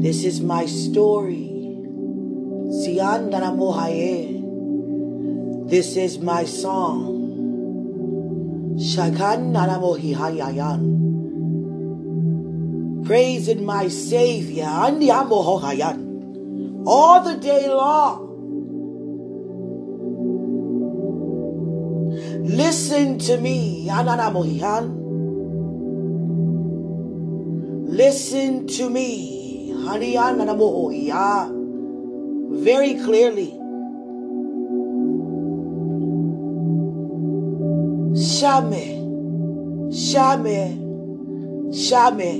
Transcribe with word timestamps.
This 0.00 0.24
is 0.24 0.40
my 0.40 0.66
story. 0.66 1.50
This 5.66 5.96
is 5.96 6.20
my 6.20 6.44
song. 6.46 7.16
Praising 13.04 13.64
my 13.64 13.88
Savior. 13.88 14.68
All 16.86 17.22
the 17.24 17.34
day 17.40 17.68
long. 17.68 18.28
Listen 22.44 23.18
to 23.18 23.36
me. 23.38 23.88
Listen 27.98 28.68
to 28.68 28.88
me. 28.88 29.72
Very 32.62 32.94
clearly. 33.02 33.50
Shame, 38.14 39.90
Shame, 39.90 40.46
Shame, 41.74 42.30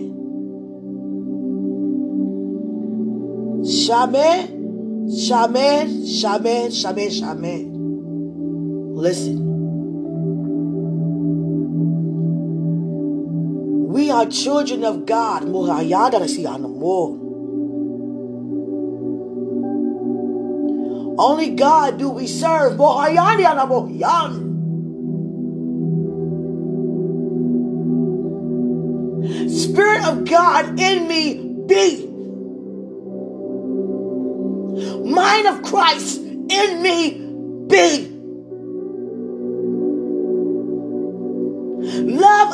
Shame, 3.67 4.23
Shame, 5.11 6.07
Shame, 6.07 6.71
Shame, 6.71 7.11
Shame. 7.11 7.75
Listen. 8.95 9.48
Are 14.19 14.27
children 14.27 14.83
of 14.83 15.07
God. 15.07 15.45
Only 21.21 21.51
God 21.51 21.99
do 21.99 22.11
we 22.11 22.27
serve. 22.27 22.79
Spirit 29.49 30.05
of 30.05 30.25
God 30.25 30.81
in 30.81 31.09
me 31.09 31.35
be. 31.69 32.07
Mind 35.09 35.47
of 35.47 35.63
Christ 35.63 36.19
in 36.19 36.83
me 36.83 37.67
be. 37.69 38.18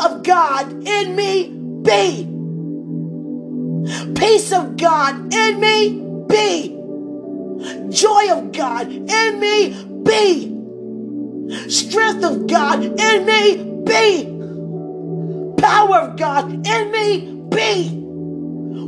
Of 0.05 0.23
God 0.23 0.87
in 0.87 1.17
me 1.17 1.49
be. 1.83 2.29
Peace 4.15 4.53
of 4.53 4.77
God 4.77 5.33
in 5.33 5.61
me 5.61 6.01
be. 6.29 6.69
Joy 7.91 8.31
of 8.33 8.53
God 8.53 8.91
in 8.91 9.41
me 9.41 9.85
be. 10.03 10.51
Strength 11.71 12.25
of 12.25 12.47
God 12.47 12.83
in 12.85 13.27
me 13.27 13.83
be. 13.85 14.25
Power 15.61 15.99
of 16.01 16.17
God 16.17 16.67
in 16.67 16.93
me 16.93 17.33
be. 17.51 18.01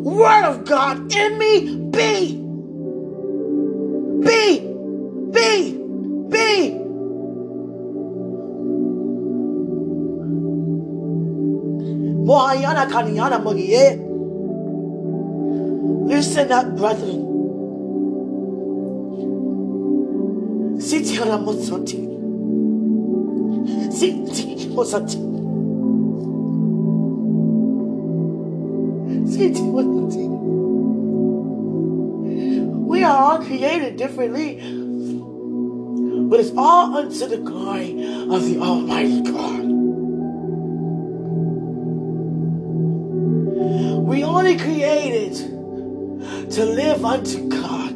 Word 0.03 0.44
of 0.44 0.64
God 0.64 1.14
in 1.14 1.39
me 1.39 1.77
be. 1.91 2.45
Mohayana 12.36 12.84
kaniyana 12.86 13.38
mogiye. 13.38 13.84
Listen 16.06 16.52
up, 16.52 16.66
brethren. 16.76 17.20
Sitiana 20.86 21.36
mosanti. 21.46 21.98
Siti 23.96 24.69
mosanti. 24.76 25.19
Siti 29.32 29.62
mosanti. 29.75 30.25
We 32.91 33.02
are 33.02 33.16
all 33.16 33.38
created 33.48 33.96
differently, 33.96 34.60
but 36.28 36.41
it's 36.41 36.52
all 36.54 36.96
unto 36.98 37.26
the 37.26 37.38
glory 37.38 37.91
of 38.34 38.44
the 38.44 38.58
Almighty 38.60 39.22
God. 39.22 39.56
To 46.56 46.65
live 46.65 47.05
unto 47.05 47.49
God. 47.50 47.93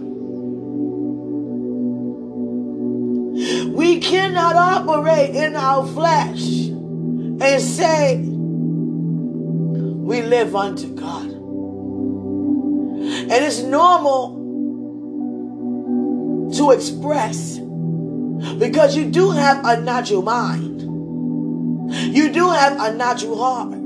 We 3.75 4.01
cannot 4.01 4.55
operate 4.55 5.35
in 5.35 5.57
our 5.57 5.87
flesh 5.87 6.43
and 6.43 7.63
say 7.63 8.19
we 8.19 10.21
live 10.21 10.55
unto 10.55 10.95
God. 10.95 11.31
And 13.31 13.33
it's 13.33 13.61
normal 13.61 14.37
to 16.59 16.73
express 16.73 17.59
because 18.59 18.95
you 18.95 19.11
do 19.11 19.31
have 19.31 19.65
a 19.65 19.81
natural 19.81 20.21
mind. 20.21 20.83
You 22.15 22.31
do 22.31 22.51
have 22.51 22.79
a 22.79 22.93
natural 22.95 23.43
heart. 23.43 23.80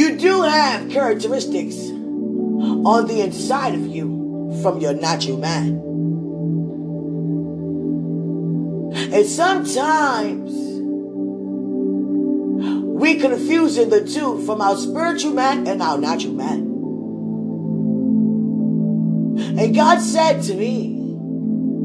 You 0.00 0.16
do 0.16 0.40
have 0.40 0.88
characteristics 0.88 1.76
on 1.76 3.06
the 3.06 3.20
inside 3.20 3.74
of 3.74 3.86
you 3.86 4.58
from 4.62 4.80
your 4.80 4.94
natural 4.94 5.36
man. 5.36 5.74
And 9.12 9.26
sometimes 9.26 10.50
we 12.98 13.16
confusing 13.16 13.90
the 13.90 14.02
two 14.06 14.42
from 14.46 14.62
our 14.62 14.78
spiritual 14.78 15.32
man 15.32 15.66
and 15.66 15.82
our 15.82 15.98
natural 15.98 16.32
man. 16.32 16.60
And 19.58 19.74
God 19.74 20.00
said 20.00 20.40
to 20.44 20.54
me 20.54 20.96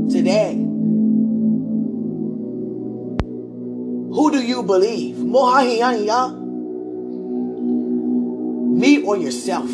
today, 0.09 0.53
Who 4.15 4.31
do 4.31 4.41
you 4.41 4.63
believe? 4.63 5.17
Mohahiyaniya? 5.17 6.44
Me 8.85 9.01
or 9.01 9.17
yourself? 9.17 9.67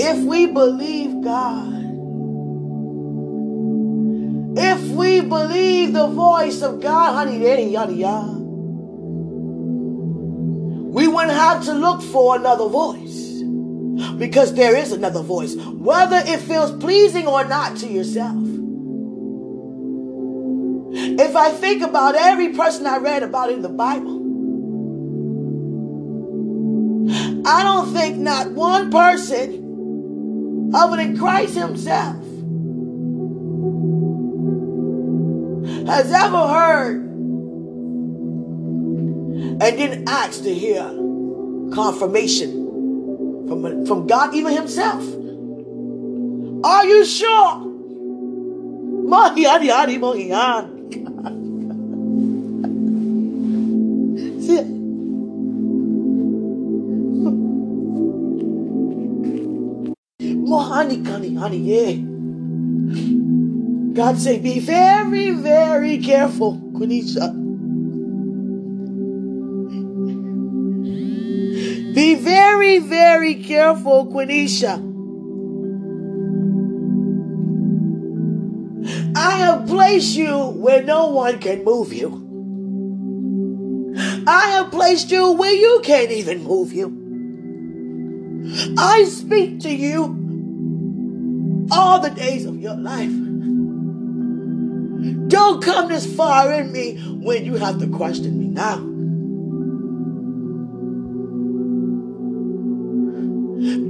If 0.00 0.24
we 0.24 0.46
believe 0.46 1.20
God, 1.24 1.74
if 4.56 4.80
we 4.90 5.20
believe 5.20 5.94
the 5.94 6.06
voice 6.06 6.62
of 6.62 6.80
God, 6.80 7.14
honey, 7.14 7.38
we 10.90 11.08
wouldn't 11.08 11.32
have 11.32 11.64
to 11.64 11.72
look 11.72 12.00
for 12.00 12.36
another 12.36 12.68
voice 12.68 13.42
because 14.16 14.54
there 14.54 14.76
is 14.76 14.92
another 14.92 15.22
voice, 15.22 15.56
whether 15.56 16.18
it 16.24 16.38
feels 16.38 16.70
pleasing 16.70 17.26
or 17.26 17.44
not 17.44 17.76
to 17.78 17.88
yourself. 17.88 18.44
If 21.20 21.34
I 21.34 21.50
think 21.50 21.82
about 21.82 22.14
every 22.14 22.50
person 22.50 22.86
I 22.86 22.98
read 22.98 23.24
about 23.24 23.50
in 23.50 23.60
the 23.60 23.68
Bible, 23.68 24.18
I 27.44 27.64
don't 27.64 27.92
think 27.92 28.18
not 28.18 28.52
one 28.52 28.88
person 28.92 30.70
other 30.72 30.96
than 30.96 31.18
Christ 31.18 31.56
Himself 31.56 32.16
has 35.88 36.12
ever 36.12 36.46
heard 36.46 37.02
and 39.60 39.60
didn't 39.60 40.08
ask 40.08 40.44
to 40.44 40.54
hear 40.54 40.84
confirmation 41.74 43.48
from, 43.48 43.86
from 43.86 44.06
God, 44.06 44.34
even 44.34 44.52
Himself. 44.52 45.02
Are 46.64 46.84
you 46.84 47.04
sure? 47.04 47.28
Mahiyani, 49.08 50.77
See? 54.48 54.62
Mohani 60.48 61.04
kani 61.04 61.36
honey, 61.36 61.58
yeah. 61.68 61.92
God 63.92 64.16
say, 64.18 64.38
be 64.38 64.58
very, 64.60 65.32
very 65.32 65.98
careful, 65.98 66.56
Quenisha. 66.72 67.34
Be 71.94 72.14
very, 72.14 72.78
very 72.78 73.34
careful, 73.42 74.06
Quenisha. 74.06 74.80
I 79.14 79.30
have 79.32 79.66
placed 79.66 80.16
you 80.16 80.38
where 80.56 80.82
no 80.82 81.08
one 81.08 81.38
can 81.38 81.64
move 81.64 81.92
you. 81.92 82.27
I 84.28 84.48
have 84.50 84.70
placed 84.70 85.10
you 85.10 85.32
where 85.32 85.54
you 85.54 85.80
can't 85.82 86.10
even 86.10 86.44
move 86.44 86.70
you. 86.74 86.92
I 88.76 89.04
speak 89.04 89.60
to 89.60 89.70
you 89.70 91.66
all 91.70 92.00
the 92.00 92.10
days 92.10 92.44
of 92.44 92.60
your 92.60 92.76
life. 92.76 93.10
Don't 95.28 95.62
come 95.62 95.88
this 95.88 96.04
far 96.14 96.52
in 96.52 96.70
me 96.72 96.98
when 97.22 97.46
you 97.46 97.54
have 97.54 97.78
to 97.78 97.86
question 97.88 98.38
me 98.38 98.48
now. 98.48 98.76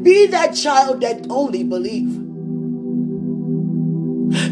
Be 0.05 0.27
that 0.29 0.55
child 0.55 1.01
that 1.01 1.27
only 1.29 1.65
believe. 1.65 2.28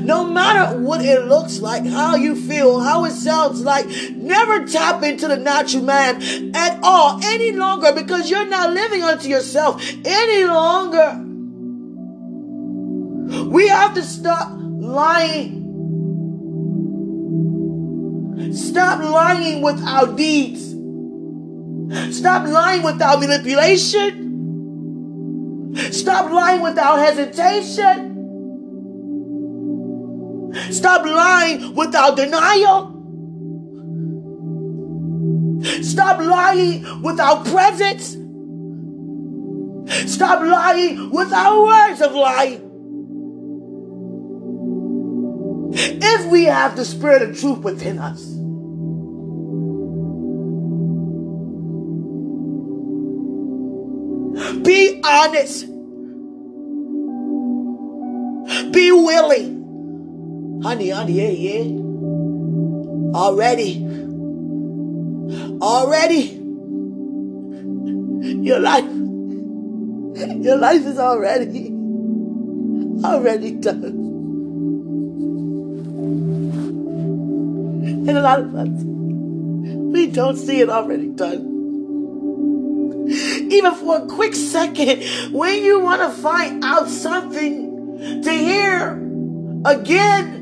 No 0.07 0.25
matter 0.25 0.79
what 0.79 1.05
it 1.05 1.27
looks 1.27 1.59
like, 1.59 1.85
how 1.85 2.15
you 2.15 2.37
feel, 2.37 2.79
how 2.79 3.05
it 3.07 3.11
sounds 3.11 3.63
like, 3.63 3.89
never 4.13 4.65
tap 4.65 5.03
into 5.03 5.27
the 5.27 5.37
natural 5.37 5.83
man 5.83 6.55
at 6.55 6.79
all 6.85 7.19
any 7.25 7.51
longer 7.51 7.93
because 7.93 8.31
you're 8.31 8.47
not 8.47 8.73
living 8.73 9.03
unto 9.03 9.29
yourself 9.29 9.85
any 10.05 10.45
longer. 10.45 11.25
We 13.51 13.67
have 13.67 13.95
to 13.95 14.03
stop 14.05 14.53
lying. 14.57 15.65
Stop 18.55 19.01
lying 19.01 19.61
with 19.61 19.83
our 19.83 20.15
deeds. 20.15 20.67
Stop 22.17 22.47
lying 22.47 22.85
with 22.85 23.03
our 23.03 23.19
manipulation. 23.19 24.23
Stop 25.91 26.31
lying 26.31 26.63
without 26.63 27.01
hesitation. 27.01 28.16
Stop 30.77 31.07
lying 31.07 31.75
without 31.75 32.17
denial. 32.17 32.93
Stop 35.83 36.21
lying 36.21 37.03
without 37.03 37.47
presence. 37.47 38.17
Stop 40.13 40.43
lying 40.43 41.11
without 41.11 41.63
words 41.65 42.03
of 42.03 42.13
lying. 42.13 42.63
If 45.73 46.31
we 46.31 46.45
have 46.45 46.77
the 46.77 46.85
spirit 46.85 47.23
of 47.23 47.39
truth 47.41 47.61
within 47.61 47.99
us, 47.99 48.23
be 54.63 55.01
honest, 55.03 55.67
be 58.73 58.93
willing 58.93 59.56
Honey, 60.67 60.91
honey, 60.91 61.13
yeah, 61.13 61.29
yeah. 61.29 61.63
Already. 63.15 63.87
Already. 65.63 66.23
Your 68.43 68.59
life. 68.59 68.85
Your 70.43 70.59
life 70.59 70.85
is 70.85 70.99
already. 70.99 71.69
Already 73.05 73.53
done. 73.53 73.85
And 78.09 78.11
a 78.11 78.21
lot 78.21 78.41
of 78.41 78.53
us, 78.57 78.69
we 78.83 80.09
don't 80.09 80.37
see 80.37 80.63
it 80.63 80.69
already 80.69 81.11
done. 81.11 81.47
Even 83.09 83.73
for 83.77 83.99
a 83.99 84.07
quick 84.07 84.35
second, 84.35 85.05
when 85.33 85.63
you 85.63 85.79
want 85.79 86.03
to 86.03 86.11
find 86.11 86.65
out 86.65 86.89
something 86.89 88.21
to 88.25 88.33
hear 88.33 89.01
again 89.65 90.36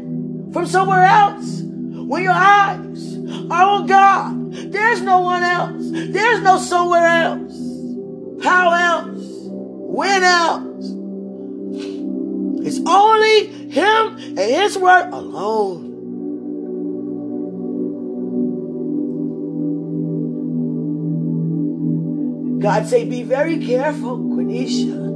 from 0.54 0.66
somewhere 0.66 1.02
else. 1.02 1.60
When 1.62 2.22
your 2.22 2.32
eyes 2.32 3.16
are 3.50 3.66
on 3.66 3.86
God, 3.86 4.52
there's 4.72 5.02
no 5.02 5.20
one 5.20 5.42
else. 5.42 5.82
There's 5.90 6.40
no 6.42 6.58
somewhere 6.58 7.06
else. 7.06 7.58
How 8.42 8.72
else? 8.72 9.24
When 9.50 10.22
else? 10.22 10.92
It's 12.66 12.80
only 12.86 13.46
Him 13.68 14.16
and 14.16 14.38
His 14.38 14.78
Word 14.78 15.10
alone. 15.10 15.90
God 22.60 22.86
say, 22.86 23.04
be 23.04 23.24
very 23.24 23.58
careful, 23.58 24.18
Quenisha. 24.18 25.12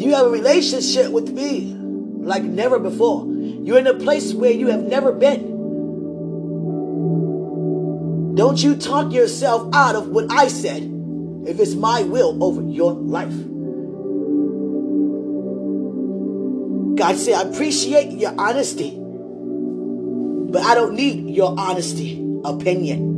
You 0.00 0.14
have 0.14 0.26
a 0.26 0.30
relationship 0.30 1.12
with 1.12 1.30
me 1.30 1.72
like 1.76 2.42
never 2.42 2.80
before. 2.80 3.33
You're 3.44 3.78
in 3.78 3.86
a 3.86 3.94
place 3.94 4.32
where 4.32 4.52
you 4.52 4.68
have 4.68 4.82
never 4.82 5.12
been. 5.12 5.54
Don't 8.34 8.62
you 8.62 8.76
talk 8.76 9.12
yourself 9.12 9.72
out 9.74 9.94
of 9.94 10.08
what 10.08 10.30
I 10.30 10.48
said 10.48 10.82
if 11.46 11.60
it's 11.60 11.74
my 11.74 12.02
will 12.02 12.42
over 12.42 12.62
your 12.62 12.92
life. 12.92 13.34
God 16.96 17.16
said, 17.16 17.34
I 17.34 17.42
appreciate 17.42 18.12
your 18.12 18.34
honesty, 18.38 18.96
but 18.96 20.62
I 20.62 20.74
don't 20.74 20.94
need 20.94 21.30
your 21.34 21.54
honesty 21.58 22.24
opinion. 22.44 23.14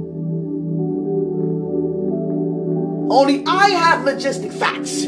Only 3.11 3.45
I 3.47 3.69
have 3.71 4.05
logistic 4.05 4.53
facts. 4.53 5.07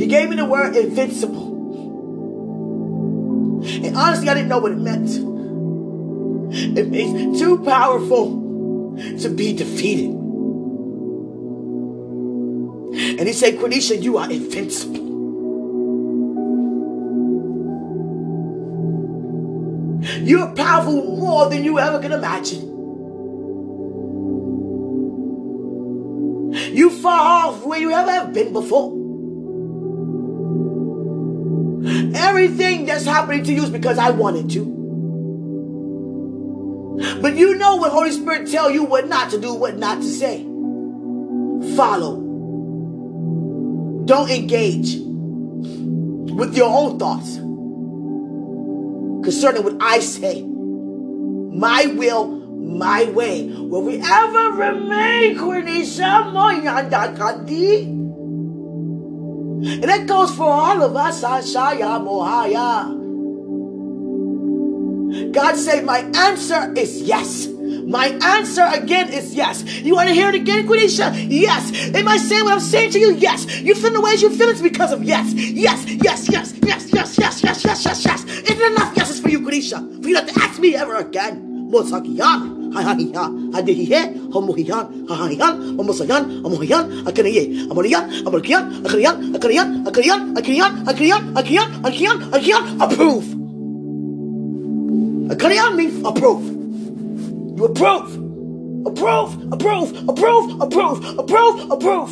He 0.00 0.06
gave 0.06 0.30
me 0.30 0.36
the 0.36 0.46
word 0.46 0.74
invincible. 0.74 1.60
And 3.84 3.94
honestly, 3.94 4.30
I 4.30 4.34
didn't 4.34 4.48
know 4.48 4.58
what 4.58 4.72
it 4.72 4.78
meant. 4.78 5.10
It 6.78 6.88
means 6.88 7.38
too 7.38 7.62
powerful 7.62 8.96
to 9.20 9.28
be 9.28 9.52
defeated. 9.52 10.08
And 13.18 13.28
he 13.28 13.34
said, 13.34 13.56
Quenisha, 13.56 14.02
you 14.02 14.16
are 14.16 14.30
invincible. 14.30 15.08
You're 20.22 20.54
powerful 20.54 21.18
more 21.18 21.50
than 21.50 21.62
you 21.62 21.78
ever 21.78 21.98
can 22.00 22.12
imagine. 22.12 22.68
You 26.74 26.88
far 26.88 27.48
off 27.48 27.66
where 27.66 27.78
you 27.78 27.90
ever 27.92 28.10
have 28.10 28.32
been 28.32 28.54
before. 28.54 28.99
Everything 32.20 32.84
that's 32.86 33.04
happening 33.04 33.42
to 33.44 33.52
you 33.52 33.62
is 33.62 33.70
because 33.70 33.98
I 33.98 34.10
wanted 34.10 34.50
to. 34.50 34.64
But 37.22 37.36
you 37.36 37.54
know 37.56 37.76
what 37.76 37.92
Holy 37.92 38.12
Spirit 38.12 38.50
tell 38.50 38.70
you 38.70 38.84
what 38.84 39.08
not 39.08 39.30
to 39.30 39.40
do, 39.40 39.54
what 39.54 39.78
not 39.78 39.98
to 39.98 40.04
say. 40.08 40.42
Follow. 41.76 42.16
Don't 44.04 44.30
engage 44.30 44.96
with 46.36 46.56
your 46.56 46.68
own 46.68 46.98
thoughts 46.98 47.36
concerning 49.24 49.64
what 49.64 49.76
I 49.80 50.00
say. 50.00 50.42
My 50.42 51.86
will, 51.86 52.26
my 52.26 53.04
way. 53.04 53.46
Will 53.50 53.82
we 53.82 53.96
ever 54.02 54.50
remain, 54.52 55.36
Quenisha 55.38 56.32
Moyanda 56.32 57.16
Kandi? 57.16 57.99
And 59.62 59.84
that 59.84 60.06
goes 60.06 60.34
for 60.34 60.44
all 60.44 60.82
of 60.82 60.96
us. 60.96 61.22
Ashaya 61.22 62.00
Mohaya. 62.00 62.96
God 65.32 65.56
said, 65.56 65.84
My 65.84 65.98
answer 66.14 66.72
is 66.76 67.02
yes. 67.02 67.48
My 67.48 68.06
answer 68.22 68.64
again 68.72 69.12
is 69.12 69.34
yes. 69.34 69.64
You 69.82 69.94
want 69.96 70.08
to 70.08 70.14
hear 70.14 70.28
it 70.30 70.34
again, 70.36 70.66
Quenisha? 70.66 71.12
Yes. 71.28 71.72
Am 71.94 72.08
I 72.08 72.16
saying 72.16 72.44
what 72.44 72.54
I'm 72.54 72.60
saying 72.60 72.92
to 72.92 72.98
you? 72.98 73.14
Yes. 73.16 73.60
You 73.60 73.74
feel 73.74 73.92
the 73.92 74.00
ways 74.00 74.22
you 74.22 74.30
feel 74.30 74.48
it's 74.48 74.62
because 74.62 74.92
of 74.92 75.02
yes. 75.04 75.32
Yes, 75.34 75.84
yes, 75.86 76.28
yes, 76.30 76.54
yes, 76.62 76.92
yes, 76.92 77.18
yes, 77.18 77.42
yes, 77.42 77.64
yes, 77.64 77.84
yes, 77.84 78.04
yes. 78.04 78.24
Isn't 78.24 78.72
enough 78.72 78.96
yeses 78.96 79.20
for 79.20 79.28
you, 79.28 79.40
Quenisha? 79.40 80.02
For 80.02 80.08
you 80.08 80.14
not 80.14 80.28
to 80.28 80.40
ask 80.40 80.58
me 80.60 80.74
ever 80.74 80.94
again. 80.96 81.68
Mosakiyan 81.70 82.59
approve. 92.80 93.24
Akaniyan 95.30 95.76
means 95.76 96.04
approve. 96.06 96.44
You 97.58 97.64
approve. 97.66 98.16
Approve, 98.86 99.52
approve, 99.52 100.08
approve, 100.08 100.60
approve, 100.60 101.18
approve, 101.18 101.70
approve. 101.70 102.10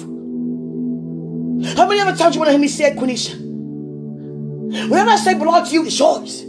How 1.76 1.88
many 1.88 2.00
other 2.00 2.16
times 2.16 2.34
you 2.34 2.40
want 2.40 2.48
to 2.48 2.52
hear 2.52 2.60
me 2.60 2.68
say 2.68 2.90
it, 2.90 2.96
Quenisha? 2.96 3.34
Whatever 4.88 5.10
I 5.10 5.16
say 5.16 5.34
belongs 5.34 5.70
to 5.70 5.74
you, 5.74 5.86
it's 5.86 5.98
yours. 5.98 6.44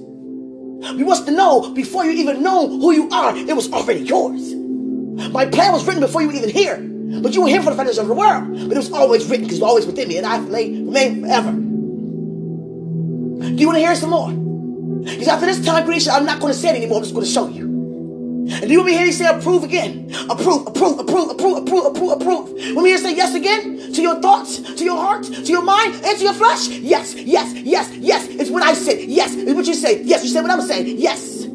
We 0.82 1.04
must 1.04 1.28
know 1.28 1.72
before 1.74 2.06
you 2.06 2.12
even 2.12 2.42
know 2.42 2.68
who 2.68 2.92
you 2.92 3.10
are, 3.10 3.36
it 3.36 3.56
was 3.56 3.72
already 3.72 4.02
yours. 4.02 4.54
My 5.32 5.46
plan 5.46 5.74
was 5.74 5.86
written 5.86 6.02
before 6.02 6.22
you 6.22 6.28
were 6.28 6.34
even 6.34 6.50
here. 6.50 6.78
But 7.22 7.34
you 7.34 7.42
were 7.42 7.50
here 7.50 7.62
for 7.62 7.72
the 7.72 7.76
foundation 7.76 8.02
of 8.02 8.08
the 8.08 8.14
world. 8.14 8.52
But 8.52 8.74
it 8.74 8.78
was 8.78 8.92
always 8.92 9.26
written 9.28 9.46
because 9.46 9.58
it's 9.58 9.66
always 9.66 9.86
within 9.86 10.08
me, 10.08 10.18
and 10.18 10.26
I 10.26 10.38
remain 10.38 11.22
forever. 11.22 11.52
Do 13.42 13.56
you 13.56 13.68
want 13.68 13.78
to 13.78 13.82
hear 13.82 13.96
some 13.96 14.12
more? 14.12 14.32
Because 14.32 15.28
after 15.28 15.46
this 15.46 15.66
time 15.66 15.86
creation, 15.86 16.12
I'm 16.14 16.26
not 16.26 16.40
going 16.40 16.54
to 16.54 16.60
say 16.60 16.70
it 16.70 16.76
anymore. 16.76 16.98
I'm 16.98 17.04
just 17.04 17.14
going 17.14 17.26
to 17.26 17.32
show 17.32 17.48
you. 17.48 17.69
And 18.48 18.72
you 18.72 18.80
want 18.80 18.88
me 18.88 18.94
here 18.94 19.02
to 19.02 19.08
you 19.08 19.12
say 19.12 19.26
approve 19.26 19.64
again? 19.64 20.10
Approve, 20.30 20.68
approve, 20.68 21.00
approve, 21.00 21.32
approve, 21.32 21.58
approve, 21.58 21.86
approve, 21.86 22.12
approve. 22.12 22.50
Want 22.74 22.84
me 22.84 22.90
here 22.90 22.98
to 22.98 23.04
say 23.04 23.16
yes 23.16 23.36
again? 23.36 23.94
To 23.94 24.02
your 24.02 24.22
thoughts, 24.22 24.60
to 24.60 24.84
your 24.84 24.98
heart, 24.98 25.24
to 25.24 25.44
your 25.44 25.62
mind, 25.62 25.96
and 25.96 26.18
to 26.18 26.24
your 26.24 26.34
flesh? 26.34 26.70
Yes, 26.70 27.16
yes, 27.16 27.54
yes, 27.54 27.96
yes. 27.98 28.28
It's 28.30 28.50
what 28.50 28.64
I 28.64 28.74
said. 28.74 29.02
Yes, 29.02 29.36
it's 29.36 29.54
what 29.54 29.68
you 29.68 29.74
say. 29.74 30.04
Yes, 30.04 30.24
you 30.24 30.30
say 30.30 30.42
what 30.42 30.52
I'm 30.52 30.62
saying. 30.62 30.98
Yes. 30.98 31.46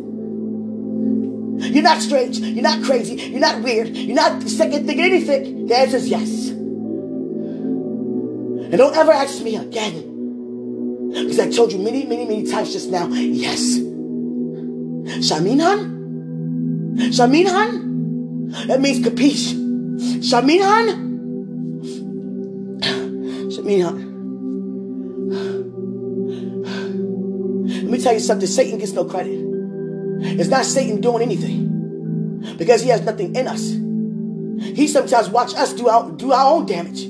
You're 1.72 1.82
not 1.82 2.02
strange. 2.02 2.38
You're 2.38 2.62
not 2.62 2.84
crazy. 2.84 3.14
You're 3.14 3.40
not 3.40 3.62
weird. 3.62 3.96
You're 3.96 4.16
not 4.16 4.42
second 4.42 4.86
thinking 4.86 5.04
anything. 5.04 5.66
The 5.66 5.76
answer 5.76 5.96
is 5.96 6.08
yes. 6.08 6.50
And 6.50 8.76
don't 8.76 8.96
ever 8.96 9.12
ask 9.12 9.42
me 9.42 9.56
again. 9.56 10.10
Because 11.14 11.38
I 11.38 11.50
told 11.50 11.72
you 11.72 11.78
many, 11.78 12.04
many, 12.04 12.26
many 12.26 12.44
times 12.44 12.72
just 12.72 12.90
now, 12.90 13.06
yes. 13.08 13.78
Shaminhan? 15.24 15.93
Shaminhan? 16.94 18.66
That 18.68 18.80
means 18.80 19.04
capiche. 19.04 19.54
Shaminhan? 20.20 20.86
Shaminhan. 23.50 24.12
Let 27.82 27.90
me 27.90 27.98
tell 27.98 28.12
you 28.12 28.20
something. 28.20 28.46
Satan 28.46 28.78
gets 28.78 28.92
no 28.92 29.04
credit. 29.04 29.40
It's 30.38 30.48
not 30.48 30.64
Satan 30.64 31.00
doing 31.00 31.22
anything 31.22 32.54
because 32.56 32.82
he 32.82 32.90
has 32.90 33.02
nothing 33.02 33.34
in 33.34 33.48
us. 33.48 33.72
He 34.76 34.86
sometimes 34.86 35.28
watch 35.28 35.54
us 35.54 35.72
do 35.72 35.88
our, 35.88 36.10
do 36.12 36.32
our 36.32 36.54
own 36.54 36.66
damage. 36.66 37.04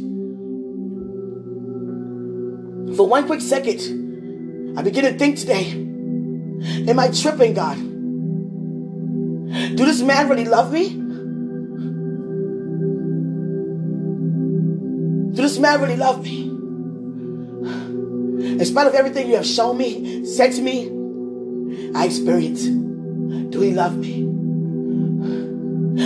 For 2.97 3.07
one 3.07 3.27
quick 3.27 3.41
second, 3.41 4.79
I 4.79 4.83
begin 4.83 5.05
to 5.05 5.19
think 5.19 5.39
today, 5.39 5.71
am 6.89 6.99
I 6.99 7.09
tripping, 7.09 7.55
God? 7.55 7.94
Do 9.55 9.85
this 9.87 10.03
man 10.03 10.29
really 10.29 10.47
love 10.47 10.73
me? 10.73 10.89
Do 15.31 15.43
this 15.43 15.59
man 15.61 15.81
really 15.81 15.97
love 15.97 16.25
me? 16.25 16.43
In 18.59 18.65
spite 18.65 18.89
of 18.89 18.95
everything 18.95 19.29
you 19.29 19.37
have 19.37 19.47
shown 19.47 19.79
me, 19.79 20.25
said 20.25 20.53
to 20.55 20.63
me, 20.63 20.91
I 21.95 22.07
experience. 22.07 22.65
Do 22.65 23.61
he 23.61 23.73
love 23.73 23.97
me? 23.97 24.25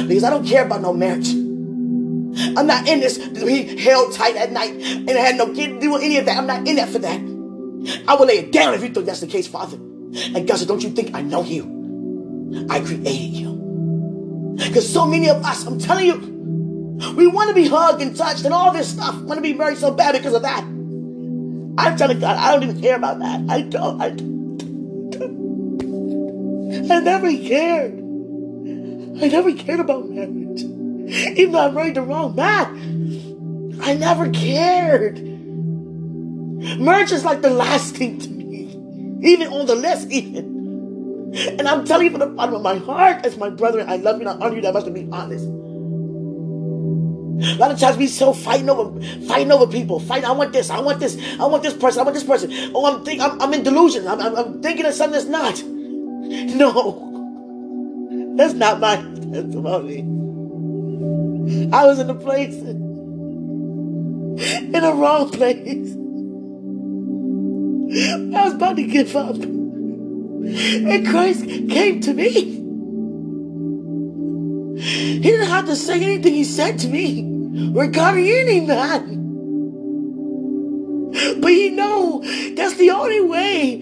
Because 0.07 0.25
I 0.25 0.31
don't 0.31 0.47
care 0.47 0.67
about 0.67 0.83
no 0.83 0.93
marriage. 0.93 1.31
I'm 1.31 2.67
not 2.67 2.87
in 2.87 3.01
this 3.01 3.17
to 3.17 3.47
be 3.47 3.79
held 3.79 4.13
tight 4.13 4.37
at 4.37 4.53
night 4.53 4.75
and 4.75 5.11
I 5.11 5.21
had 5.21 5.37
no 5.37 5.55
kid 5.55 5.81
doing 5.81 6.03
any 6.03 6.19
of 6.19 6.27
that. 6.27 6.37
I'm 6.37 6.47
not 6.47 6.69
in 6.69 6.77
that 6.77 6.91
for 6.91 6.99
that. 6.99 7.19
I 8.07 8.15
will 8.15 8.27
lay 8.27 8.41
it 8.41 8.53
down 8.53 8.75
if 8.75 8.83
you 8.83 8.91
think 8.91 9.07
that's 9.07 9.21
the 9.21 9.27
case, 9.27 9.47
Father. 9.47 9.79
And 9.79 10.47
God 10.47 10.59
said, 10.59 10.69
Don't 10.69 10.83
you 10.83 10.91
think 10.91 11.15
I 11.15 11.23
know 11.23 11.43
you? 11.43 11.78
I 12.71 12.81
created 12.81 13.35
you. 13.35 14.55
Because 14.57 14.91
so 14.91 15.07
many 15.07 15.29
of 15.29 15.45
us, 15.45 15.67
I'm 15.67 15.79
telling 15.79 16.07
you, 16.07 16.39
we 17.17 17.27
want 17.27 17.49
to 17.49 17.55
be 17.55 17.69
hugged 17.69 18.03
and 18.03 18.17
touched 18.17 18.45
and 18.45 18.53
all 18.53 18.73
this 18.73 18.89
stuff. 18.89 19.15
Want 19.23 19.39
to 19.39 19.43
be 19.43 19.53
married 19.53 19.79
so 19.79 19.93
bad 19.93 20.13
because 20.13 20.35
of 20.35 20.43
that. 20.43 20.63
I'm 20.63 21.97
telling 21.97 22.19
God, 22.19 22.37
I 22.37 22.53
don't 22.53 22.65
even 22.65 22.81
care 22.81 22.97
about 22.97 23.21
that. 23.21 23.41
I 23.49 23.63
don't. 23.63 24.01
I, 24.01 24.11
don't. 24.11 24.39
I 26.91 27.01
never 27.01 27.31
cared. 27.31 27.93
I 29.23 29.29
never 29.29 29.53
cared 29.53 29.81
about 29.81 30.09
marriage. 30.09 30.63
Even 30.63 31.53
though 31.53 31.61
I 31.61 31.71
married 31.71 31.95
the 31.95 32.03
wrong 32.03 32.35
man, 32.35 33.79
I 33.81 33.95
never 33.95 34.29
cared. 34.31 35.19
Marriage 36.81 37.13
is 37.13 37.25
like 37.25 37.43
the 37.43 37.51
last 37.51 37.95
thing 37.95 38.19
to 38.19 38.29
me, 38.29 38.75
even 39.23 39.53
on 39.53 39.67
the 39.67 39.77
list, 39.77 40.11
even. 40.11 40.58
And 41.35 41.69
I'm 41.69 41.85
telling 41.85 42.07
you 42.07 42.11
from 42.11 42.21
the 42.21 42.27
bottom 42.27 42.55
of 42.55 42.63
my 42.63 42.77
heart, 42.77 43.27
as 43.27 43.37
my 43.37 43.51
brother, 43.51 43.85
I 43.87 43.97
love 43.97 44.21
you 44.21 44.29
and 44.29 44.43
I 44.43 44.45
honor 44.45 44.57
you 44.57 44.63
that 44.63 44.73
much 44.73 44.85
to 44.85 44.91
be 44.91 45.09
honest. 45.13 45.45
A 47.41 47.55
lot 47.57 47.71
of 47.71 47.79
times 47.79 47.97
we 47.97 48.09
so 48.09 48.33
fighting 48.33 48.69
over 48.69 49.01
fighting 49.27 49.53
over 49.53 49.71
people. 49.71 50.01
Fight. 50.01 50.25
I 50.25 50.33
want 50.33 50.53
this. 50.53 50.71
I 50.71 50.81
want 50.81 50.99
this. 50.99 51.17
I 51.39 51.47
want 51.47 51.63
this 51.63 51.75
person. 51.75 52.01
I 52.01 52.03
want 52.03 52.15
this 52.15 52.25
person. 52.25 52.51
Oh, 52.75 52.87
I'm 52.87 53.05
think 53.05 53.21
I'm, 53.21 53.41
I'm 53.41 53.55
in 53.55 53.63
delusion. 53.63 54.09
I'm, 54.09 54.21
I'm, 54.21 54.35
I'm 54.35 54.61
thinking 54.61 54.85
of 54.87 54.95
something 54.95 55.13
that's 55.13 55.27
not. 55.27 55.63
No, 56.29 56.75
that's 58.37 58.53
not 58.53 58.81
my 58.81 58.97
testimony. 58.97 60.01
I 61.73 61.87
was 61.87 61.99
in 61.99 62.07
the 62.07 62.15
place, 62.15 62.55
in 62.55 64.73
the 64.73 64.93
wrong 64.95 65.31
place. 65.31 65.95
I 68.35 68.45
was 68.45 68.55
about 68.55 68.77
to 68.77 68.83
give 68.83 69.17
up. 69.17 69.37
And 70.49 71.07
Christ 71.07 71.45
came 71.45 72.01
to 72.01 72.15
me. 72.15 72.31
He 74.81 75.21
didn't 75.21 75.49
have 75.49 75.67
to 75.67 75.77
say 75.77 76.03
anything 76.03 76.33
he 76.33 76.45
said 76.45 76.79
to 76.81 76.89
me 76.89 77.25
regarding 77.73 78.27
any 78.27 78.61
man. 78.61 79.17
But 81.41 81.49
you 81.49 81.73
know, 81.73 82.23
that's 82.55 82.77
the 82.77 82.91
only 82.91 83.21
way 83.21 83.79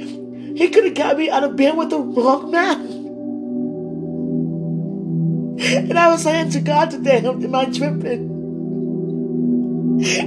he 0.56 0.68
could 0.70 0.84
have 0.84 0.94
got 0.94 1.18
me 1.18 1.30
out 1.30 1.44
of 1.44 1.56
bed 1.56 1.76
with 1.76 1.90
the 1.90 1.98
wrong 2.00 2.50
man. 2.50 2.80
And 5.58 5.98
I 5.98 6.08
was 6.08 6.22
saying 6.22 6.50
to 6.50 6.60
God 6.60 6.90
today, 6.90 7.18
am 7.18 7.54
I 7.54 7.66
tripping? 7.66 8.34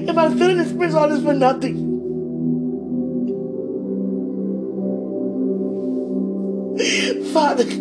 Am 0.08 0.18
I 0.18 0.30
feeling 0.30 0.58
this 0.58 0.72
brings 0.72 0.96
all 0.96 1.10
this 1.10 1.24
for 1.24 1.34
nothing? 1.34 1.89
Father, 7.60 7.72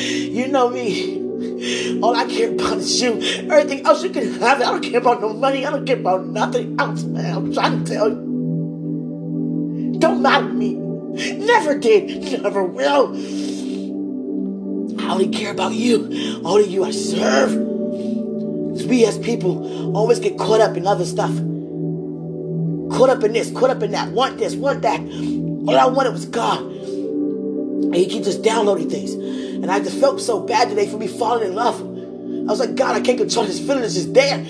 you 0.00 0.48
know 0.48 0.68
me. 0.68 1.18
All 2.00 2.16
I 2.16 2.24
care 2.26 2.50
about 2.50 2.78
is 2.78 3.00
you. 3.00 3.12
Everything 3.50 3.86
else 3.86 4.02
you 4.02 4.10
can 4.10 4.32
have. 4.40 4.60
I 4.60 4.64
don't 4.64 4.82
care 4.82 4.98
about 4.98 5.20
no 5.20 5.32
money. 5.32 5.64
I 5.64 5.70
don't 5.70 5.86
care 5.86 5.98
about 5.98 6.26
nothing 6.26 6.76
else, 6.78 7.04
man. 7.04 7.36
I'm 7.36 7.52
trying 7.52 7.84
to 7.84 7.92
tell 7.92 8.08
you. 8.08 9.96
Don't 9.98 10.22
matter 10.22 10.48
to 10.48 10.52
me. 10.52 10.74
Never 10.74 11.78
did. 11.78 12.42
Never 12.42 12.64
will. 12.64 13.14
I 15.00 15.12
only 15.12 15.28
care 15.28 15.52
about 15.52 15.72
you. 15.72 16.40
Only 16.44 16.68
you 16.68 16.84
I 16.84 16.90
serve. 16.90 17.54
We 18.88 19.04
as 19.04 19.18
people 19.18 19.96
always 19.96 20.18
get 20.18 20.36
caught 20.38 20.60
up 20.60 20.76
in 20.76 20.86
other 20.86 21.04
stuff. 21.04 21.32
Caught 22.96 23.10
up 23.10 23.22
in 23.22 23.32
this, 23.32 23.52
caught 23.52 23.70
up 23.70 23.82
in 23.82 23.92
that. 23.92 24.10
Want 24.12 24.38
this, 24.38 24.56
want 24.56 24.82
that. 24.82 25.00
All 25.00 25.76
I 25.78 25.86
wanted 25.86 26.12
was 26.12 26.24
God. 26.26 26.79
And 27.82 27.94
he 27.94 28.06
keeps 28.06 28.26
just 28.26 28.42
downloading 28.42 28.88
things. 28.88 29.12
And 29.14 29.70
I 29.70 29.80
just 29.80 29.98
felt 29.98 30.20
so 30.20 30.40
bad 30.40 30.68
today 30.68 30.86
for 30.88 30.96
me 30.96 31.06
falling 31.06 31.48
in 31.48 31.54
love. 31.54 31.80
I 31.80 32.44
was 32.44 32.60
like, 32.60 32.74
God, 32.74 32.96
I 32.96 33.00
can't 33.00 33.18
control 33.18 33.44
this 33.44 33.58
feeling. 33.58 33.82
It's 33.84 33.94
just 33.94 34.14
there. 34.14 34.44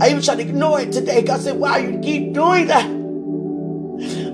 I 0.00 0.08
even 0.08 0.22
tried 0.22 0.36
to 0.36 0.42
ignore 0.42 0.80
it 0.80 0.92
today. 0.92 1.22
God 1.22 1.40
said, 1.40 1.56
why 1.58 1.78
you 1.78 1.98
keep 2.00 2.32
doing 2.32 2.66
that? 2.68 2.86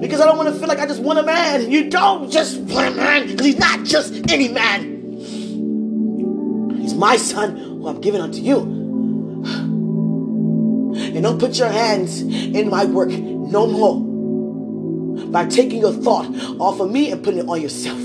Because 0.00 0.20
I 0.20 0.26
don't 0.26 0.36
want 0.36 0.48
to 0.52 0.58
feel 0.58 0.68
like 0.68 0.78
I 0.78 0.86
just 0.86 1.00
want 1.02 1.18
a 1.18 1.22
man. 1.22 1.70
You 1.70 1.90
don't 1.90 2.30
just 2.30 2.58
want 2.58 2.88
a 2.88 2.90
man. 2.96 3.26
Because 3.28 3.46
he's 3.46 3.58
not 3.58 3.84
just 3.84 4.30
any 4.30 4.48
man. 4.48 5.18
He's 6.80 6.94
my 6.94 7.16
son 7.16 7.56
who 7.56 7.88
I'm 7.88 8.00
giving 8.00 8.20
unto 8.20 8.38
you. 8.38 8.60
And 10.96 11.22
don't 11.22 11.38
put 11.38 11.58
your 11.58 11.68
hands 11.68 12.20
in 12.20 12.70
my 12.70 12.84
work 12.84 13.10
no 13.10 13.66
more 13.66 14.15
by 15.36 15.44
taking 15.44 15.80
your 15.80 15.92
thought 15.92 16.24
off 16.58 16.80
of 16.80 16.90
me 16.90 17.12
and 17.12 17.22
putting 17.22 17.40
it 17.40 17.46
on 17.46 17.60
yourself. 17.60 18.00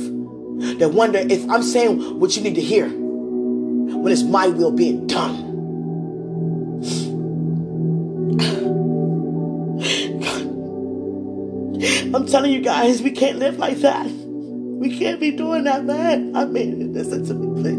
They 0.79 0.85
wonder 0.85 1.19
if 1.19 1.50
I'm 1.50 1.63
saying 1.63 2.19
what 2.19 2.35
you 2.35 2.43
need 2.43 2.55
to 2.55 2.61
hear 2.61 2.89
when 2.89 4.11
it's 4.11 4.23
my 4.23 4.47
will 4.47 4.73
being 4.73 5.07
done. 5.07 5.35
I'm 12.13 12.27
telling 12.27 12.51
you 12.51 12.59
guys, 12.59 13.01
we 13.01 13.11
can't 13.11 13.39
live 13.39 13.57
like 13.57 13.77
that. 13.77 14.07
We 14.07 15.00
can't 15.00 15.21
be 15.21 15.31
doing 15.31 15.63
that, 15.63 15.85
man. 15.85 16.35
I 16.35 16.43
mean, 16.43 16.91
listen 16.91 17.23
to 17.27 17.33
me, 17.33 17.73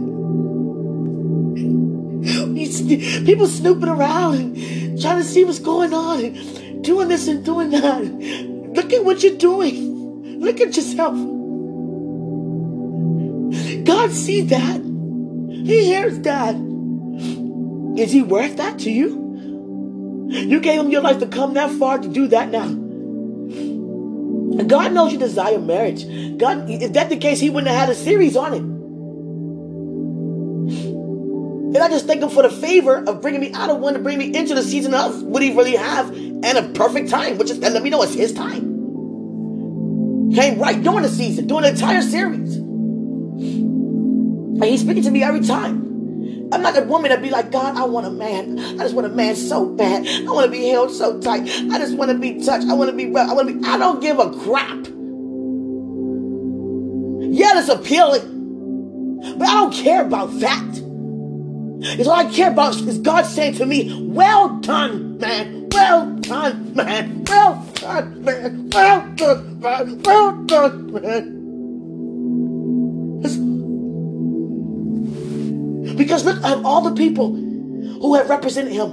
please. 2.56 2.80
People 3.26 3.46
snooping 3.46 3.90
around 3.90 4.36
and 4.36 4.98
trying 4.98 5.18
to 5.18 5.24
see 5.24 5.44
what's 5.44 5.58
going 5.58 5.92
on 5.92 6.24
and 6.24 6.82
doing 6.82 7.08
this 7.08 7.28
and 7.28 7.44
doing 7.44 7.68
that. 7.68 8.51
Look 8.74 8.92
at 8.92 9.04
what 9.04 9.22
you're 9.22 9.36
doing. 9.36 10.40
Look 10.40 10.60
at 10.60 10.76
yourself. 10.76 11.14
God 13.84 14.10
sees 14.10 14.48
that. 14.48 14.80
He 14.80 15.84
hears 15.84 16.18
that. 16.20 16.56
Is 17.96 18.10
he 18.10 18.22
worth 18.22 18.56
that 18.56 18.78
to 18.80 18.90
you? 18.90 19.20
You 20.30 20.60
gave 20.60 20.80
him 20.80 20.90
your 20.90 21.02
life 21.02 21.18
to 21.18 21.26
come 21.26 21.54
that 21.54 21.70
far 21.72 21.98
to 21.98 22.08
do 22.08 22.28
that 22.28 22.50
now. 22.50 22.64
And 22.64 24.68
God 24.68 24.92
knows 24.92 25.12
you 25.12 25.18
desire 25.18 25.58
marriage. 25.58 26.06
God, 26.38 26.68
if 26.68 26.92
that 26.92 27.08
the 27.08 27.16
case, 27.16 27.40
He 27.40 27.48
wouldn't 27.50 27.70
have 27.70 27.80
had 27.80 27.88
a 27.88 27.94
series 27.94 28.36
on 28.36 28.54
it. 28.54 28.62
And 31.74 31.78
I 31.78 31.88
just 31.88 32.06
thank 32.06 32.22
him 32.22 32.28
for 32.28 32.42
the 32.42 32.50
favor 32.50 33.02
of 33.08 33.22
bringing 33.22 33.40
me 33.40 33.50
out 33.54 33.70
of 33.70 33.78
one 33.78 33.94
to 33.94 33.98
bring 33.98 34.18
me 34.18 34.36
into 34.36 34.54
the 34.54 34.62
season 34.62 34.92
of 34.92 35.22
what 35.22 35.42
he 35.42 35.56
really 35.56 35.74
have 35.74 36.10
and 36.10 36.44
a 36.44 36.68
perfect 36.74 37.08
time, 37.08 37.38
which 37.38 37.50
is, 37.50 37.58
and 37.60 37.72
let 37.72 37.82
me 37.82 37.88
know 37.88 38.02
it's 38.02 38.12
his 38.12 38.34
time. 38.34 38.60
Came 40.34 40.58
right 40.58 40.82
during 40.82 41.02
the 41.02 41.08
season, 41.08 41.46
during 41.46 41.62
the 41.62 41.70
entire 41.70 42.02
series. 42.02 42.56
And 42.56 44.64
he's 44.64 44.82
speaking 44.82 45.02
to 45.04 45.10
me 45.10 45.22
every 45.22 45.40
time. 45.40 46.50
I'm 46.52 46.60
not 46.60 46.76
a 46.76 46.82
woman 46.82 47.10
to 47.10 47.18
be 47.18 47.30
like, 47.30 47.50
God, 47.50 47.74
I 47.74 47.84
want 47.84 48.06
a 48.06 48.10
man. 48.10 48.58
I 48.58 48.76
just 48.76 48.94
want 48.94 49.06
a 49.06 49.10
man 49.10 49.34
so 49.34 49.66
bad. 49.66 50.06
I 50.06 50.30
want 50.30 50.44
to 50.44 50.50
be 50.50 50.68
held 50.68 50.90
so 50.90 51.18
tight. 51.20 51.42
I 51.42 51.78
just 51.78 51.96
want 51.96 52.10
to 52.10 52.18
be 52.18 52.44
touched. 52.44 52.68
I 52.68 52.74
want 52.74 52.90
to 52.90 52.96
be 52.96 53.06
I 53.06 53.32
want 53.32 53.48
to 53.48 53.54
be. 53.54 53.66
I 53.66 53.78
don't 53.78 54.02
give 54.02 54.18
a 54.18 54.30
crap. 54.30 54.86
Yeah, 57.34 57.58
it's 57.58 57.70
appealing. 57.70 59.38
But 59.38 59.48
I 59.48 59.54
don't 59.54 59.72
care 59.72 60.04
about 60.04 60.38
that. 60.40 60.91
It's 61.84 62.08
all 62.08 62.14
I 62.14 62.30
care 62.30 62.50
about 62.50 62.76
is 62.76 62.98
God 62.98 63.26
saying 63.26 63.54
to 63.54 63.66
me, 63.66 64.06
Well 64.06 64.60
done, 64.60 65.18
man. 65.18 65.68
Well 65.70 66.14
done, 66.16 66.74
man. 66.74 67.24
Well 67.24 67.66
done, 67.74 68.24
man. 68.24 68.70
Well 68.70 69.12
done, 69.16 69.60
man. 69.60 70.02
Well 70.02 70.44
done, 70.44 70.92
man. 70.92 71.38
Because 75.96 76.24
look 76.24 76.42
at 76.44 76.64
all 76.64 76.82
the 76.82 76.94
people 76.94 77.34
who 77.34 78.14
have 78.14 78.30
represented 78.30 78.72
him 78.72 78.90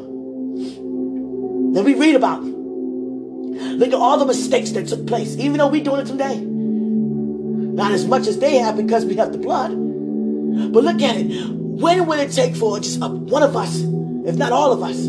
that 1.73 1.83
we 1.83 1.93
read 1.93 2.15
about. 2.15 2.43
Look 2.43 3.89
at 3.89 3.93
all 3.93 4.17
the 4.17 4.25
mistakes 4.25 4.71
that 4.71 4.87
took 4.87 5.05
place, 5.05 5.37
even 5.37 5.59
though 5.59 5.67
we're 5.67 5.83
doing 5.83 6.01
it 6.01 6.07
today. 6.07 6.39
Not 6.39 7.91
as 7.91 8.07
much 8.07 8.25
as 8.25 8.39
they 8.39 8.57
have 8.57 8.77
because 8.77 9.05
we 9.05 9.15
have 9.15 9.31
the 9.31 9.37
blood. 9.37 9.69
But 9.69 10.83
look 10.83 11.01
at 11.03 11.17
it. 11.17 11.58
When 11.79 12.05
will 12.07 12.19
it 12.19 12.31
take 12.31 12.55
for 12.57 12.77
just 12.79 12.99
one 12.99 13.41
of 13.41 13.55
us, 13.55 13.79
if 14.25 14.35
not 14.35 14.51
all 14.51 14.73
of 14.73 14.83
us, 14.83 15.07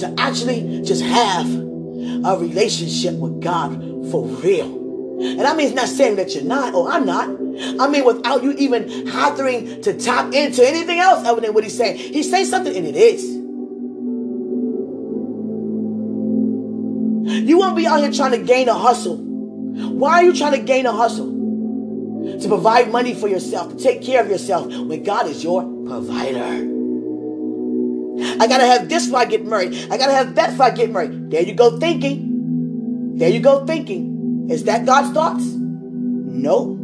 to 0.00 0.14
actually 0.16 0.80
just 0.82 1.02
have 1.02 1.46
a 1.46 2.38
relationship 2.38 3.14
with 3.16 3.42
God 3.42 3.74
for 4.10 4.24
real? 4.24 4.78
And 5.20 5.42
I 5.42 5.54
mean, 5.54 5.66
it's 5.66 5.76
not 5.76 5.88
saying 5.88 6.16
that 6.16 6.34
you're 6.34 6.44
not 6.44 6.74
or 6.74 6.90
I'm 6.90 7.04
not. 7.04 7.28
I 7.80 7.88
mean, 7.88 8.04
without 8.04 8.42
you 8.42 8.52
even 8.52 9.06
having 9.08 9.82
to 9.82 9.92
tap 9.98 10.32
into 10.32 10.66
anything 10.66 10.98
else 10.98 11.26
other 11.26 11.40
than 11.40 11.52
what 11.52 11.64
he's 11.64 11.76
saying. 11.76 11.98
He 11.98 12.22
says 12.22 12.48
something 12.48 12.74
and 12.74 12.86
it 12.86 12.96
is. 12.96 13.24
You 17.48 17.58
won't 17.58 17.76
be 17.76 17.86
out 17.86 18.00
here 18.00 18.12
trying 18.12 18.30
to 18.32 18.38
gain 18.38 18.68
a 18.68 18.74
hustle. 18.74 19.16
Why 19.18 20.14
are 20.14 20.22
you 20.22 20.32
trying 20.34 20.52
to 20.52 20.62
gain 20.62 20.86
a 20.86 20.92
hustle? 20.92 21.36
To 22.40 22.48
provide 22.48 22.90
money 22.90 23.14
for 23.14 23.28
yourself, 23.28 23.76
to 23.76 23.82
take 23.82 24.02
care 24.02 24.22
of 24.22 24.30
yourself 24.30 24.66
when 24.68 25.02
God 25.02 25.26
is 25.26 25.44
your 25.44 25.77
provider. 25.88 26.76
I 28.40 28.46
gotta 28.46 28.66
have 28.66 28.88
this 28.88 29.06
before 29.06 29.20
I 29.20 29.24
get 29.24 29.46
married. 29.46 29.74
I 29.90 29.96
gotta 29.96 30.12
have 30.12 30.34
that 30.34 30.50
before 30.50 30.66
I 30.66 30.70
get 30.70 30.90
married. 30.90 31.30
There 31.30 31.42
you 31.42 31.54
go 31.54 31.78
thinking. 31.78 33.16
There 33.16 33.30
you 33.30 33.40
go 33.40 33.64
thinking. 33.64 34.48
Is 34.50 34.64
that 34.64 34.84
God's 34.86 35.12
thoughts? 35.14 35.44
No. 35.44 36.76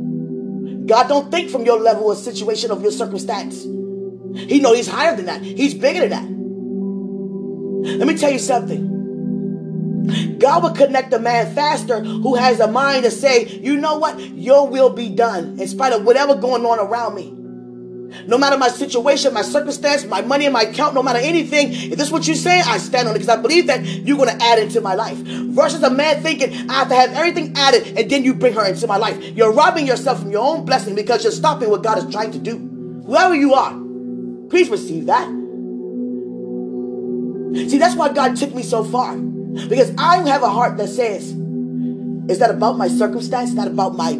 God 0.86 1.08
don't 1.08 1.30
think 1.30 1.50
from 1.50 1.64
your 1.64 1.80
level 1.80 2.04
or 2.04 2.14
situation 2.16 2.70
of 2.70 2.82
your 2.82 2.92
circumstance. 2.92 3.62
He 3.62 4.60
know 4.60 4.74
he's 4.74 4.88
higher 4.88 5.14
than 5.14 5.26
that. 5.26 5.42
He's 5.42 5.74
bigger 5.74 6.08
than 6.08 6.10
that. 6.10 6.24
Let 7.98 8.08
me 8.08 8.16
tell 8.16 8.32
you 8.32 8.38
something. 8.38 8.92
God 10.38 10.62
will 10.62 10.72
connect 10.72 11.12
a 11.12 11.18
man 11.18 11.54
faster 11.54 12.00
who 12.02 12.34
has 12.34 12.60
a 12.60 12.68
mind 12.70 13.04
to 13.04 13.10
say, 13.10 13.46
you 13.46 13.76
know 13.76 13.98
what? 13.98 14.18
Your 14.20 14.68
will 14.68 14.90
be 14.90 15.08
done 15.10 15.58
in 15.58 15.68
spite 15.68 15.92
of 15.92 16.04
whatever 16.04 16.34
going 16.34 16.64
on 16.66 16.78
around 16.78 17.14
me. 17.14 17.43
No 18.26 18.38
matter 18.38 18.56
my 18.56 18.68
situation, 18.68 19.34
my 19.34 19.42
circumstance, 19.42 20.04
my 20.04 20.22
money 20.22 20.46
in 20.46 20.52
my 20.52 20.62
account, 20.62 20.94
no 20.94 21.02
matter 21.02 21.18
anything, 21.18 21.72
if 21.72 21.98
this 21.98 22.06
is 22.06 22.12
what 22.12 22.26
you 22.26 22.34
say, 22.34 22.60
I 22.60 22.78
stand 22.78 23.08
on 23.08 23.14
it 23.14 23.18
because 23.18 23.36
I 23.36 23.40
believe 23.40 23.66
that 23.66 23.84
you're 23.84 24.16
going 24.16 24.36
to 24.36 24.44
add 24.44 24.58
into 24.58 24.80
my 24.80 24.94
life. 24.94 25.16
Versus 25.18 25.82
a 25.82 25.90
man 25.90 26.22
thinking, 26.22 26.70
I 26.70 26.74
have 26.74 26.88
to 26.88 26.94
have 26.94 27.12
everything 27.12 27.52
added 27.56 27.98
and 27.98 28.10
then 28.10 28.24
you 28.24 28.34
bring 28.34 28.54
her 28.54 28.64
into 28.64 28.86
my 28.86 28.96
life. 28.96 29.22
You're 29.22 29.52
robbing 29.52 29.86
yourself 29.86 30.20
from 30.20 30.30
your 30.30 30.44
own 30.44 30.64
blessing 30.64 30.94
because 30.94 31.22
you're 31.22 31.32
stopping 31.32 31.70
what 31.70 31.82
God 31.82 31.98
is 31.98 32.12
trying 32.12 32.32
to 32.32 32.38
do. 32.38 33.02
Whoever 33.06 33.34
you 33.34 33.54
are, 33.54 33.72
please 34.48 34.68
receive 34.70 35.06
that. 35.06 35.28
See, 37.54 37.78
that's 37.78 37.94
why 37.94 38.12
God 38.12 38.36
took 38.36 38.54
me 38.54 38.62
so 38.62 38.82
far. 38.82 39.16
Because 39.16 39.94
I 39.96 40.26
have 40.28 40.42
a 40.42 40.50
heart 40.50 40.76
that 40.78 40.88
says, 40.88 41.30
is 42.28 42.38
that 42.38 42.50
about 42.50 42.76
my 42.78 42.88
circumstance? 42.88 43.50
Is 43.50 43.56
that 43.56 43.68
about 43.68 43.96
my 43.96 44.14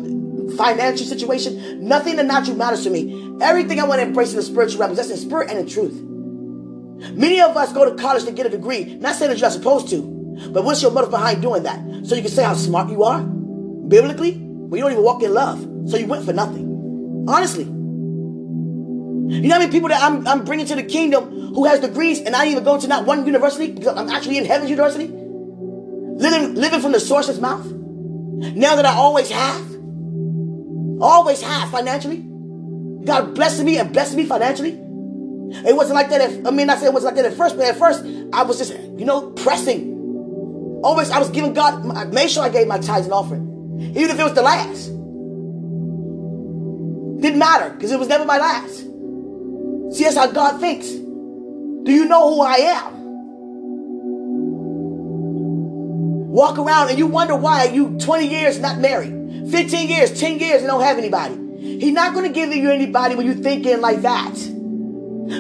financial 0.57 1.07
situation? 1.07 1.89
Nothing 1.89 2.13
in 2.13 2.17
the 2.19 2.23
natural 2.23 2.57
matters 2.57 2.85
to 2.85 2.91
me. 2.91 3.24
Everything 3.41 3.81
I 3.81 3.85
want 3.85 4.01
to 4.01 4.07
embrace 4.07 4.31
in 4.31 4.37
the 4.37 4.43
spiritual 4.43 4.81
realm, 4.81 4.93
is 4.93 4.99
that's 4.99 5.11
in 5.11 5.17
spirit 5.17 5.51
and 5.51 5.59
in 5.59 5.67
truth. 5.67 6.01
Many 7.17 7.41
of 7.41 7.57
us 7.57 7.73
go 7.73 7.89
to 7.89 8.01
college 8.01 8.25
to 8.25 8.33
get 8.33 8.47
a 8.47 8.51
degree. 8.51 8.95
Not 8.97 9.17
saying 9.17 9.31
that 9.31 9.39
you're 9.39 9.49
not 9.49 9.53
supposed 9.53 9.89
to, 9.91 10.03
but 10.51 10.65
what's 10.65 10.83
your 10.83 10.91
motive 10.91 11.11
behind 11.11 11.43
doing 11.43 11.65
that? 11.65 12.07
So 12.07 12.15
you 12.15 12.23
can 12.23 12.31
say 12.31 12.45
how 12.45 12.55
smart 12.55 12.91
you 12.91 13.03
are? 13.03 13.23
Biblically? 13.23 14.45
but 14.75 14.79
you 14.79 14.83
don't 14.83 14.93
even 14.93 15.05
walk 15.05 15.23
in 15.23 15.33
love. 15.33 15.61
So 15.89 15.97
you 15.97 16.09
went 16.09 16.25
for 16.25 16.33
nothing. 16.33 17.27
Honestly. 17.29 17.63
You 17.63 19.49
know 19.49 19.55
how 19.55 19.61
many 19.61 19.71
people 19.71 19.89
that 19.89 20.03
I'm, 20.03 20.27
I'm 20.27 20.45
bringing 20.45 20.67
to 20.67 20.75
the 20.75 20.83
kingdom 20.83 21.55
who 21.55 21.65
has 21.67 21.79
degrees 21.79 22.21
and 22.21 22.35
I 22.35 22.47
even 22.49 22.65
go 22.65 22.81
to 22.81 22.89
not 22.89 23.07
one 23.07 23.25
university 23.25 23.71
because 23.71 23.97
I'm 23.97 24.09
actually 24.11 24.39
in 24.39 24.45
Heaven's 24.45 24.71
University? 24.71 25.07
Living, 25.07 26.57
living 26.57 26.81
from 26.81 26.91
the 26.91 26.99
source's 26.99 27.41
mouth? 27.41 27.65
Now 27.67 28.75
that 28.75 28.85
I 28.85 28.95
always 28.95 29.31
have? 29.31 29.77
Always 31.01 31.41
have 31.41 31.71
financially? 31.71 32.27
God 33.05 33.35
blessed 33.35 33.63
me 33.63 33.79
and 33.79 33.93
blessed 33.93 34.17
me 34.17 34.25
financially? 34.25 34.71
It 34.71 35.77
wasn't 35.77 35.95
like 35.95 36.11
that. 36.11 36.21
At, 36.21 36.47
I 36.47 36.51
mean, 36.51 36.71
I 36.71 36.77
said 36.77 36.87
it 36.87 36.95
wasn't 36.95 37.15
like 37.15 37.23
that 37.23 37.33
at 37.33 37.39
first, 37.39 37.57
but 37.57 37.67
at 37.67 37.77
first 37.77 38.05
I 38.33 38.43
was 38.43 38.59
just, 38.59 38.73
you 38.99 39.05
know, 39.05 39.31
pressing. 39.33 39.93
Always, 40.83 41.11
I 41.11 41.19
was 41.19 41.31
giving 41.31 41.55
God, 41.55 41.87
I 41.97 42.05
made 42.05 42.31
sure 42.31 42.43
I 42.43 42.49
gave 42.49 42.67
my 42.67 42.79
tithes 42.79 43.07
and 43.07 43.13
offering, 43.13 43.93
even 43.95 44.11
if 44.11 44.19
it 44.19 44.25
was 44.25 44.35
the 44.35 44.43
last. 44.43 44.87
Didn't 47.21 47.39
matter 47.39 47.71
because 47.71 47.91
it 47.91 47.99
was 47.99 48.09
never 48.09 48.25
my 48.25 48.39
last. 48.39 48.81
See, 49.97 50.05
that's 50.05 50.17
how 50.17 50.27
God 50.27 50.61
thinks. 50.61 50.89
Do 50.89 51.93
you 51.93 52.07
know 52.07 52.35
who 52.35 52.41
I 52.43 52.55
am? 52.55 52.95
Walk 56.33 56.59
around 56.59 56.91
and 56.91 56.99
you 56.99 57.07
wonder 57.07 57.37
why 57.37 57.65
you 57.65 57.99
20 57.99 58.27
years 58.27 58.59
not 58.59 58.79
married, 58.79 59.51
15 59.51 59.89
years, 59.89 60.19
10 60.19 60.39
years 60.41 60.63
and 60.63 60.67
don't 60.67 60.83
have 60.83 60.99
anybody. 60.99 61.44
He's 61.65 61.93
not 61.93 62.13
going 62.13 62.27
to 62.27 62.33
give 62.33 62.53
you 62.53 62.71
anybody 62.71 63.15
when 63.15 63.25
you're 63.25 63.35
thinking 63.35 63.81
like 63.81 64.03
that. 64.03 64.35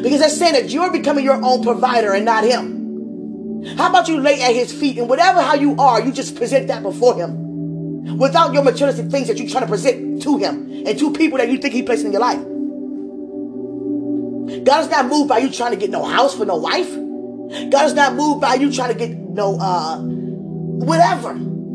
Because 0.02 0.20
that's 0.20 0.38
saying 0.38 0.54
that 0.54 0.70
you're 0.70 0.90
becoming 0.90 1.22
your 1.24 1.42
own 1.44 1.62
provider 1.62 2.12
and 2.14 2.24
not 2.24 2.44
him. 2.44 3.66
How 3.76 3.90
about 3.90 4.08
you 4.08 4.18
lay 4.18 4.40
at 4.40 4.54
his 4.54 4.72
feet 4.72 4.96
and 4.98 5.08
whatever 5.08 5.42
how 5.42 5.54
you 5.54 5.76
are, 5.76 6.00
you 6.00 6.12
just 6.12 6.34
present 6.36 6.68
that 6.68 6.82
before 6.82 7.14
him. 7.14 8.16
Without 8.18 8.54
your 8.54 8.62
materialistic 8.62 9.10
things 9.10 9.28
that 9.28 9.38
you're 9.38 9.48
trying 9.48 9.64
to 9.64 9.68
present 9.68 10.22
to 10.22 10.38
him 10.38 10.70
and 10.86 10.98
to 10.98 11.12
people 11.12 11.38
that 11.38 11.50
you 11.50 11.58
think 11.58 11.74
he 11.74 11.82
placed 11.82 12.04
in 12.04 12.12
your 12.12 12.20
life. 12.20 12.42
God 14.64 14.80
is 14.80 14.90
not 14.90 15.06
moved 15.06 15.28
by 15.28 15.38
you 15.38 15.50
trying 15.50 15.72
to 15.72 15.76
get 15.76 15.90
no 15.90 16.04
house 16.04 16.34
for 16.34 16.46
no 16.46 16.56
wife. 16.56 16.90
God 17.70 17.86
is 17.86 17.94
not 17.94 18.14
moved 18.14 18.40
by 18.40 18.54
you 18.54 18.72
trying 18.72 18.92
to 18.92 18.98
get 18.98 19.10
no 19.10 19.58
uh 19.60 19.98
whatever. 20.00 21.32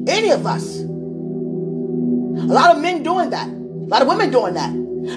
Any 0.08 0.32
of 0.32 0.46
us. 0.48 0.80
A 0.80 2.52
lot 2.52 2.76
of 2.76 2.82
men 2.82 3.04
doing 3.04 3.30
that. 3.32 3.59
A 3.90 3.92
lot 3.92 4.04
of 4.04 4.08
women 4.08 4.30
doing 4.30 4.54
that. 4.54 4.70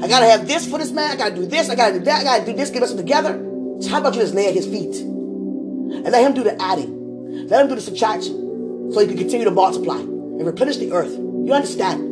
I 0.03 0.09
gotta 0.09 0.25
have 0.25 0.49
this 0.49 0.67
for 0.67 0.79
this 0.79 0.91
man. 0.93 1.11
I 1.11 1.17
gotta 1.17 1.35
do 1.35 1.45
this. 1.45 1.69
I 1.69 1.75
gotta 1.75 1.99
do 1.99 2.05
that. 2.07 2.21
I 2.23 2.25
gotta 2.25 2.47
do 2.47 2.55
this. 2.55 2.71
Get 2.71 2.83
us 2.83 2.95
together. 2.95 3.35
So 3.81 3.91
how 3.91 3.99
about 3.99 4.15
you 4.15 4.23
just 4.23 4.35
lay 4.35 4.49
at 4.49 4.55
his 4.55 4.65
feet 4.65 4.97
and 4.97 6.11
let 6.11 6.25
him 6.25 6.33
do 6.33 6.43
the 6.43 6.59
adding, 6.63 7.49
let 7.49 7.61
him 7.61 7.69
do 7.69 7.75
the 7.75 7.83
subtraction, 7.83 8.91
so 8.93 9.01
he 9.01 9.07
can 9.09 9.19
continue 9.19 9.45
to 9.45 9.51
multiply 9.51 9.99
and 9.99 10.47
replenish 10.47 10.79
the 10.79 10.91
earth. 10.93 11.13
You 11.13 11.53
understand? 11.53 12.09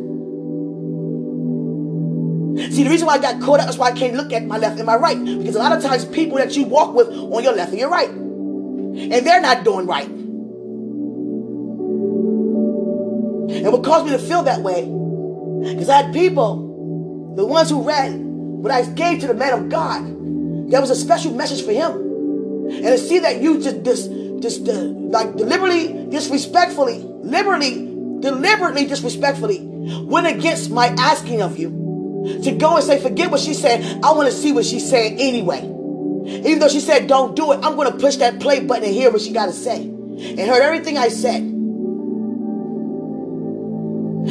See, 2.71 2.83
the 2.83 2.91
reason 2.91 3.07
why 3.07 3.15
I 3.15 3.17
got 3.17 3.41
caught 3.41 3.59
up 3.59 3.69
is 3.69 3.77
why 3.79 3.87
I 3.87 3.93
can't 3.93 4.13
look 4.13 4.31
at 4.31 4.45
my 4.45 4.57
left 4.57 4.77
and 4.77 4.85
my 4.85 4.97
right. 4.97 5.17
Because 5.17 5.55
a 5.55 5.59
lot 5.59 5.71
of 5.71 5.81
times 5.81 6.05
people 6.05 6.37
that 6.37 6.55
you 6.55 6.65
walk 6.65 6.93
with 6.93 7.07
on 7.07 7.43
your 7.43 7.53
left 7.53 7.71
and 7.71 7.79
your 7.79 7.89
right. 7.89 8.09
And 8.09 9.25
they're 9.25 9.41
not 9.41 9.63
doing 9.63 9.87
right. 9.87 10.07
And 13.49 13.71
what 13.71 13.83
caused 13.83 14.05
me 14.05 14.11
to 14.11 14.19
feel 14.19 14.43
that 14.43 14.61
way, 14.61 14.83
because 15.61 15.89
I 15.89 16.03
had 16.03 16.13
people, 16.13 17.33
the 17.35 17.45
ones 17.45 17.69
who 17.69 17.83
read 17.83 18.13
what 18.15 18.71
I 18.71 18.83
gave 18.83 19.21
to 19.21 19.27
the 19.27 19.33
man 19.33 19.53
of 19.53 19.69
God, 19.69 20.03
there 20.69 20.81
was 20.81 20.89
a 20.89 20.95
special 20.95 21.33
message 21.33 21.65
for 21.65 21.71
him. 21.71 21.91
And 21.91 22.85
to 22.85 22.97
see 22.97 23.19
that 23.19 23.41
you 23.41 23.61
just, 23.61 23.83
just, 23.83 24.11
just 24.41 24.67
uh, 24.67 24.73
like 24.73 25.35
deliberately, 25.35 26.07
disrespectfully, 26.09 26.99
liberally, 26.99 27.85
deliberately, 28.21 28.85
disrespectfully 28.85 29.59
went 29.61 30.27
against 30.27 30.71
my 30.71 30.87
asking 30.97 31.41
of 31.41 31.57
you 31.57 31.69
to 32.43 32.51
go 32.51 32.75
and 32.75 32.85
say, 32.85 32.99
forget 32.99 33.31
what 33.31 33.39
she 33.39 33.53
said. 33.53 34.03
I 34.03 34.11
want 34.13 34.29
to 34.29 34.35
see 34.35 34.51
what 34.51 34.65
she's 34.65 34.89
saying 34.89 35.19
anyway. 35.19 35.59
Even 36.25 36.59
though 36.59 36.69
she 36.69 36.79
said, 36.79 37.07
don't 37.07 37.35
do 37.35 37.51
it, 37.51 37.59
I'm 37.63 37.75
going 37.75 37.91
to 37.91 37.97
push 37.97 38.17
that 38.17 38.39
play 38.39 38.59
button 38.59 38.85
and 38.85 38.93
hear 38.93 39.11
what 39.11 39.21
she 39.21 39.33
got 39.33 39.47
to 39.47 39.53
say. 39.53 39.81
And 39.81 40.39
heard 40.39 40.61
everything 40.61 40.97
I 40.97 41.09
said. 41.09 41.41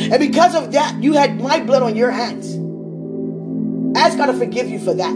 And 0.01 0.19
because 0.19 0.55
of 0.55 0.73
that, 0.73 1.03
you 1.03 1.13
had 1.15 1.41
my 1.41 1.61
blood 1.61 1.83
on 1.83 1.97
your 1.97 2.11
hands. 2.11 2.57
Ask 3.97 4.17
God 4.17 4.27
to 4.27 4.35
forgive 4.35 4.69
you 4.69 4.79
for 4.79 4.95
that. 4.95 5.13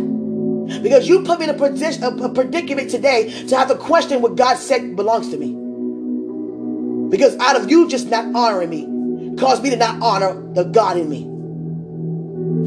Because 0.83 1.09
you 1.09 1.23
put 1.23 1.39
me 1.39 1.45
in 1.45 1.51
a, 1.51 1.55
position, 1.55 2.03
a, 2.03 2.29
predicament 2.31 2.91
today 2.91 3.47
to 3.49 3.57
have 3.57 3.69
to 3.69 3.77
question 3.77 4.23
what 4.23 4.37
God 4.37 4.57
said 4.57 4.97
belongs 4.97 5.29
to 5.31 5.37
me. 5.37 7.11
Because 7.11 7.37
out 7.39 7.57
of 7.57 7.71
you 7.71 7.89
just 7.89 8.09
not 8.09 8.35
honoring 8.35 8.71
me, 8.71 9.37
caused 9.37 9.63
me 9.63 9.71
to 9.71 9.77
not 9.77 10.03
honor 10.03 10.41
the 10.53 10.65
God 10.65 10.97
in 10.97 11.09
me. 11.09 11.31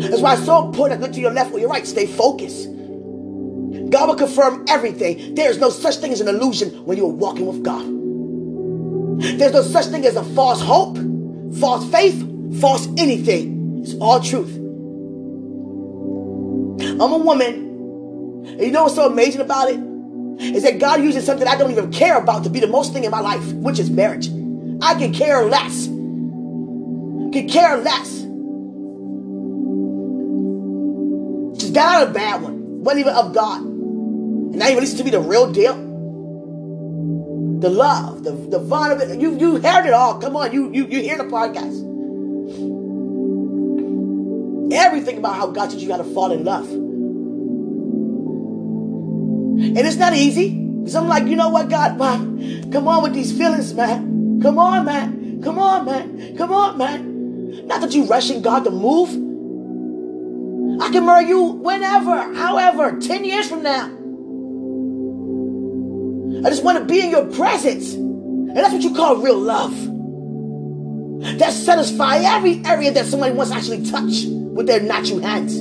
That's 0.07 0.21
why 0.21 0.33
it's 0.33 0.45
so 0.45 0.65
important 0.65 1.01
to 1.01 1.07
look 1.07 1.15
to 1.15 1.21
your 1.21 1.31
left 1.31 1.51
or 1.53 1.59
your 1.59 1.69
right. 1.69 1.87
Stay 1.87 2.05
focused. 2.05 2.67
God 3.89 4.09
will 4.09 4.15
confirm 4.15 4.65
everything. 4.67 5.35
There 5.35 5.49
is 5.49 5.57
no 5.59 5.69
such 5.69 5.97
thing 5.97 6.11
as 6.11 6.21
an 6.21 6.27
illusion 6.27 6.85
when 6.85 6.97
you're 6.97 7.07
walking 7.07 7.45
with 7.45 7.63
God. 7.63 7.85
There's 9.39 9.53
no 9.53 9.63
such 9.63 9.87
thing 9.87 10.05
as 10.05 10.15
a 10.15 10.23
false 10.23 10.61
hope, 10.61 10.97
false 11.59 11.89
faith, 11.89 12.59
false 12.59 12.87
anything. 12.97 13.81
It's 13.83 13.95
all 13.95 14.19
truth. 14.19 14.55
I'm 16.79 17.11
a 17.11 17.17
woman. 17.17 18.45
And 18.47 18.61
you 18.61 18.71
know 18.71 18.83
what's 18.83 18.95
so 18.95 19.07
amazing 19.11 19.41
about 19.41 19.69
it? 19.69 19.79
Is 20.39 20.63
that 20.63 20.79
God 20.79 21.01
uses 21.01 21.25
something 21.25 21.47
I 21.47 21.57
don't 21.57 21.71
even 21.71 21.91
care 21.91 22.17
about 22.17 22.43
to 22.43 22.49
be 22.49 22.59
the 22.59 22.67
most 22.67 22.93
thing 22.93 23.03
in 23.03 23.11
my 23.11 23.21
life, 23.21 23.53
which 23.53 23.79
is 23.79 23.89
marriage. 23.89 24.27
I 24.81 24.93
can 24.93 25.13
care 25.13 25.43
less. 25.45 25.87
Can 25.87 27.49
care 27.49 27.77
less. 27.77 28.09
Just 31.59 31.73
got 31.73 32.01
out 32.01 32.09
a 32.09 32.11
bad 32.11 32.41
one. 32.41 32.83
Wasn't 32.83 32.99
even 32.99 33.13
of 33.13 33.33
God. 33.33 33.61
And 33.61 34.55
now 34.55 34.67
you 34.67 34.79
listen 34.79 34.97
to 34.99 35.03
me 35.03 35.09
the 35.09 35.19
real 35.19 35.51
deal. 35.51 35.86
The 37.59 37.69
love, 37.69 38.23
the 38.23 38.31
the 38.31 38.59
vulnerability. 38.59 39.19
You 39.19 39.37
you 39.37 39.57
heard 39.59 39.85
it 39.85 39.93
all. 39.93 40.19
Come 40.19 40.35
on, 40.35 40.51
you 40.53 40.71
you 40.71 40.85
you 40.85 41.01
hear 41.01 41.17
the 41.17 41.25
podcast. 41.25 41.85
Everything 44.71 45.17
about 45.17 45.35
how 45.35 45.47
God 45.47 45.69
teaches 45.69 45.83
you 45.83 45.91
how 45.91 45.97
to 45.97 46.03
fall 46.03 46.31
in 46.31 46.43
love. 46.43 46.69
And 49.57 49.77
it's 49.77 49.97
not 49.97 50.13
easy. 50.13 50.49
Because 50.87 50.95
I'm 50.95 51.07
like, 51.07 51.27
you 51.27 51.35
know 51.35 51.49
what, 51.49 51.69
God, 51.69 51.97
man, 51.97 52.71
come 52.71 52.87
on 52.87 53.03
with 53.03 53.13
these 53.13 53.35
feelings, 53.35 53.73
man. 53.73 54.39
Come 54.41 54.59
on, 54.59 54.85
man. 54.85 55.41
Come 55.43 55.59
on, 55.59 55.85
man. 55.85 56.37
Come 56.37 56.51
on, 56.53 56.77
man. 56.77 57.65
Not 57.67 57.81
that 57.81 57.93
you're 57.93 58.05
rushing 58.05 58.41
God 58.41 58.63
to 58.65 58.71
move. 58.71 59.09
I 60.81 60.89
can 60.91 61.05
marry 61.05 61.27
you 61.27 61.43
whenever, 61.43 62.33
however, 62.35 62.99
10 62.99 63.25
years 63.25 63.49
from 63.49 63.63
now. 63.63 63.96
I 66.45 66.49
just 66.49 66.63
want 66.63 66.77
to 66.77 66.85
be 66.85 67.01
in 67.01 67.09
your 67.09 67.25
presence. 67.25 67.93
And 67.93 68.55
that's 68.55 68.73
what 68.73 68.83
you 68.83 68.93
call 68.93 69.17
real 69.17 69.37
love. 69.37 69.73
That 71.39 71.51
satisfies 71.51 72.23
every 72.23 72.63
area 72.63 72.91
that 72.91 73.05
somebody 73.05 73.33
wants 73.33 73.51
to 73.51 73.57
actually 73.57 73.85
touch 73.89 74.25
with 74.27 74.67
their 74.67 74.81
natural 74.81 75.19
hands. 75.19 75.57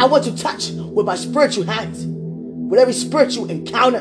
I 0.00 0.06
want 0.06 0.24
to 0.24 0.36
touch 0.36 0.70
with 0.70 1.06
my 1.06 1.16
spiritual 1.16 1.64
hands 1.64 2.06
with 2.06 2.78
every 2.78 2.94
spiritual 2.94 3.50
encounter. 3.50 4.00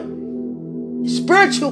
Spiritual. 1.08 1.72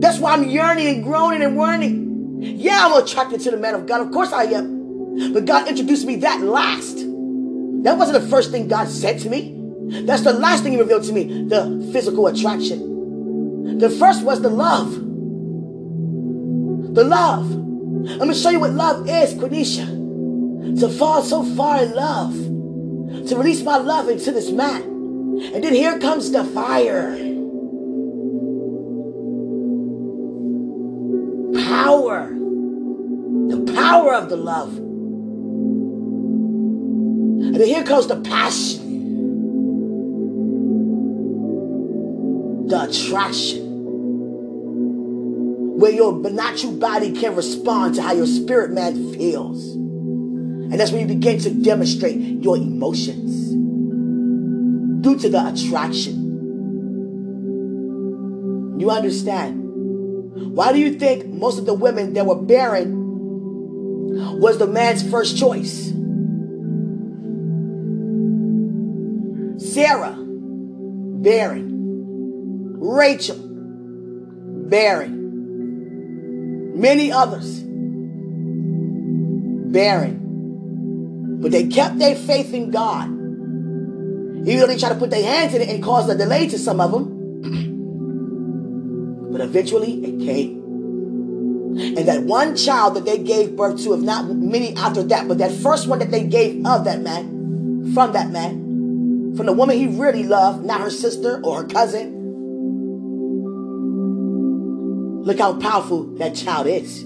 That's 0.00 0.18
why 0.18 0.32
I'm 0.32 0.48
yearning 0.48 0.88
and 0.88 1.04
groaning 1.04 1.42
and 1.42 1.56
whining. 1.56 2.42
Yeah, 2.42 2.86
I'm 2.86 3.02
attracted 3.02 3.40
to 3.42 3.50
the 3.52 3.56
man 3.56 3.74
of 3.74 3.86
God. 3.86 4.00
Of 4.00 4.12
course 4.12 4.32
I 4.32 4.44
am. 4.44 5.32
But 5.32 5.44
God 5.44 5.68
introduced 5.68 6.06
me 6.06 6.16
that 6.16 6.40
last. 6.40 6.96
That 7.84 7.96
wasn't 7.96 8.22
the 8.22 8.28
first 8.28 8.50
thing 8.50 8.68
God 8.68 8.88
said 8.88 9.20
to 9.20 9.30
me. 9.30 9.59
That's 10.06 10.22
the 10.22 10.32
last 10.32 10.62
thing 10.62 10.72
He 10.72 10.78
revealed 10.78 11.04
to 11.04 11.12
me 11.12 11.44
the 11.44 11.88
physical 11.92 12.26
attraction. 12.26 13.78
The 13.78 13.90
first 13.90 14.24
was 14.24 14.40
the 14.42 14.50
love. 14.50 14.92
The 16.94 17.04
love. 17.04 17.50
Let 17.50 18.28
me 18.28 18.34
show 18.34 18.50
you 18.50 18.60
what 18.60 18.72
love 18.72 19.08
is, 19.08 19.34
Quenisha. 19.34 20.80
To 20.80 20.88
fall 20.88 21.22
so 21.22 21.42
far 21.42 21.82
in 21.82 21.92
love 21.92 22.50
to 23.26 23.36
release 23.36 23.62
my 23.62 23.76
love 23.76 24.08
into 24.08 24.32
this 24.32 24.50
man. 24.50 24.82
And 24.82 25.62
then 25.64 25.74
here 25.74 25.98
comes 25.98 26.30
the 26.30 26.44
fire. 26.44 27.16
Power. 31.68 32.28
The 33.48 33.72
power 33.74 34.14
of 34.14 34.28
the 34.28 34.36
love. 34.36 34.76
And 37.46 37.54
then 37.54 37.66
here 37.66 37.84
comes 37.84 38.06
the 38.06 38.20
passion. 38.20 38.89
The 42.70 42.82
attraction. 42.88 43.66
Where 45.76 45.90
your 45.90 46.20
natural 46.30 46.72
body 46.74 47.10
can 47.12 47.34
respond 47.34 47.96
to 47.96 48.02
how 48.02 48.12
your 48.12 48.26
spirit 48.26 48.70
man 48.70 49.12
feels. 49.12 49.74
And 49.74 50.78
that's 50.78 50.92
when 50.92 51.00
you 51.00 51.08
begin 51.08 51.40
to 51.40 51.50
demonstrate 51.50 52.16
your 52.16 52.56
emotions 52.56 53.48
due 55.02 55.18
to 55.18 55.28
the 55.28 55.48
attraction. 55.48 56.28
You 58.78 58.88
understand? 58.90 60.54
Why 60.54 60.72
do 60.72 60.78
you 60.78 60.94
think 60.94 61.26
most 61.26 61.58
of 61.58 61.66
the 61.66 61.74
women 61.74 62.12
that 62.14 62.24
were 62.24 62.40
barren 62.40 62.94
was 64.38 64.58
the 64.58 64.68
man's 64.68 65.02
first 65.10 65.36
choice? 65.36 65.88
Sarah, 69.72 70.16
barren. 70.16 71.69
Rachel, 72.82 73.36
barren. 74.68 75.18
Many 76.80 77.12
others, 77.12 77.60
barren. 79.70 81.40
But 81.42 81.52
they 81.52 81.66
kept 81.68 81.98
their 81.98 82.16
faith 82.16 82.54
in 82.54 82.70
God. 82.70 83.08
Even 83.08 84.60
though 84.60 84.66
they 84.66 84.78
tried 84.78 84.94
to 84.94 84.98
put 84.98 85.10
their 85.10 85.22
hands 85.22 85.52
in 85.52 85.60
it 85.60 85.68
and 85.68 85.84
caused 85.84 86.08
a 86.08 86.14
delay 86.14 86.48
to 86.48 86.58
some 86.58 86.80
of 86.80 86.90
them. 86.90 87.18
but 89.30 89.42
eventually 89.42 90.02
it 90.02 90.24
came. 90.24 90.56
And 91.76 92.08
that 92.08 92.22
one 92.22 92.56
child 92.56 92.94
that 92.96 93.04
they 93.04 93.18
gave 93.18 93.56
birth 93.56 93.82
to, 93.84 93.92
if 93.92 94.00
not 94.00 94.24
many 94.26 94.74
after 94.74 95.02
that, 95.02 95.28
but 95.28 95.36
that 95.36 95.52
first 95.52 95.86
one 95.86 95.98
that 95.98 96.10
they 96.10 96.24
gave 96.24 96.64
of 96.64 96.84
that 96.84 97.02
man, 97.02 97.92
from 97.92 98.12
that 98.12 98.30
man, 98.30 99.34
from 99.36 99.44
the 99.44 99.52
woman 99.52 99.76
he 99.76 99.86
really 99.86 100.22
loved, 100.24 100.64
not 100.64 100.80
her 100.80 100.88
sister 100.88 101.42
or 101.44 101.58
her 101.62 101.68
cousin. 101.68 102.19
Look 105.22 105.38
how 105.38 105.54
powerful 105.60 106.04
that 106.16 106.34
child 106.34 106.66
is. 106.66 107.04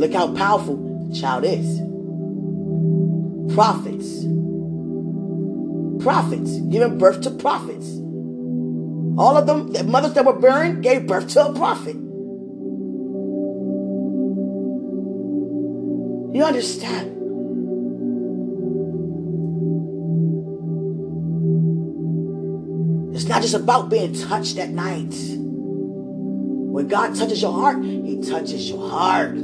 Look 0.00 0.12
how 0.12 0.34
powerful 0.34 1.08
the 1.08 1.14
child 1.14 1.44
is. 1.44 1.80
Prophets. 3.54 4.26
Prophets. 6.02 6.58
Giving 6.70 6.98
birth 6.98 7.20
to 7.22 7.30
prophets. 7.30 7.86
All 9.16 9.36
of 9.36 9.46
them, 9.46 9.72
the 9.72 9.84
mothers 9.84 10.14
that 10.14 10.24
were 10.24 10.38
barren, 10.40 10.80
gave 10.80 11.06
birth 11.06 11.28
to 11.34 11.46
a 11.46 11.52
prophet. 11.52 11.94
You 16.34 16.42
understand? 16.44 17.11
It's 23.22 23.28
not 23.28 23.42
just 23.42 23.54
about 23.54 23.88
being 23.88 24.12
touched 24.14 24.58
at 24.58 24.70
night. 24.70 25.14
When 25.14 26.88
God 26.88 27.14
touches 27.14 27.40
your 27.40 27.52
heart, 27.52 27.80
He 27.84 28.20
touches 28.20 28.68
your 28.68 28.90
heart. 28.90 29.34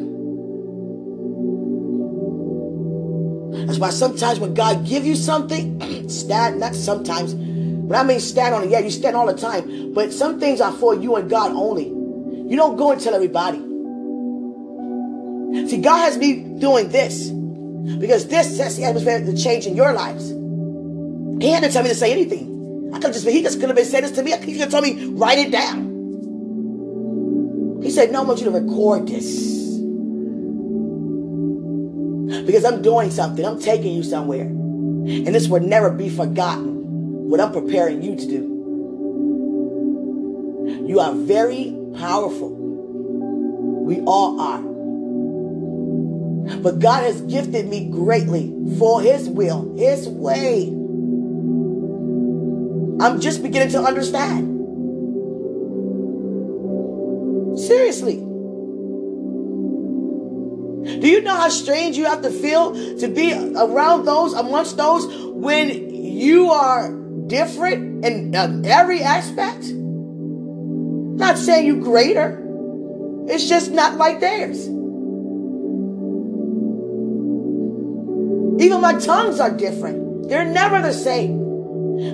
That's 3.69 3.79
why 3.79 3.91
sometimes 3.91 4.41
when 4.41 4.55
God 4.55 4.85
give 4.85 5.07
you 5.07 5.15
something, 5.15 6.09
stand, 6.09 6.59
not 6.59 6.75
sometimes, 6.75 7.35
but 7.35 7.97
I 7.97 8.03
mean 8.03 8.19
stand 8.19 8.53
on 8.53 8.65
it. 8.65 8.71
Yeah, 8.71 8.81
you 8.81 8.91
stand 8.91 9.15
all 9.15 9.27
the 9.27 9.41
time. 9.41 9.93
But 9.93 10.13
some 10.13 10.41
things 10.41 10.61
are 10.61 10.73
for 10.73 10.97
you 10.97 11.15
and 11.15 11.31
God 11.31 11.53
only. 11.53 11.87
You 11.87 12.57
don't 12.57 12.77
go 12.77 12.91
and 12.91 13.01
tell 13.01 13.15
everybody. 13.15 13.59
See, 15.69 15.81
God 15.81 15.99
has 15.99 16.19
me 16.19 16.59
doing 16.59 16.89
this 16.89 17.29
because 17.31 18.27
this 18.27 18.57
sets 18.57 18.75
the 18.75 18.87
atmosphere 18.87 19.25
to 19.25 19.37
change 19.37 19.67
in 19.67 19.77
your 19.77 19.93
lives. 19.93 20.31
He 21.41 21.53
had 21.53 21.63
to 21.63 21.71
tell 21.71 21.85
me 21.85 21.91
to 21.91 21.95
say 21.95 22.11
anything. 22.11 22.58
I 22.93 23.01
could 23.01 23.13
just 23.13 23.27
he 23.29 23.43
just 23.43 23.61
could 23.61 23.69
have 23.69 23.77
been 23.77 23.85
saying 23.85 24.05
this 24.05 24.13
to 24.13 24.23
me. 24.23 24.31
He 24.39 24.53
could 24.53 24.63
have 24.63 24.71
told 24.71 24.85
me, 24.85 25.07
write 25.07 25.39
it 25.39 25.51
down. 25.53 25.89
He 27.83 27.91
said, 27.91 28.11
No, 28.13 28.23
I 28.23 28.25
want 28.25 28.41
you 28.41 28.47
to 28.47 28.51
record 28.51 29.09
this. 29.09 29.59
Because 32.45 32.65
I'm 32.65 32.83
doing 32.83 33.11
something. 33.11 33.45
I'm 33.45 33.61
taking 33.61 33.95
you 33.95 34.03
somewhere. 34.03 34.43
And 34.43 35.29
this 35.29 35.49
will 35.49 35.61
never 35.61 35.91
be 35.91 36.09
forgotten. 36.09 36.77
What 37.29 37.41
I'm 37.41 37.53
preparing 37.53 38.03
you 38.03 38.17
to 38.17 38.27
do. 38.27 38.55
You 40.87 41.01
are 41.01 41.15
very 41.15 41.75
powerful. 41.99 42.55
We 43.85 44.01
all 44.01 44.41
are. 44.41 44.63
But 46.59 46.79
God 46.79 47.05
has 47.05 47.21
gifted 47.23 47.69
me 47.69 47.91
greatly 47.91 48.55
for 48.79 49.03
His 49.03 49.29
will, 49.29 49.77
His 49.77 50.09
way. 50.09 50.78
I'm 53.01 53.21
just 53.21 53.43
beginning 53.43 53.71
to 53.71 53.81
understand. 53.81 54.57
Seriously. 57.59 58.17
Do 61.01 61.07
you 61.07 61.23
know 61.23 61.35
how 61.35 61.49
strange 61.49 61.97
you 61.97 62.07
have 62.07 62.23
to 62.23 62.31
feel 62.31 62.73
to 62.99 63.09
be 63.09 63.33
around 63.33 64.05
those, 64.05 64.33
amongst 64.33 64.77
those, 64.77 65.07
when 65.33 65.95
you 65.95 66.51
are 66.51 66.91
different 67.27 68.05
in 68.05 68.35
uh, 68.35 68.63
every 68.65 69.03
aspect? 69.03 69.65
Not 69.67 71.39
saying 71.39 71.67
you 71.67 71.77
greater. 71.77 72.45
It's 73.29 73.49
just 73.49 73.71
not 73.71 73.97
like 73.97 74.21
theirs. 74.21 74.67
Even 78.61 78.81
my 78.81 78.99
tongues 78.99 79.39
are 79.39 79.51
different. 79.51 80.29
They're 80.29 80.45
never 80.45 80.81
the 80.81 80.93
same. 80.93 81.48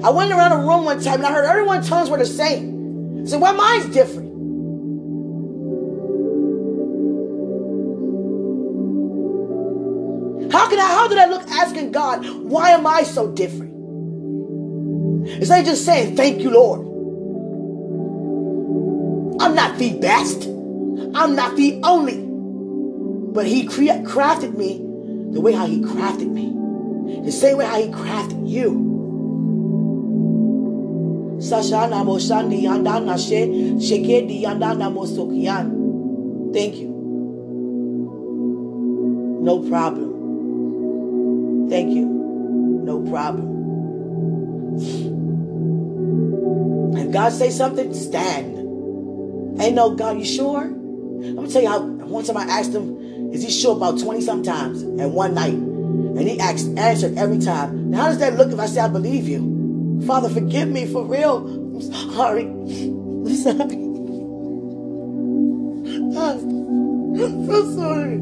I 0.03 0.11
went 0.11 0.33
around 0.33 0.53
a 0.53 0.59
room 0.59 0.85
one 0.85 1.03
time 1.03 1.17
and 1.17 1.27
I 1.27 1.33
heard 1.33 1.45
everyone's 1.45 1.89
tongues 1.89 2.09
were 2.09 2.17
the 2.17 2.25
same. 2.25 3.27
So 3.27 3.39
why 3.39 3.53
mine's 3.53 3.93
different? 3.93 4.33
How 10.51 10.69
can 10.71 10.79
I, 10.79 10.87
how 10.87 11.09
did 11.09 11.19
I 11.19 11.27
look 11.27 11.43
asking 11.51 11.93
God, 11.93 12.27
why 12.45 12.71
am 12.71 12.87
I 12.87 13.03
so 13.03 13.31
different? 13.31 13.73
It's 15.27 15.51
like 15.51 15.65
just 15.67 15.85
saying, 15.85 16.17
thank 16.17 16.41
you, 16.43 16.51
Lord. 16.51 16.81
I'm 19.41 19.55
not 19.55 19.79
the 19.79 19.99
best. 19.99 20.45
I'm 21.15 21.35
not 21.35 21.57
the 21.57 21.81
only. 21.83 22.23
But 23.35 23.47
he 23.47 23.67
cre- 23.67 24.05
crafted 24.09 24.57
me 24.57 24.79
the 25.33 25.41
way 25.41 25.53
how 25.53 25.67
he 25.67 25.81
crafted 25.81 26.31
me. 26.31 26.53
The 27.25 27.33
same 27.33 27.59
way 27.59 27.67
how 27.67 27.81
he 27.83 27.89
crafted 27.89 28.49
you. 28.49 28.94
Thank 36.55 36.77
you. 36.77 36.89
No 39.43 39.59
problem. 39.69 41.69
Thank 41.69 41.95
you. 41.95 42.07
No 42.07 43.03
problem. 43.11 43.51
If 46.97 47.13
God 47.13 47.33
say 47.33 47.51
something, 47.51 47.93
stand. 47.93 49.61
Ain't 49.61 49.75
no 49.75 49.95
God, 49.95 50.19
you 50.19 50.25
sure? 50.25 50.63
I'm 50.63 51.37
gonna 51.37 51.49
tell 51.49 51.63
you 51.63 51.69
how 51.69 51.83
one 51.83 52.25
time 52.25 52.39
I 52.39 52.45
asked 52.45 52.73
him, 52.73 53.33
is 53.35 53.43
he 53.43 53.51
sure 53.51 53.77
about 53.77 53.99
20 53.99 54.23
sometimes 54.23 54.81
and 54.81 55.13
one 55.13 55.35
night? 55.35 55.53
And 55.53 56.21
he 56.21 56.41
asked, 56.41 56.69
answered 56.79 57.19
every 57.19 57.39
time. 57.39 57.91
Now 57.91 58.05
how 58.05 58.09
does 58.09 58.19
that 58.21 58.37
look 58.37 58.51
if 58.51 58.59
I 58.59 58.67
say 58.67 58.81
I 58.81 58.89
believe 58.89 59.29
you? 59.29 59.54
Father, 60.07 60.29
forgive 60.29 60.69
me 60.69 60.87
for 60.87 61.05
real. 61.05 61.47
I'm 61.47 61.81
sorry. 61.81 62.45
I'm 62.45 63.37
sorry. 63.37 63.85
I'm 67.17 67.47
so 67.47 67.77
sorry. 67.77 68.21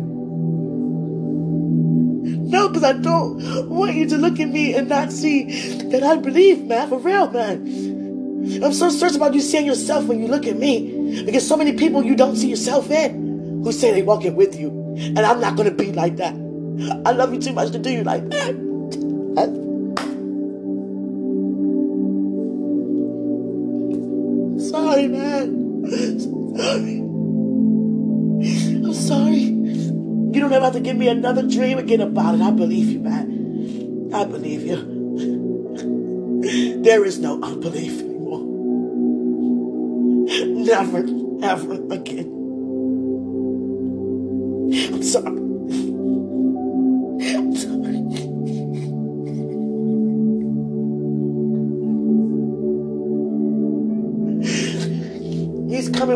No, 2.53 2.69
because 2.69 2.85
I 2.85 2.93
don't 2.93 3.69
want 3.69 3.95
you 3.95 4.07
to 4.11 4.19
look 4.19 4.39
at 4.39 4.49
me 4.49 4.75
and 4.75 4.89
not 4.89 5.11
see 5.11 5.45
that 5.91 6.03
I 6.03 6.17
believe, 6.17 6.65
man, 6.67 6.89
for 6.89 6.99
real, 6.99 7.31
man. 7.31 8.61
I'm 8.63 8.73
so 8.73 8.91
certain 8.91 9.17
about 9.17 9.35
you 9.35 9.41
seeing 9.41 9.67
yourself 9.67 10.05
when 10.05 10.21
you 10.21 10.29
look 10.29 10.47
at 10.47 10.59
me. 10.59 11.25
Because 11.25 11.47
so 11.47 11.57
many 11.57 11.73
people 11.73 12.03
you 12.03 12.15
don't 12.15 12.37
see 12.37 12.49
yourself 12.49 12.91
in 12.91 13.63
who 13.65 13.73
say 13.73 13.93
they 13.93 14.03
walking 14.03 14.37
with 14.37 14.59
you. 14.59 14.71
And 14.99 15.21
I'm 15.21 15.41
not 15.41 15.57
going 15.57 15.69
to 15.69 15.75
be 15.75 15.93
like 15.93 16.17
that. 16.17 16.35
I 17.07 17.13
love 17.13 17.33
you 17.33 17.41
too 17.41 17.53
much 17.53 17.73
to 17.73 17.79
do 17.79 17.91
you 17.91 18.05
like 18.05 18.29
that. 18.31 19.62
Sorry, 24.93 25.09
man. 25.09 25.49
I'm 28.85 28.93
sorry. 28.93 29.39
You 29.41 30.39
don't 30.39 30.53
ever 30.53 30.67
have 30.67 30.75
to 30.75 30.81
give 30.81 30.99
me 30.99 31.09
another 31.09 31.49
dream 31.49 31.79
again 31.79 32.03
about 32.03 32.35
it. 32.35 32.43
I 32.43 32.51
believe 32.51 32.91
you, 32.91 33.01
man. 33.01 34.11
I 34.13 34.25
believe 34.27 34.67
you. 34.67 34.77
There 36.83 37.07
is 37.07 37.19
no 37.19 37.41
unbelief 37.43 38.01
anymore. 38.01 38.43
Never, 40.63 41.07
ever 41.43 41.73
again. 41.91 42.29
I'm 44.93 45.03
sorry. 45.03 45.42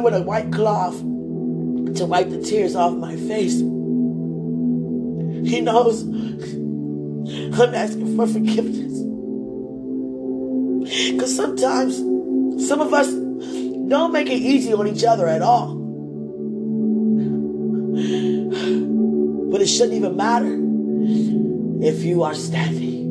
With 0.02 0.14
a 0.14 0.22
white 0.22 0.52
cloth 0.52 0.98
to 0.98 2.06
wipe 2.06 2.30
the 2.30 2.40
tears 2.42 2.74
off 2.76 2.96
my 2.96 3.16
face. 3.16 3.58
He 5.48 5.60
knows 5.60 6.02
I'm 6.02 7.74
asking 7.74 8.16
for 8.16 8.26
forgiveness. 8.26 8.92
Because 11.12 11.34
sometimes 11.34 11.96
some 12.68 12.80
of 12.80 12.92
us 12.94 13.12
don't 13.12 14.12
make 14.12 14.28
it 14.28 14.40
easy 14.40 14.72
on 14.72 14.86
each 14.86 15.04
other 15.04 15.26
at 15.26 15.42
all. 15.42 15.74
But 19.50 19.62
it 19.62 19.66
shouldn't 19.66 19.94
even 19.94 20.16
matter 20.16 20.58
if 21.84 22.04
you 22.04 22.22
are 22.22 22.34
standing. 22.34 23.06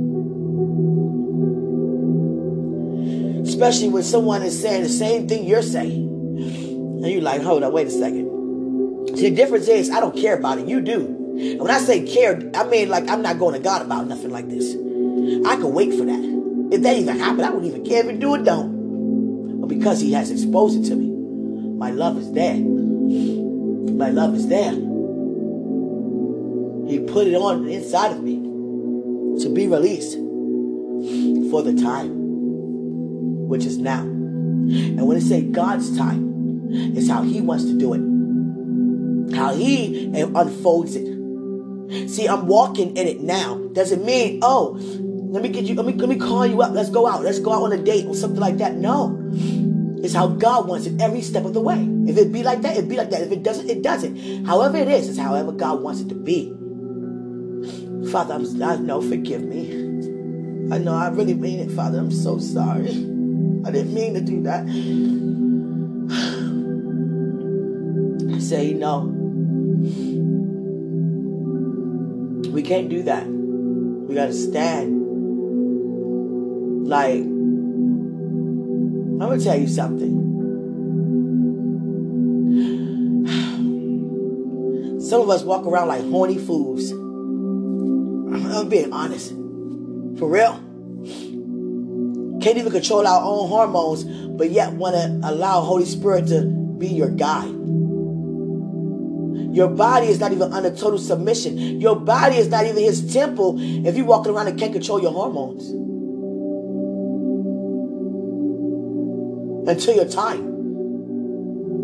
Especially 3.45 3.89
when 3.89 4.03
someone 4.03 4.43
is 4.43 4.61
saying 4.61 4.83
the 4.83 4.89
same 4.89 5.27
thing 5.27 5.45
you're 5.45 5.61
saying. 5.61 6.04
And 7.05 7.13
you're 7.13 7.21
like, 7.21 7.43
hold 7.43 7.61
on, 7.61 7.71
wait 7.71 7.85
a 7.85 7.91
second. 7.91 9.15
See, 9.15 9.29
the 9.29 9.35
difference 9.35 9.67
is 9.67 9.91
I 9.91 9.99
don't 9.99 10.17
care 10.17 10.35
about 10.35 10.57
it. 10.57 10.67
You 10.67 10.81
do. 10.81 11.05
And 11.37 11.61
when 11.61 11.69
I 11.69 11.77
say 11.77 12.03
care, 12.03 12.41
I 12.55 12.63
mean 12.65 12.89
like 12.89 13.07
I'm 13.07 13.21
not 13.21 13.37
going 13.37 13.53
to 13.53 13.59
God 13.59 13.83
about 13.83 14.07
nothing 14.07 14.31
like 14.31 14.49
this. 14.49 14.71
I 14.73 15.55
can 15.55 15.71
wait 15.71 15.93
for 15.93 16.03
that. 16.03 16.69
If 16.73 16.81
that 16.81 16.97
even 16.97 17.19
happened, 17.19 17.45
I 17.45 17.51
wouldn't 17.51 17.71
even 17.71 17.85
care 17.85 18.03
if 18.03 18.09
it 18.09 18.19
do 18.19 18.31
or 18.31 18.39
don't. 18.39 19.61
But 19.61 19.67
because 19.67 20.01
He 20.01 20.13
has 20.13 20.31
exposed 20.31 20.83
it 20.83 20.89
to 20.89 20.95
me, 20.95 21.11
my 21.77 21.91
love 21.91 22.17
is 22.17 22.31
there. 22.31 22.55
My 22.55 24.09
love 24.09 24.33
is 24.33 24.47
there. 24.47 24.71
He 26.89 26.99
put 27.01 27.27
it 27.27 27.35
on 27.35 27.65
the 27.65 27.73
inside 27.73 28.13
of 28.13 28.23
me 28.23 28.37
to 29.43 29.49
be 29.53 29.67
released 29.67 30.13
for 31.51 31.61
the 31.61 31.79
time, 31.79 32.09
which 33.47 33.63
is 33.63 33.77
now. 33.77 34.01
And 34.01 35.05
when 35.05 35.17
I 35.17 35.19
say 35.19 35.43
God's 35.43 35.95
time, 35.95 36.24
it's 36.69 37.09
how 37.09 37.23
He 37.23 37.41
wants 37.41 37.65
to 37.65 37.77
do 37.77 37.93
it, 37.93 39.35
how 39.35 39.53
He 39.53 40.11
unfolds 40.13 40.95
it. 40.95 42.09
See, 42.09 42.27
I'm 42.27 42.47
walking 42.47 42.97
in 42.97 43.07
it 43.07 43.21
now. 43.21 43.57
Doesn't 43.73 44.03
mean, 44.05 44.39
oh, 44.41 44.77
let 45.35 45.43
me 45.43 45.49
get 45.49 45.65
you, 45.65 45.75
let 45.75 45.85
me 45.85 45.93
let 45.93 46.09
me 46.09 46.17
call 46.17 46.45
you 46.45 46.61
up. 46.61 46.71
Let's 46.71 46.89
go 46.89 47.07
out. 47.07 47.23
Let's 47.23 47.39
go 47.39 47.53
out 47.53 47.63
on 47.63 47.73
a 47.73 47.77
date 47.77 48.05
or 48.07 48.15
something 48.15 48.39
like 48.39 48.57
that. 48.57 48.75
No. 48.75 49.19
It's 50.03 50.13
how 50.13 50.27
God 50.27 50.67
wants 50.67 50.85
it 50.85 51.01
every 51.01 51.21
step 51.21 51.45
of 51.45 51.53
the 51.53 51.61
way. 51.61 51.77
If 52.07 52.17
it 52.17 52.31
be 52.31 52.43
like 52.43 52.61
that, 52.61 52.77
it 52.77 52.87
be 52.87 52.95
like 52.95 53.09
that. 53.09 53.21
If 53.21 53.31
it 53.31 53.43
doesn't, 53.43 53.69
it 53.69 53.81
doesn't. 53.81 54.45
However 54.45 54.77
it 54.77 54.87
is, 54.87 55.09
it's 55.09 55.17
however 55.17 55.51
God 55.51 55.81
wants 55.81 56.01
it 56.01 56.09
to 56.09 56.15
be. 56.15 56.49
Father, 58.11 58.35
I'm, 58.35 58.63
I 58.63 58.75
know, 58.77 59.01
forgive 59.01 59.43
me. 59.43 59.71
I 60.71 60.77
know, 60.77 60.93
I 60.93 61.09
really 61.09 61.33
mean 61.33 61.59
it, 61.59 61.71
Father. 61.71 61.99
I'm 61.99 62.11
so 62.11 62.37
sorry. 62.37 62.87
I 63.65 63.71
didn't 63.71 63.93
mean 63.93 64.13
to 64.13 64.21
do 64.21 64.43
that. 64.43 64.65
Say, 68.45 68.73
no. 68.73 69.11
We 72.51 72.61
can't 72.61 72.89
do 72.89 73.03
that. 73.03 73.27
We 73.27 74.15
got 74.15 74.27
to 74.27 74.33
stand. 74.33 75.01
Like, 76.87 77.21
I'm 79.19 79.19
to 79.19 79.43
tell 79.43 79.57
you 79.57 79.67
something. 79.67 80.21
Some 85.01 85.21
of 85.21 85.29
us 85.29 85.43
walk 85.43 85.65
around 85.65 85.87
like 85.87 86.03
horny 86.03 86.37
fools. 86.37 86.91
I'm 86.91 88.69
being 88.69 88.93
honest. 88.93 89.31
For 90.19 90.29
real. 90.29 90.53
Can't 92.41 92.57
even 92.57 92.71
control 92.71 93.07
our 93.07 93.23
own 93.23 93.49
hormones, 93.49 94.03
but 94.03 94.51
yet 94.51 94.73
want 94.73 94.95
to 94.95 95.19
allow 95.27 95.61
Holy 95.61 95.85
Spirit 95.85 96.27
to 96.27 96.45
be 96.77 96.87
your 96.87 97.09
guide. 97.09 97.64
Your 99.55 99.69
body 99.69 100.07
is 100.07 100.19
not 100.19 100.33
even 100.33 100.51
under 100.51 100.69
total 100.69 100.99
submission. 100.99 101.79
Your 101.79 101.95
body 101.95 102.35
is 102.35 102.49
not 102.49 102.65
even 102.65 102.83
his 102.83 103.13
temple 103.13 103.55
if 103.57 103.95
you're 103.95 104.05
walking 104.05 104.33
around 104.33 104.49
and 104.49 104.59
can't 104.59 104.73
control 104.73 105.01
your 105.01 105.13
hormones. 105.13 105.69
Until 109.69 109.95
your 109.95 110.09
time. 110.09 110.41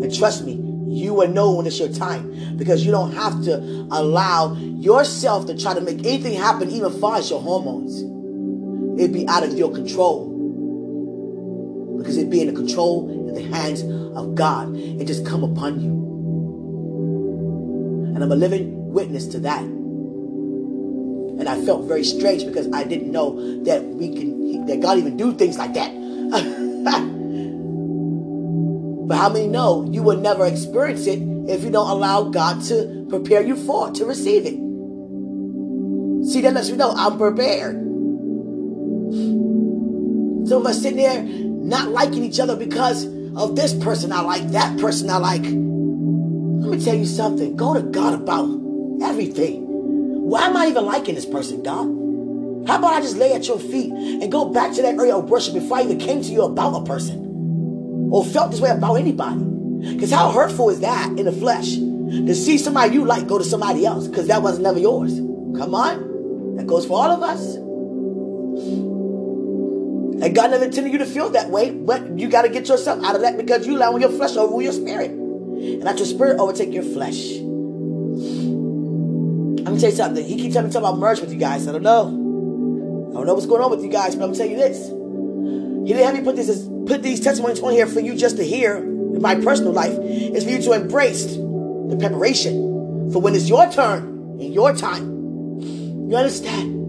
And 0.02 0.14
trust 0.14 0.44
me, 0.44 0.52
you 0.86 1.14
will 1.14 1.28
know 1.28 1.52
when 1.52 1.66
it's 1.66 1.78
your 1.78 1.88
time 1.88 2.58
because 2.58 2.84
you 2.84 2.90
don't 2.90 3.12
have 3.12 3.42
to 3.44 3.56
allow 3.90 4.54
yourself 4.54 5.46
to 5.46 5.56
try 5.58 5.72
to 5.72 5.80
make 5.80 6.00
anything 6.00 6.34
happen, 6.34 6.70
even 6.70 6.92
far 7.00 7.16
as 7.16 7.30
your 7.30 7.40
hormones. 7.40 8.02
It'd 9.00 9.14
be 9.14 9.26
out 9.28 9.44
of 9.44 9.56
your 9.56 9.72
control 9.72 10.28
because 11.96 12.18
it'd 12.18 12.30
be 12.30 12.42
in 12.42 12.48
the 12.48 12.52
control 12.52 13.08
in 13.08 13.34
the 13.34 13.56
hands 13.56 13.80
of 14.14 14.34
God. 14.34 14.76
It 14.76 15.06
just 15.06 15.24
come 15.24 15.42
upon 15.42 15.80
you. 15.80 16.11
And 18.14 18.22
I'm 18.22 18.30
a 18.32 18.36
living 18.36 18.92
witness 18.92 19.26
to 19.28 19.38
that. 19.40 19.62
And 19.62 21.48
I 21.48 21.64
felt 21.64 21.88
very 21.88 22.04
strange 22.04 22.44
because 22.44 22.70
I 22.72 22.84
didn't 22.84 23.10
know 23.10 23.62
that 23.64 23.84
we 23.84 24.14
can 24.14 24.66
that 24.66 24.80
God 24.80 24.98
even 24.98 25.16
do 25.16 25.32
things 25.32 25.58
like 25.58 25.74
that. 25.74 25.92
but 29.08 29.16
how 29.16 29.28
many 29.28 29.48
know 29.48 29.88
you 29.90 30.02
will 30.02 30.18
never 30.18 30.46
experience 30.46 31.06
it 31.06 31.20
if 31.48 31.64
you 31.64 31.70
don't 31.70 31.90
allow 31.90 32.24
God 32.24 32.62
to 32.64 33.06
prepare 33.08 33.42
you 33.42 33.56
for 33.56 33.90
to 33.90 34.04
receive 34.04 34.46
it? 34.46 34.54
See, 36.30 36.40
that 36.42 36.54
lets 36.54 36.68
you 36.68 36.76
know 36.76 36.92
I'm 36.92 37.18
prepared. 37.18 37.74
Some 40.48 40.60
of 40.60 40.66
us 40.66 40.80
sitting 40.80 40.98
there 40.98 41.22
not 41.22 41.90
liking 41.90 42.24
each 42.24 42.38
other 42.38 42.56
because 42.56 43.04
of 43.36 43.56
this 43.56 43.74
person 43.74 44.12
I 44.12 44.20
like, 44.20 44.48
that 44.50 44.78
person 44.78 45.10
I 45.10 45.16
like. 45.16 45.71
Me 46.72 46.82
tell 46.82 46.94
you 46.94 47.04
something. 47.04 47.54
Go 47.54 47.74
to 47.74 47.82
God 47.82 48.14
about 48.14 48.48
everything. 49.02 49.66
Why 49.66 50.46
am 50.46 50.56
I 50.56 50.68
even 50.68 50.86
liking 50.86 51.14
this 51.14 51.26
person, 51.26 51.62
God? 51.62 51.84
How 52.66 52.78
about 52.78 52.94
I 52.94 53.02
just 53.02 53.18
lay 53.18 53.34
at 53.34 53.46
your 53.46 53.58
feet 53.58 53.92
and 53.92 54.32
go 54.32 54.46
back 54.46 54.72
to 54.76 54.82
that 54.82 54.94
area 54.94 55.14
of 55.14 55.28
worship 55.28 55.52
before 55.52 55.76
I 55.76 55.82
even 55.82 55.98
came 55.98 56.22
to 56.22 56.28
you 56.30 56.44
about 56.44 56.80
a 56.80 56.84
person 56.86 58.08
or 58.10 58.24
felt 58.24 58.52
this 58.52 58.60
way 58.62 58.70
about 58.70 58.94
anybody? 58.94 59.44
Because 59.94 60.10
how 60.10 60.32
hurtful 60.32 60.70
is 60.70 60.80
that 60.80 61.10
in 61.18 61.26
the 61.26 61.32
flesh 61.32 61.74
to 61.74 62.34
see 62.34 62.56
somebody 62.56 62.94
you 62.94 63.04
like 63.04 63.26
go 63.26 63.36
to 63.36 63.44
somebody 63.44 63.84
else 63.84 64.08
because 64.08 64.28
that 64.28 64.40
was 64.40 64.58
never 64.58 64.78
yours? 64.78 65.14
Come 65.58 65.74
on. 65.74 66.56
That 66.56 66.66
goes 66.66 66.86
for 66.86 66.94
all 66.94 67.10
of 67.10 67.22
us. 67.22 67.56
And 70.22 70.34
God 70.34 70.52
never 70.52 70.64
intended 70.64 70.90
you 70.94 71.00
to 71.00 71.06
feel 71.06 71.28
that 71.30 71.50
way, 71.50 71.70
but 71.70 72.18
you 72.18 72.30
got 72.30 72.42
to 72.42 72.48
get 72.48 72.66
yourself 72.68 73.04
out 73.04 73.14
of 73.14 73.20
that 73.20 73.36
because 73.36 73.66
you 73.66 73.76
allow 73.76 73.94
your 73.98 74.08
flesh 74.08 74.36
over 74.36 74.62
your 74.62 74.72
spirit. 74.72 75.21
And 75.62 75.84
let 75.84 75.98
your 75.98 76.06
spirit 76.06 76.40
overtake 76.40 76.72
your 76.72 76.82
flesh. 76.82 77.36
I'm 79.62 79.64
gonna 79.64 79.80
tell 79.80 79.90
you 79.90 79.96
something. 79.96 80.24
He 80.24 80.36
keeps 80.36 80.54
telling 80.54 80.68
me 80.68 80.72
talk 80.72 80.80
about 80.80 80.98
merge 80.98 81.20
with 81.20 81.32
you 81.32 81.38
guys. 81.38 81.68
I 81.68 81.72
don't 81.72 81.82
know. 81.82 82.06
I 83.10 83.14
don't 83.14 83.26
know 83.26 83.34
what's 83.34 83.46
going 83.46 83.62
on 83.62 83.70
with 83.70 83.82
you 83.82 83.90
guys, 83.90 84.16
but 84.16 84.24
I'm 84.24 84.32
gonna 84.32 84.38
tell 84.38 84.48
you 84.48 84.56
this. 84.56 84.88
He 84.88 85.92
didn't 85.92 86.04
have 86.04 86.14
me 86.14 86.22
put 86.22 86.36
this 86.36 86.68
put 86.86 87.02
these 87.02 87.20
testimonies 87.20 87.60
on 87.60 87.72
here 87.72 87.86
for 87.86 88.00
you 88.00 88.14
just 88.16 88.36
to 88.38 88.42
hear 88.42 88.76
in 88.76 89.22
my 89.22 89.36
personal 89.36 89.72
life. 89.72 89.96
It's 90.00 90.44
for 90.44 90.50
you 90.50 90.60
to 90.62 90.72
embrace 90.72 91.26
the 91.26 91.96
preparation 91.98 93.10
for 93.12 93.20
when 93.20 93.34
it's 93.34 93.48
your 93.48 93.70
turn 93.70 94.38
in 94.40 94.52
your 94.52 94.74
time. 94.74 95.60
You 96.10 96.16
understand? 96.16 96.80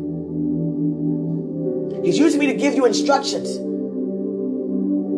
He's 2.03 2.17
using 2.17 2.39
me 2.39 2.47
to 2.47 2.53
give 2.55 2.73
you 2.73 2.85
instructions 2.85 3.57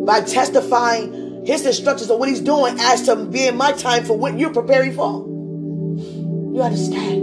by 0.06 0.20
testifying 0.20 1.25
his 1.46 1.64
instructions 1.64 2.10
on 2.10 2.18
what 2.18 2.28
he's 2.28 2.40
doing 2.40 2.76
as 2.80 3.02
to 3.02 3.14
being 3.14 3.56
my 3.56 3.70
time 3.72 4.04
for 4.04 4.18
what 4.18 4.36
you're 4.36 4.52
preparing 4.52 4.92
for. 4.92 5.24
You 6.54 6.60
understand? 6.60 7.22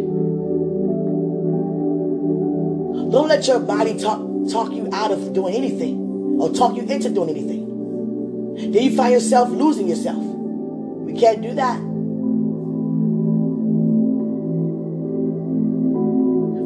Don't 3.12 3.28
let 3.28 3.46
your 3.48 3.60
body 3.60 4.00
talk 4.00 4.22
talk 4.50 4.72
you 4.72 4.90
out 4.94 5.12
of 5.12 5.34
doing 5.34 5.54
anything 5.54 5.98
or 6.40 6.52
talk 6.52 6.76
you 6.76 6.84
into 6.84 7.10
doing 7.10 7.30
anything. 7.30 8.72
Then 8.72 8.84
you 8.84 8.96
find 8.96 9.14
yourself 9.14 9.50
losing 9.50 9.88
yourself. 9.88 10.24
We 10.24 11.20
can't 11.20 11.42
do 11.42 11.54
that. 11.56 11.80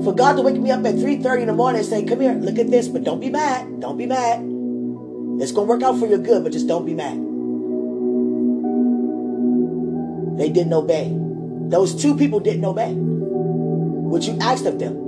For 0.06 0.14
God 0.14 0.36
to 0.38 0.42
wake 0.42 0.56
me 0.56 0.72
up 0.72 0.86
at 0.86 0.96
3.30 0.96 1.42
in 1.42 1.48
the 1.48 1.54
morning 1.54 1.80
and 1.80 1.90
say, 1.90 2.06
come 2.06 2.22
here, 2.22 2.34
look 2.34 2.60
at 2.60 2.70
this, 2.70 2.88
but 2.88 3.04
don't 3.04 3.20
be 3.20 3.30
mad. 3.30 3.82
Don't 3.82 3.98
be 3.98 4.06
mad. 4.06 4.40
It's 5.42 5.52
to 5.52 5.62
work 5.62 5.82
out 5.84 6.00
for 6.00 6.08
your 6.08 6.20
good, 6.20 6.44
but 6.44 6.54
just 6.54 6.68
don't 6.68 6.86
be 6.86 6.94
mad. 6.94 7.27
They 10.38 10.50
didn't 10.50 10.74
obey. 10.74 11.16
Those 11.70 12.02
two 12.02 12.16
people 12.16 12.40
didn't 12.40 12.66
obey 12.66 12.94
what 12.94 14.24
you 14.24 14.38
asked 14.40 14.66
of 14.66 14.80
them. 14.80 15.08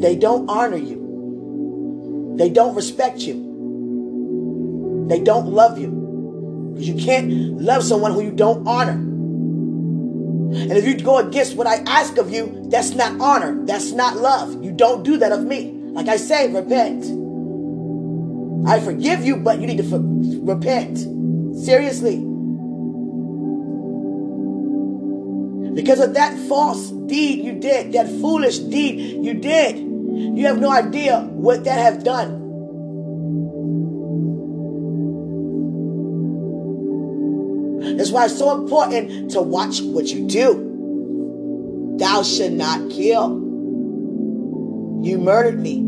They 0.00 0.16
don't 0.16 0.48
honor 0.50 0.76
you. 0.76 2.34
They 2.36 2.50
don't 2.50 2.74
respect 2.74 3.20
you. 3.20 5.06
They 5.08 5.20
don't 5.20 5.46
love 5.46 5.78
you. 5.78 6.72
Because 6.74 6.88
you 6.88 7.02
can't 7.02 7.60
love 7.60 7.82
someone 7.82 8.12
who 8.12 8.22
you 8.22 8.32
don't 8.32 8.68
honor. 8.68 8.92
And 8.92 10.72
if 10.72 10.86
you 10.86 10.98
go 10.98 11.18
against 11.18 11.56
what 11.56 11.66
I 11.66 11.76
ask 11.86 12.18
of 12.18 12.30
you, 12.30 12.66
that's 12.68 12.90
not 12.90 13.18
honor. 13.20 13.64
That's 13.64 13.92
not 13.92 14.16
love. 14.16 14.62
You 14.62 14.72
don't 14.72 15.02
do 15.02 15.16
that 15.18 15.32
of 15.32 15.44
me. 15.44 15.72
Like 15.72 16.08
I 16.08 16.18
say, 16.18 16.52
repent. 16.52 17.04
I 18.68 18.80
forgive 18.80 19.24
you, 19.24 19.36
but 19.36 19.60
you 19.60 19.66
need 19.66 19.78
to 19.78 20.40
repent. 20.44 20.98
Seriously. 21.56 22.35
Because 25.76 26.00
of 26.00 26.14
that 26.14 26.36
false 26.48 26.90
deed 26.90 27.44
you 27.44 27.52
did, 27.60 27.92
that 27.92 28.08
foolish 28.08 28.58
deed 28.60 29.22
you 29.22 29.34
did, 29.34 29.76
you 29.76 30.46
have 30.46 30.58
no 30.58 30.70
idea 30.70 31.20
what 31.20 31.64
that 31.64 31.78
have 31.78 32.02
done. 32.02 32.44
That's 37.98 38.10
why 38.10 38.24
it's 38.24 38.38
so 38.38 38.58
important 38.58 39.32
to 39.32 39.42
watch 39.42 39.82
what 39.82 40.06
you 40.06 40.26
do. 40.26 41.96
Thou 41.98 42.22
should 42.22 42.54
not 42.54 42.90
kill. 42.90 43.34
You 45.04 45.18
murdered 45.18 45.60
me 45.60 45.82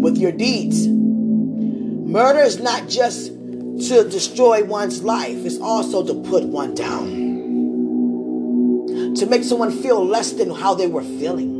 with 0.00 0.16
your 0.16 0.32
deeds. 0.32 0.88
Murder 0.88 2.40
is 2.40 2.58
not 2.60 2.88
just 2.88 3.37
to 3.80 4.08
destroy 4.08 4.64
one's 4.64 5.02
life, 5.02 5.44
is 5.44 5.60
also 5.60 6.04
to 6.06 6.14
put 6.28 6.44
one 6.44 6.74
down. 6.74 7.28
To 9.14 9.26
make 9.26 9.44
someone 9.44 9.70
feel 9.70 10.04
less 10.04 10.32
than 10.32 10.50
how 10.50 10.74
they 10.74 10.86
were 10.86 11.04
feeling. 11.04 11.56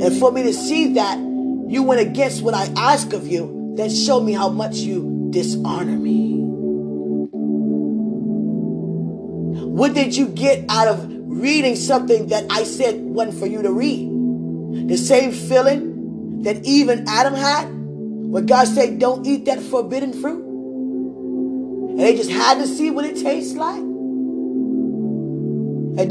And 0.00 0.18
for 0.18 0.32
me 0.32 0.42
to 0.44 0.52
see 0.52 0.94
that 0.94 1.18
you 1.18 1.82
went 1.82 2.00
against 2.00 2.42
what 2.42 2.54
I 2.54 2.72
ask 2.76 3.12
of 3.12 3.26
you, 3.26 3.74
that 3.76 3.90
showed 3.90 4.20
me 4.20 4.32
how 4.32 4.48
much 4.48 4.76
you 4.76 5.28
dishonor 5.30 5.96
me. 5.96 6.36
What 9.76 9.94
did 9.94 10.16
you 10.16 10.28
get 10.28 10.64
out 10.70 10.88
of 10.88 11.06
reading 11.10 11.76
something 11.76 12.28
that 12.28 12.46
I 12.50 12.64
said 12.64 13.00
wasn't 13.00 13.38
for 13.38 13.46
you 13.46 13.60
to 13.62 13.72
read? 13.72 14.08
The 14.88 14.96
same 14.96 15.32
feeling 15.32 16.42
that 16.42 16.64
even 16.64 17.04
Adam 17.08 17.34
had 17.34 17.75
when 18.36 18.44
God 18.44 18.68
said, 18.68 18.98
Don't 18.98 19.26
eat 19.26 19.46
that 19.46 19.60
forbidden 19.60 20.12
fruit. 20.12 20.44
And 20.44 21.98
they 21.98 22.14
just 22.14 22.30
had 22.30 22.58
to 22.58 22.66
see 22.66 22.90
what 22.90 23.06
it 23.06 23.16
tastes 23.16 23.56
like. 23.56 23.78
And 23.78 24.76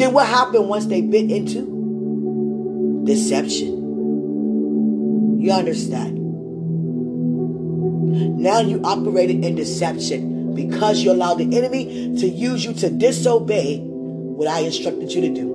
then 0.01 0.11
what 0.11 0.25
happened 0.25 0.67
once 0.67 0.87
they 0.87 1.01
bit 1.01 1.29
into? 1.29 3.03
Deception. 3.05 3.83
You 5.39 5.51
understand? 5.51 6.17
Now 8.39 8.61
you 8.61 8.81
operated 8.83 9.45
in 9.45 9.53
deception 9.53 10.55
because 10.55 11.03
you 11.03 11.11
allowed 11.11 11.35
the 11.35 11.55
enemy 11.55 12.17
to 12.17 12.27
use 12.27 12.65
you 12.65 12.73
to 12.73 12.89
disobey 12.89 13.81
what 13.81 14.47
I 14.47 14.61
instructed 14.61 15.11
you 15.11 15.21
to 15.21 15.29
do. 15.29 15.54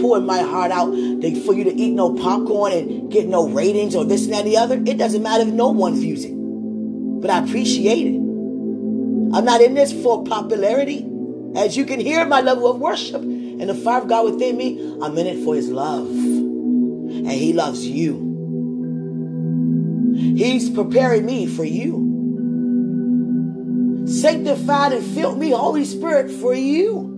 Pouring 0.00 0.26
my 0.26 0.40
heart 0.40 0.70
out 0.70 0.90
for 0.90 1.54
you 1.54 1.64
to 1.64 1.74
eat 1.74 1.92
no 1.92 2.14
popcorn 2.14 2.72
and 2.72 3.10
get 3.10 3.28
no 3.28 3.48
ratings 3.48 3.94
or 3.94 4.04
this 4.04 4.24
and 4.24 4.32
that 4.32 4.44
and 4.44 4.48
the 4.48 4.56
other. 4.56 4.76
It 4.76 4.98
doesn't 4.98 5.22
matter 5.22 5.42
if 5.42 5.52
no 5.52 5.68
one 5.68 5.94
views 5.94 6.24
it. 6.24 6.32
But 6.34 7.30
I 7.30 7.44
appreciate 7.44 8.06
it. 8.06 8.16
I'm 8.16 9.44
not 9.44 9.60
in 9.60 9.74
this 9.74 9.92
for 9.92 10.24
popularity. 10.24 11.06
As 11.54 11.76
you 11.76 11.84
can 11.84 12.00
hear 12.00 12.24
my 12.24 12.40
level 12.40 12.70
of 12.70 12.80
worship 12.80 13.22
and 13.22 13.68
the 13.68 13.74
fire 13.74 14.00
of 14.00 14.08
God 14.08 14.32
within 14.32 14.56
me, 14.56 14.96
I'm 15.02 15.16
in 15.18 15.26
it 15.26 15.44
for 15.44 15.54
his 15.54 15.68
love. 15.68 16.08
And 16.08 17.30
he 17.30 17.52
loves 17.52 17.86
you. 17.86 18.28
He's 20.16 20.70
preparing 20.70 21.26
me 21.26 21.46
for 21.46 21.64
you. 21.64 22.08
Sanctified 24.06 24.92
and 24.92 25.04
filled 25.14 25.38
me, 25.38 25.50
Holy 25.50 25.84
Spirit, 25.84 26.30
for 26.30 26.54
you. 26.54 27.09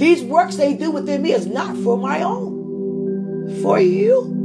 These 0.00 0.22
works 0.22 0.56
they 0.56 0.72
do 0.72 0.90
within 0.90 1.20
me 1.20 1.32
is 1.32 1.46
not 1.46 1.76
for 1.76 1.98
my 1.98 2.22
own, 2.22 3.60
for 3.60 3.78
you. 3.78 4.38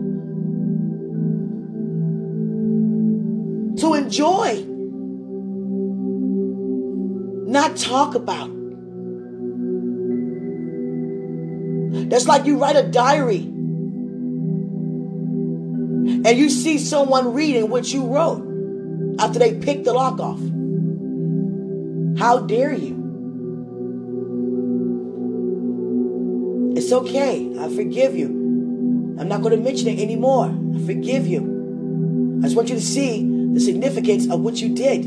To 3.80 3.94
enjoy, 3.94 4.66
not 7.50 7.78
talk 7.78 8.16
about. 8.16 8.50
That's 12.10 12.28
like 12.28 12.46
you 12.46 12.60
write 12.60 12.76
a 12.76 12.84
diary 12.84 13.44
and 16.26 16.38
you 16.38 16.50
see 16.50 16.78
someone 16.78 17.34
reading 17.34 17.70
what 17.70 17.94
you 17.94 18.06
wrote 18.06 18.44
after 19.22 19.40
they 19.40 19.58
picked 19.58 19.86
the 19.86 19.94
lock 19.94 20.20
off. 20.20 20.42
How 22.20 22.40
dare 22.40 22.74
you? 22.74 23.05
Okay. 26.96 27.52
I 27.60 27.70
forgive 27.76 28.16
you. 28.16 28.28
I'm 29.20 29.28
not 29.28 29.42
going 29.42 29.56
to 29.56 29.64
mention 29.64 29.88
it 29.88 30.00
anymore. 30.00 30.48
I 30.76 30.86
forgive 30.86 31.28
you. 31.28 32.40
I 32.40 32.48
just 32.48 32.56
want 32.56 32.70
you 32.70 32.76
to 32.76 32.82
see 32.82 33.24
the 33.54 33.60
significance 33.60 34.30
of 34.30 34.42
what 34.42 34.62
you 34.62 34.76
did 34.76 35.04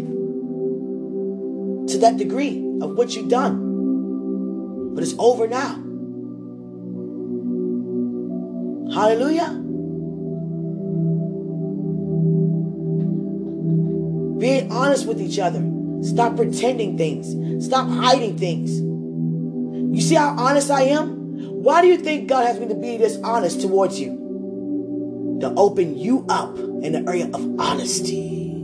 to 1.89 1.99
that 1.99 2.17
degree 2.17 2.65
of 2.81 2.97
what 2.97 3.15
you've 3.15 3.29
done. 3.29 4.95
But 4.95 5.03
it's 5.05 5.15
over 5.19 5.47
now. 5.47 5.75
Hallelujah. 8.95 9.51
Being 14.39 14.73
honest 14.73 15.07
with 15.07 15.21
each 15.21 15.39
other. 15.39 15.63
Stop 16.03 16.37
pretending 16.37 16.97
things. 16.97 17.65
Stop 17.67 17.89
hiding 17.89 18.39
things. 18.39 18.81
You 19.95 20.01
see 20.01 20.15
how 20.15 20.31
honest 20.39 20.71
I 20.71 20.83
am? 20.83 21.18
Why 21.69 21.83
do 21.83 21.89
you 21.89 21.99
think 21.99 22.29
God 22.31 22.47
has 22.47 22.59
me 22.59 22.67
to 22.69 22.75
be 22.75 22.97
this 22.97 23.19
honest 23.23 23.61
towards 23.61 24.01
you? 24.01 25.39
To 25.43 25.53
open 25.55 25.99
you 25.99 26.25
up 26.27 26.57
in 26.57 26.93
the 26.93 27.05
area 27.07 27.27
of 27.27 27.61
honesty. 27.61 28.55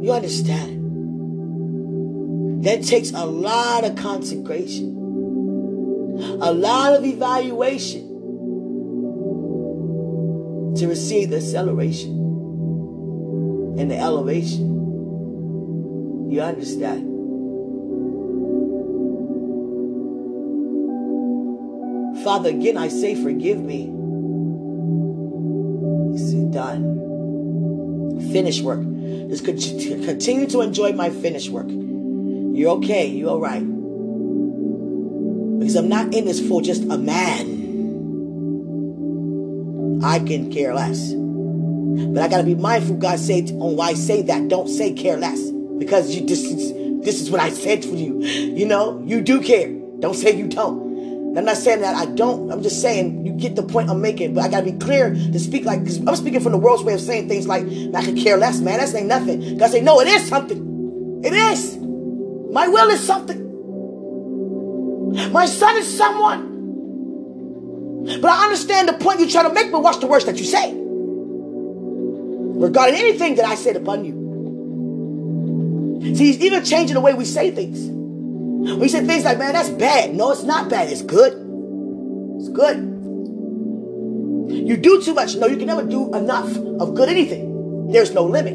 You 0.00 0.12
understand? 0.12 0.76
That 2.62 2.84
takes 2.84 3.10
a 3.10 3.26
lot 3.26 3.82
of 3.82 3.96
consecration, 3.96 4.94
a 6.40 6.52
lot 6.52 6.94
of 6.94 7.04
evaluation 7.04 8.06
to 10.76 10.86
receive 10.86 11.30
the 11.30 11.38
acceleration 11.38 12.12
and 13.76 13.90
the 13.90 13.98
elevation. 13.98 14.68
You 16.30 16.42
understand? 16.42 17.09
Father, 22.24 22.50
again, 22.50 22.76
I 22.76 22.88
say, 22.88 23.14
forgive 23.14 23.58
me. 23.58 23.90
It's 26.14 26.32
done. 26.52 28.20
Finish 28.32 28.60
work. 28.60 28.82
Just 29.28 29.44
continue 29.44 30.46
to 30.48 30.60
enjoy 30.60 30.92
my 30.92 31.10
finish 31.10 31.48
work. 31.48 31.68
You're 31.68 32.72
okay. 32.78 33.06
You're 33.06 33.30
all 33.30 33.40
right. 33.40 33.64
Because 35.58 35.76
I'm 35.76 35.88
not 35.88 36.12
in 36.12 36.24
this 36.26 36.46
for 36.46 36.60
just 36.60 36.82
a 36.82 36.98
man. 36.98 37.60
I 40.02 40.18
can 40.18 40.50
care 40.52 40.74
less. 40.74 41.12
But 41.12 42.22
I 42.22 42.28
got 42.28 42.38
to 42.38 42.44
be 42.44 42.54
mindful, 42.54 42.96
God 42.96 43.18
say, 43.18 43.42
on 43.44 43.76
why 43.76 43.88
I 43.88 43.94
say 43.94 44.22
that. 44.22 44.48
Don't 44.48 44.68
say 44.68 44.92
care 44.92 45.16
less. 45.16 45.40
Because 45.78 46.14
you, 46.14 46.26
this, 46.26 46.42
is, 46.44 46.72
this 47.04 47.20
is 47.20 47.30
what 47.30 47.40
I 47.40 47.50
said 47.50 47.84
for 47.84 47.94
you. 47.94 48.20
You 48.22 48.66
know, 48.66 49.02
you 49.06 49.20
do 49.20 49.40
care. 49.40 49.70
Don't 50.00 50.14
say 50.14 50.36
you 50.36 50.48
don't. 50.48 50.89
I'm 51.36 51.44
not 51.44 51.56
saying 51.56 51.80
that 51.82 51.94
I 51.94 52.06
don't. 52.06 52.50
I'm 52.50 52.60
just 52.60 52.82
saying 52.82 53.24
you 53.24 53.32
get 53.32 53.54
the 53.54 53.62
point 53.62 53.88
I'm 53.88 54.00
making. 54.00 54.34
But 54.34 54.44
I 54.44 54.48
gotta 54.48 54.64
be 54.64 54.76
clear 54.78 55.14
to 55.14 55.38
speak 55.38 55.64
like 55.64 55.84
because 55.84 55.98
I'm 55.98 56.16
speaking 56.16 56.40
from 56.40 56.50
the 56.50 56.58
world's 56.58 56.82
way 56.82 56.92
of 56.92 57.00
saying 57.00 57.28
things 57.28 57.46
like 57.46 57.62
I 57.94 58.04
could 58.04 58.16
care 58.16 58.36
less, 58.36 58.58
man. 58.58 58.78
That's 58.78 58.94
ain't 58.94 59.06
nothing. 59.06 59.56
God 59.56 59.70
say, 59.70 59.80
no, 59.80 60.00
it 60.00 60.08
is 60.08 60.26
something. 60.26 61.22
It 61.24 61.32
is. 61.32 61.76
My 61.76 62.66
will 62.66 62.88
is 62.90 63.00
something. 63.06 63.38
My 65.32 65.46
son 65.46 65.76
is 65.76 65.96
someone. 65.96 66.48
But 68.20 68.30
I 68.30 68.44
understand 68.44 68.88
the 68.88 68.94
point 68.94 69.20
you 69.20 69.30
try 69.30 69.44
to 69.44 69.52
make, 69.52 69.70
but 69.70 69.82
watch 69.82 70.00
the 70.00 70.08
words 70.08 70.24
that 70.24 70.36
you 70.36 70.44
say. 70.44 70.74
Regarding 72.60 72.98
anything 72.98 73.36
that 73.36 73.44
I 73.44 73.54
said 73.54 73.76
upon 73.76 74.04
you. 74.04 74.18
See, 76.16 76.32
he's 76.32 76.40
even 76.40 76.64
changing 76.64 76.94
the 76.94 77.00
way 77.00 77.14
we 77.14 77.24
say 77.24 77.52
things. 77.52 77.99
We 78.60 78.88
say 78.88 79.04
things 79.06 79.24
like, 79.24 79.38
man, 79.38 79.54
that's 79.54 79.70
bad. 79.70 80.14
No, 80.14 80.32
it's 80.32 80.42
not 80.42 80.68
bad. 80.68 80.90
It's 80.90 81.02
good. 81.02 81.32
It's 82.38 82.48
good. 82.50 82.76
You 84.50 84.76
do 84.76 85.02
too 85.02 85.14
much. 85.14 85.36
No, 85.36 85.46
you 85.46 85.56
can 85.56 85.66
never 85.66 85.82
do 85.82 86.14
enough 86.14 86.54
of 86.56 86.94
good 86.94 87.08
anything. 87.08 87.90
There's 87.90 88.12
no 88.12 88.24
limit. 88.24 88.54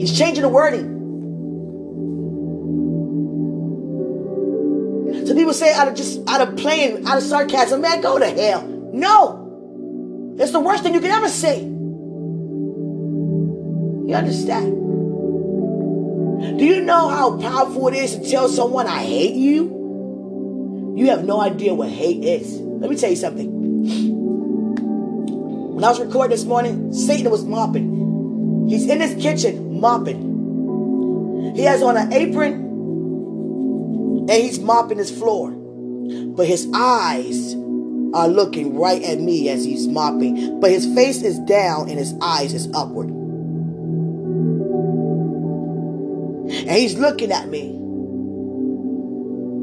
He's 0.00 0.16
changing 0.18 0.42
the 0.42 0.48
wording. 0.48 0.98
Some 5.26 5.36
people 5.36 5.52
say 5.52 5.72
out 5.72 5.86
of 5.86 5.94
just 5.94 6.28
out 6.28 6.40
of 6.40 6.56
playing, 6.56 7.06
out 7.06 7.18
of 7.18 7.22
sarcasm, 7.22 7.82
man, 7.82 8.00
go 8.00 8.18
to 8.18 8.26
hell. 8.26 8.66
No. 8.92 10.34
It's 10.38 10.52
the 10.52 10.60
worst 10.60 10.82
thing 10.82 10.94
you 10.94 11.00
can 11.00 11.10
ever 11.10 11.28
say. 11.28 11.60
You 14.08 14.14
understand? 14.16 14.89
Do 16.40 16.64
you 16.64 16.80
know 16.80 17.08
how 17.08 17.36
powerful 17.36 17.88
it 17.88 17.94
is 17.94 18.16
to 18.16 18.30
tell 18.30 18.48
someone 18.48 18.86
I 18.86 19.04
hate 19.04 19.34
you? 19.34 20.94
You 20.96 21.10
have 21.10 21.26
no 21.26 21.38
idea 21.38 21.74
what 21.74 21.90
hate 21.90 22.24
is. 22.24 22.58
Let 22.58 22.88
me 22.88 22.96
tell 22.96 23.10
you 23.10 23.16
something. 23.16 23.50
When 25.74 25.84
I 25.84 25.90
was 25.90 26.00
recording 26.00 26.30
this 26.30 26.46
morning, 26.46 26.94
Satan 26.94 27.30
was 27.30 27.44
mopping. 27.44 28.66
He's 28.70 28.88
in 28.88 29.02
his 29.02 29.22
kitchen 29.22 29.80
mopping. 29.80 31.52
He 31.54 31.62
has 31.62 31.82
on 31.82 31.98
an 31.98 32.10
apron 32.10 32.52
and 34.30 34.30
he's 34.30 34.60
mopping 34.60 34.96
his 34.96 35.10
floor. 35.10 35.50
But 35.50 36.46
his 36.46 36.66
eyes 36.74 37.54
are 38.14 38.28
looking 38.28 38.78
right 38.78 39.02
at 39.02 39.20
me 39.20 39.50
as 39.50 39.62
he's 39.62 39.86
mopping. 39.88 40.58
But 40.58 40.70
his 40.70 40.86
face 40.94 41.22
is 41.22 41.38
down 41.40 41.90
and 41.90 41.98
his 41.98 42.14
eyes 42.22 42.54
is 42.54 42.66
upward. 42.72 43.10
And 46.70 46.78
he's 46.78 46.96
looking 46.96 47.32
at 47.32 47.48
me 47.48 47.72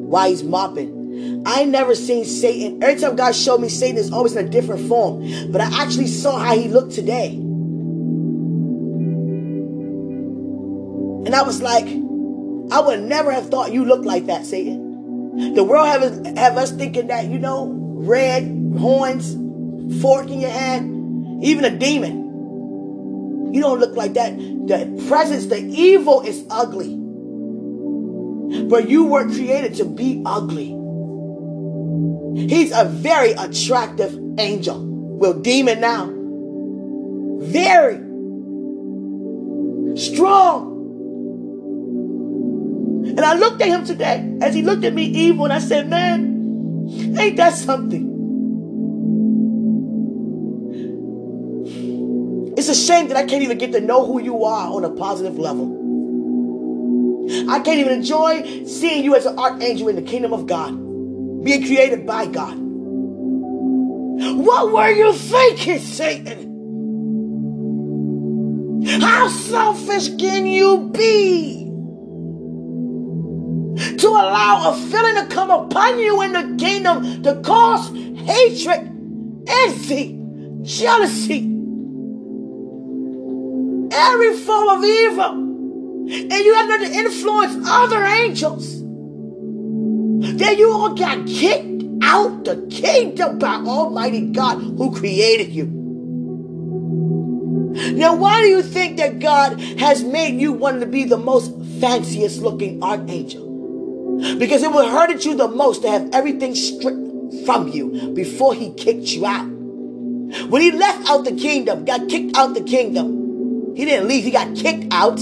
while 0.07 0.29
he's 0.29 0.43
mopping. 0.43 1.43
I 1.45 1.63
never 1.63 1.95
seen 1.95 2.25
Satan. 2.25 2.83
Every 2.83 2.99
time 2.99 3.15
God 3.15 3.33
showed 3.33 3.61
me 3.61 3.69
Satan 3.69 3.97
is 3.97 4.11
always 4.11 4.35
in 4.35 4.45
a 4.45 4.49
different 4.49 4.89
form. 4.89 5.51
But 5.53 5.61
I 5.61 5.81
actually 5.81 6.07
saw 6.07 6.37
how 6.37 6.53
he 6.57 6.67
looked 6.67 6.91
today. 6.91 7.29
And 11.27 11.33
I 11.33 11.43
was 11.43 11.61
like, 11.61 11.85
I 11.85 12.81
would 12.81 13.03
never 13.03 13.31
have 13.31 13.47
thought 13.47 13.71
you 13.71 13.85
looked 13.85 14.03
like 14.03 14.25
that, 14.25 14.45
Satan. 14.45 15.53
The 15.53 15.63
world 15.63 15.87
have 15.87 16.37
have 16.37 16.57
us 16.57 16.71
thinking 16.73 17.07
that, 17.07 17.27
you 17.27 17.39
know, 17.39 17.69
red, 17.69 18.43
horns, 18.77 19.33
fork 20.01 20.27
in 20.29 20.41
your 20.41 20.49
hand, 20.49 21.41
even 21.41 21.63
a 21.63 21.71
demon. 21.71 23.53
You 23.53 23.61
don't 23.61 23.79
look 23.79 23.95
like 23.95 24.15
that. 24.15 24.37
The 24.37 25.05
presence, 25.07 25.45
the 25.45 25.57
evil 25.57 26.19
is 26.21 26.45
ugly. 26.49 26.96
But 28.69 28.89
you 28.89 29.05
were 29.05 29.25
created 29.25 29.75
to 29.75 29.85
be 29.85 30.21
ugly. 30.25 30.67
He's 32.47 32.71
a 32.71 32.85
very 32.85 33.31
attractive 33.31 34.17
angel. 34.39 34.85
Well, 34.85 35.33
demon 35.33 35.81
now. 35.81 36.13
Very 37.41 37.97
strong. 39.97 40.75
And 43.17 43.21
I 43.21 43.33
looked 43.33 43.61
at 43.61 43.67
him 43.67 43.83
today 43.85 44.37
as 44.41 44.53
he 44.53 44.61
looked 44.61 44.83
at 44.83 44.93
me 44.93 45.05
evil, 45.05 45.45
and 45.45 45.53
I 45.53 45.59
said, 45.59 45.89
Man, 45.89 46.87
ain't 47.17 47.37
that 47.37 47.53
something? 47.55 48.13
It's 52.57 52.69
a 52.69 52.75
shame 52.75 53.07
that 53.09 53.17
I 53.17 53.25
can't 53.25 53.43
even 53.43 53.57
get 53.57 53.71
to 53.73 53.81
know 53.81 54.05
who 54.05 54.21
you 54.21 54.43
are 54.43 54.71
on 54.71 54.83
a 54.83 54.89
positive 54.89 55.37
level. 55.37 55.86
I 57.49 57.59
can't 57.59 57.79
even 57.79 57.93
enjoy 57.93 58.65
seeing 58.65 59.03
you 59.03 59.15
as 59.15 59.25
an 59.25 59.39
archangel 59.39 59.87
in 59.87 59.95
the 59.95 60.01
kingdom 60.01 60.33
of 60.33 60.47
God, 60.47 60.71
being 61.43 61.65
created 61.65 62.05
by 62.05 62.25
God. 62.25 62.57
What 64.19 64.73
were 64.73 64.89
you 64.89 65.13
thinking, 65.13 65.79
Satan? 65.79 66.47
How 69.01 69.29
selfish 69.29 70.15
can 70.17 70.45
you 70.45 70.89
be? 70.93 71.63
To 73.97 74.07
allow 74.07 74.71
a 74.71 74.75
feeling 74.89 75.15
to 75.15 75.27
come 75.27 75.51
upon 75.51 75.99
you 75.99 76.21
in 76.23 76.33
the 76.33 76.55
kingdom 76.57 77.23
to 77.23 77.41
cause 77.41 77.89
hatred, 78.25 78.91
envy, 79.47 80.19
jealousy, 80.63 81.43
every 83.91 84.37
form 84.37 84.69
of 84.69 84.83
evil. 84.83 85.46
And 86.09 86.31
you 86.31 86.53
have 86.53 86.79
to 86.79 86.85
influence 86.85 87.67
other 87.67 88.03
angels. 88.03 88.79
Then 90.19 90.57
you 90.57 90.71
all 90.71 90.95
got 90.95 91.27
kicked 91.27 91.83
out 92.01 92.45
the 92.45 92.65
kingdom 92.71 93.39
by 93.39 93.55
Almighty 93.55 94.27
God 94.31 94.55
who 94.55 94.95
created 94.95 95.49
you. 95.49 95.65
Now, 97.93 98.15
why 98.15 98.41
do 98.41 98.47
you 98.47 98.63
think 98.63 98.97
that 98.97 99.19
God 99.19 99.59
has 99.79 100.03
made 100.03 100.39
you 100.39 100.53
one 100.53 100.79
to 100.79 100.85
be 100.85 101.03
the 101.03 101.17
most 101.17 101.51
fanciest 101.79 102.41
looking 102.41 102.81
archangel? 102.81 103.45
Because 104.39 104.63
it 104.63 104.71
would 104.71 104.89
hurt 104.89 105.25
you 105.25 105.35
the 105.35 105.47
most 105.47 105.83
to 105.83 105.91
have 105.91 106.09
everything 106.13 106.55
stripped 106.55 107.45
from 107.45 107.67
you 107.67 108.13
before 108.15 108.53
he 108.53 108.73
kicked 108.73 109.09
you 109.09 109.25
out. 109.25 109.45
When 109.45 110.61
he 110.61 110.71
left 110.71 111.09
out 111.09 111.25
the 111.25 111.35
kingdom, 111.35 111.85
got 111.85 112.09
kicked 112.09 112.35
out 112.35 112.53
the 112.53 112.63
kingdom, 112.63 113.75
he 113.75 113.85
didn't 113.85 114.07
leave, 114.07 114.23
he 114.23 114.31
got 114.31 114.55
kicked 114.55 114.91
out. 114.91 115.19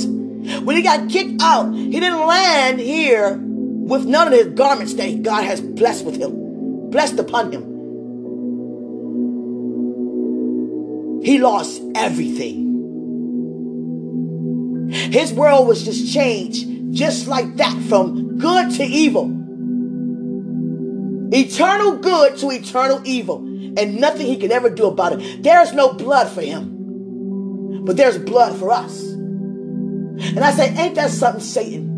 When 0.63 0.75
he 0.75 0.81
got 0.81 1.09
kicked 1.09 1.41
out, 1.41 1.73
he 1.73 1.91
didn't 1.91 2.25
land 2.25 2.79
here 2.79 3.37
with 3.37 4.05
none 4.05 4.27
of 4.27 4.33
his 4.33 4.47
garments 4.53 4.93
that 4.95 5.23
God 5.23 5.43
has 5.43 5.61
blessed 5.61 6.05
with 6.05 6.17
him. 6.17 6.89
blessed 6.89 7.19
upon 7.19 7.51
him. 7.51 7.75
He 11.23 11.39
lost 11.39 11.81
everything. 11.95 12.65
His 14.91 15.33
world 15.33 15.67
was 15.67 15.83
just 15.83 16.13
changed 16.13 16.67
just 16.91 17.27
like 17.27 17.57
that 17.57 17.77
from 17.89 18.37
good 18.37 18.71
to 18.75 18.83
evil. 18.83 19.25
Eternal 21.33 21.97
good 21.97 22.37
to 22.37 22.51
eternal 22.51 23.01
evil. 23.03 23.39
And 23.77 23.99
nothing 23.99 24.27
he 24.27 24.37
can 24.37 24.51
ever 24.51 24.69
do 24.69 24.85
about 24.85 25.19
it. 25.19 25.43
There's 25.43 25.73
no 25.73 25.93
blood 25.93 26.29
for 26.29 26.41
him. 26.41 27.83
But 27.83 27.97
there's 27.97 28.17
blood 28.17 28.57
for 28.57 28.71
us. 28.71 29.14
And 30.17 30.39
I 30.39 30.51
say, 30.51 30.73
ain't 30.75 30.95
that 30.95 31.11
something, 31.11 31.41
Satan? 31.41 31.91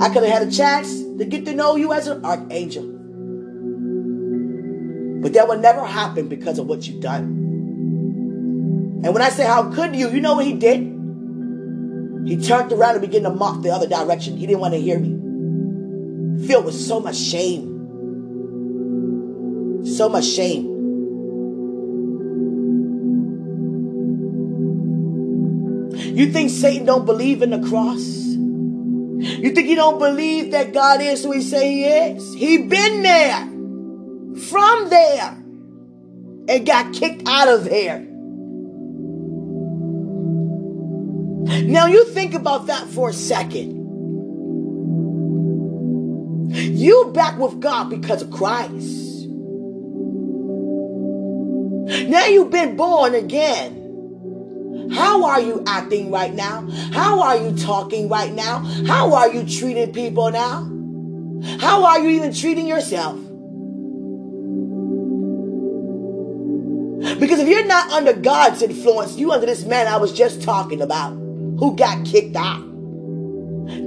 I 0.00 0.08
could 0.08 0.22
have 0.24 0.32
had 0.32 0.48
a 0.48 0.50
chance 0.50 1.02
to 1.18 1.24
get 1.24 1.44
to 1.44 1.54
know 1.54 1.76
you 1.76 1.92
as 1.92 2.06
an 2.06 2.24
archangel. 2.24 2.84
But 5.22 5.34
that 5.34 5.46
would 5.48 5.60
never 5.60 5.84
happen 5.84 6.28
because 6.28 6.58
of 6.58 6.66
what 6.66 6.88
you've 6.88 7.02
done. 7.02 7.24
And 9.04 9.12
when 9.12 9.22
I 9.22 9.28
say 9.28 9.44
how 9.44 9.70
could 9.70 9.94
you, 9.94 10.10
you 10.10 10.20
know 10.20 10.34
what 10.34 10.46
he 10.46 10.54
did? 10.54 10.80
He 12.26 12.36
turned 12.36 12.72
around 12.72 12.92
and 12.96 13.02
began 13.02 13.22
to 13.24 13.30
mock 13.30 13.62
the 13.62 13.70
other 13.70 13.86
direction. 13.86 14.36
He 14.36 14.46
didn't 14.46 14.60
want 14.60 14.74
to 14.74 14.80
hear 14.80 14.98
me. 14.98 16.46
Filled 16.46 16.64
with 16.64 16.74
so 16.74 17.00
much 17.00 17.16
shame. 17.16 17.66
So 19.84 20.08
much 20.08 20.24
shame. 20.24 20.79
You 26.20 26.30
think 26.30 26.50
Satan 26.50 26.84
don't 26.84 27.06
believe 27.06 27.40
in 27.40 27.48
the 27.48 27.66
cross? 27.66 28.02
You 28.02 29.52
think 29.54 29.68
he 29.68 29.74
don't 29.74 29.98
believe 29.98 30.50
that 30.52 30.74
God 30.74 31.00
is 31.00 31.24
who 31.24 31.32
he 31.32 31.40
say 31.40 31.72
he 31.72 31.84
is? 31.86 32.34
He 32.34 32.58
been 32.58 33.02
there. 33.02 33.38
From 34.50 34.90
there. 34.90 35.38
And 36.46 36.66
got 36.66 36.92
kicked 36.92 37.26
out 37.26 37.48
of 37.48 37.64
there. 37.64 38.00
Now 41.64 41.86
you 41.86 42.04
think 42.04 42.34
about 42.34 42.66
that 42.66 42.86
for 42.88 43.08
a 43.08 43.14
second. 43.14 43.78
You 46.52 47.12
back 47.14 47.38
with 47.38 47.60
God 47.60 47.88
because 47.88 48.20
of 48.20 48.30
Christ. 48.30 49.26
Now 52.10 52.26
you've 52.26 52.50
been 52.50 52.76
born 52.76 53.14
again. 53.14 53.79
How 54.92 55.24
are 55.24 55.40
you 55.40 55.62
acting 55.66 56.10
right 56.10 56.34
now? 56.34 56.68
How 56.92 57.22
are 57.22 57.36
you 57.36 57.56
talking 57.56 58.08
right 58.08 58.32
now? 58.32 58.58
How 58.86 59.14
are 59.14 59.32
you 59.32 59.46
treating 59.46 59.92
people 59.92 60.30
now? 60.30 60.68
How 61.58 61.84
are 61.84 62.00
you 62.00 62.10
even 62.10 62.34
treating 62.34 62.66
yourself? 62.66 63.18
Because 67.18 67.40
if 67.40 67.48
you're 67.48 67.66
not 67.66 67.90
under 67.92 68.12
God's 68.12 68.62
influence, 68.62 69.16
you 69.16 69.32
under 69.32 69.46
this 69.46 69.64
man 69.64 69.86
I 69.86 69.96
was 69.96 70.12
just 70.12 70.42
talking 70.42 70.82
about 70.82 71.12
who 71.12 71.76
got 71.76 72.04
kicked 72.04 72.36
out. 72.36 72.66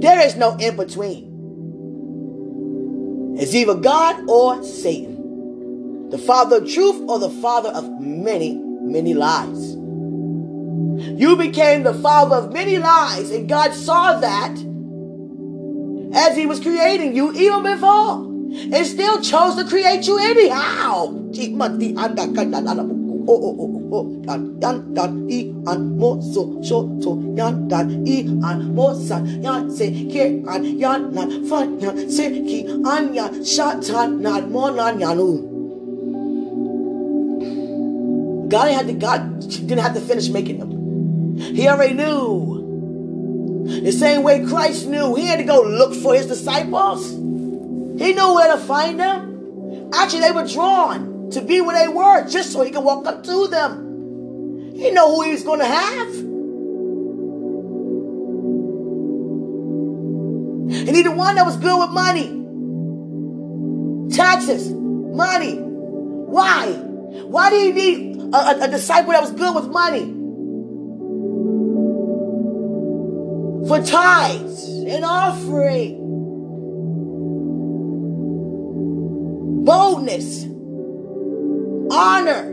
There 0.00 0.20
is 0.26 0.36
no 0.36 0.56
in 0.56 0.76
between. 0.76 1.34
It's 3.38 3.54
either 3.54 3.74
God 3.74 4.28
or 4.28 4.62
Satan, 4.62 6.10
the 6.10 6.18
father 6.18 6.58
of 6.58 6.68
truth 6.70 7.02
or 7.08 7.18
the 7.18 7.30
father 7.30 7.70
of 7.70 8.00
many, 8.00 8.54
many 8.54 9.14
lies. 9.14 9.73
You 10.98 11.36
became 11.36 11.82
the 11.82 11.94
father 11.94 12.36
of 12.36 12.52
many 12.52 12.78
lies, 12.78 13.30
and 13.30 13.48
God 13.48 13.74
saw 13.74 14.18
that 14.20 14.56
as 16.14 16.36
He 16.36 16.46
was 16.46 16.60
creating 16.60 17.16
you 17.16 17.32
even 17.32 17.62
before, 17.62 18.24
and 18.74 18.86
still 18.86 19.20
chose 19.20 19.56
to 19.56 19.64
create 19.64 20.06
you 20.06 20.18
anyhow. 20.18 21.12
God 38.48 38.70
had 38.70 38.86
to, 38.86 38.92
God 38.92 39.40
didn't 39.40 39.78
have 39.78 39.94
to 39.94 40.00
finish 40.00 40.28
making 40.28 40.58
them. 40.58 40.83
He 41.36 41.68
already 41.68 41.94
knew. 41.94 42.62
The 43.82 43.92
same 43.92 44.22
way 44.22 44.44
Christ 44.44 44.86
knew. 44.86 45.14
He 45.14 45.26
had 45.26 45.38
to 45.38 45.44
go 45.44 45.62
look 45.62 45.94
for 45.94 46.14
his 46.14 46.26
disciples. 46.26 47.10
He 47.10 48.12
knew 48.12 48.34
where 48.34 48.54
to 48.56 48.62
find 48.62 49.00
them. 49.00 49.90
Actually, 49.94 50.20
they 50.20 50.32
were 50.32 50.46
drawn 50.46 51.30
to 51.30 51.40
be 51.40 51.60
where 51.60 51.76
they 51.76 51.88
were 51.92 52.28
just 52.28 52.52
so 52.52 52.62
he 52.62 52.70
could 52.70 52.84
walk 52.84 53.06
up 53.06 53.24
to 53.24 53.46
them. 53.48 54.72
He 54.74 54.90
knew 54.90 55.06
who 55.06 55.22
he 55.22 55.32
was 55.32 55.44
going 55.44 55.60
to 55.60 55.66
have. 55.66 56.14
He 60.86 60.92
needed 60.92 61.10
one 61.10 61.36
that 61.36 61.46
was 61.46 61.56
good 61.56 61.78
with 61.78 61.90
money. 61.90 62.42
Taxes, 64.14 64.70
money. 64.70 65.56
Why? 65.56 66.72
Why 66.72 67.50
do 67.50 67.56
you 67.56 67.72
need 67.72 68.16
a, 68.34 68.36
a, 68.36 68.64
a 68.64 68.68
disciple 68.68 69.12
that 69.12 69.22
was 69.22 69.32
good 69.32 69.54
with 69.54 69.68
money? 69.68 70.23
For 73.66 73.82
tithes 73.82 74.68
and 74.68 75.04
offering. 75.04 76.00
Boldness, 79.64 80.44
honor. 81.90 82.52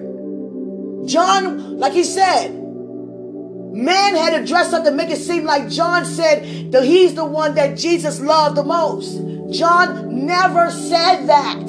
John, 1.06 1.78
like 1.78 1.94
he 1.94 2.04
said, 2.04 2.54
man 2.54 4.16
had 4.16 4.40
to 4.40 4.46
dress 4.46 4.72
up 4.72 4.86
to 4.86 4.92
make 4.92 5.10
it 5.10 5.18
seem 5.18 5.44
like 5.44 5.68
John 5.68 6.06
said 6.06 6.72
that 6.72 6.84
he's 6.84 7.16
the 7.16 7.26
one 7.26 7.56
that 7.56 7.78
Jesus 7.78 8.22
loved 8.22 8.56
the 8.56 8.64
most. 8.64 9.20
John 9.52 10.26
never 10.26 10.72
said 10.72 11.26
that. 11.26 11.68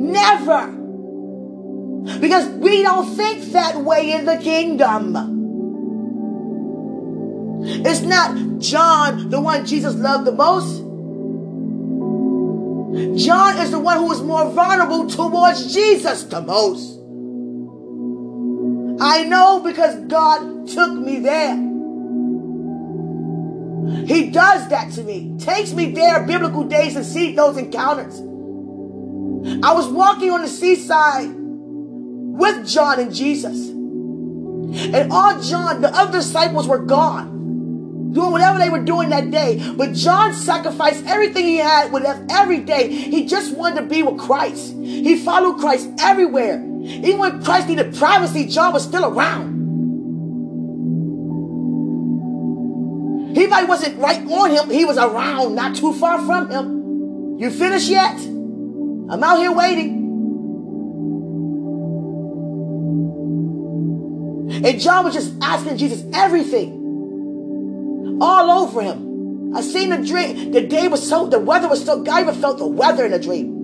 Never. 0.00 0.74
Because 2.18 2.48
we 2.48 2.82
don't 2.82 3.14
think 3.14 3.52
that 3.52 3.76
way 3.82 4.12
in 4.12 4.24
the 4.24 4.38
kingdom. 4.38 5.37
It's 7.70 8.00
not 8.00 8.60
John, 8.60 9.28
the 9.28 9.40
one 9.40 9.66
Jesus 9.66 9.94
loved 9.94 10.26
the 10.26 10.32
most. 10.32 10.78
John 13.22 13.58
is 13.58 13.70
the 13.70 13.78
one 13.78 13.98
who 13.98 14.10
is 14.10 14.22
more 14.22 14.50
vulnerable 14.50 15.06
towards 15.06 15.72
Jesus 15.72 16.24
the 16.24 16.40
most. 16.40 16.96
I 19.00 19.24
know 19.24 19.60
because 19.60 19.96
God 20.06 20.66
took 20.66 20.92
me 20.94 21.20
there. 21.20 21.56
He 24.06 24.30
does 24.30 24.68
that 24.70 24.92
to 24.92 25.04
me. 25.04 25.36
Takes 25.38 25.74
me 25.74 25.92
there 25.92 26.26
biblical 26.26 26.64
days 26.64 26.96
and 26.96 27.04
see 27.04 27.34
those 27.34 27.58
encounters. 27.58 28.18
I 29.62 29.74
was 29.74 29.88
walking 29.88 30.30
on 30.30 30.40
the 30.40 30.48
seaside 30.48 31.30
with 31.34 32.66
John 32.66 32.98
and 32.98 33.14
Jesus. 33.14 33.68
And 33.68 35.12
all 35.12 35.40
John, 35.42 35.82
the 35.82 35.94
other 35.94 36.18
disciples 36.18 36.66
were 36.66 36.78
gone 36.78 37.37
doing 38.12 38.32
whatever 38.32 38.58
they 38.58 38.70
were 38.70 38.82
doing 38.82 39.10
that 39.10 39.30
day. 39.30 39.72
But 39.76 39.92
John 39.92 40.32
sacrificed 40.32 41.04
everything 41.06 41.44
he 41.44 41.56
had 41.56 41.92
with 41.92 42.04
every 42.30 42.60
day. 42.60 42.92
He 42.92 43.26
just 43.26 43.56
wanted 43.56 43.80
to 43.80 43.86
be 43.86 44.02
with 44.02 44.18
Christ. 44.18 44.74
He 44.74 45.16
followed 45.16 45.58
Christ 45.58 45.90
everywhere. 46.00 46.64
Even 46.82 47.18
when 47.18 47.42
Christ 47.42 47.68
needed 47.68 47.94
privacy, 47.94 48.46
John 48.46 48.72
was 48.72 48.84
still 48.84 49.04
around. 49.04 49.56
He 53.36 53.46
might 53.46 53.68
wasn't 53.68 53.98
right 53.98 54.26
on 54.26 54.50
him, 54.50 54.70
he 54.70 54.84
was 54.84 54.96
around, 54.96 55.54
not 55.54 55.76
too 55.76 55.92
far 55.92 56.24
from 56.24 56.50
him. 56.50 57.38
You 57.38 57.50
finished 57.50 57.88
yet? 57.88 58.16
I'm 58.16 59.22
out 59.22 59.38
here 59.38 59.52
waiting. 59.52 59.96
And 64.64 64.80
John 64.80 65.04
was 65.04 65.14
just 65.14 65.34
asking 65.40 65.76
Jesus 65.76 66.04
everything 66.12 66.77
all 68.20 68.50
over 68.50 68.82
him. 68.82 69.54
I 69.54 69.60
seen 69.62 69.90
the 69.90 70.06
dream. 70.06 70.52
The 70.52 70.62
day 70.62 70.88
was 70.88 71.06
so, 71.06 71.26
the 71.26 71.38
weather 71.38 71.68
was 71.68 71.84
so, 71.84 72.04
I 72.06 72.22
even 72.22 72.34
felt 72.34 72.58
the 72.58 72.66
weather 72.66 73.04
in 73.04 73.12
the 73.12 73.18
dream. 73.18 73.56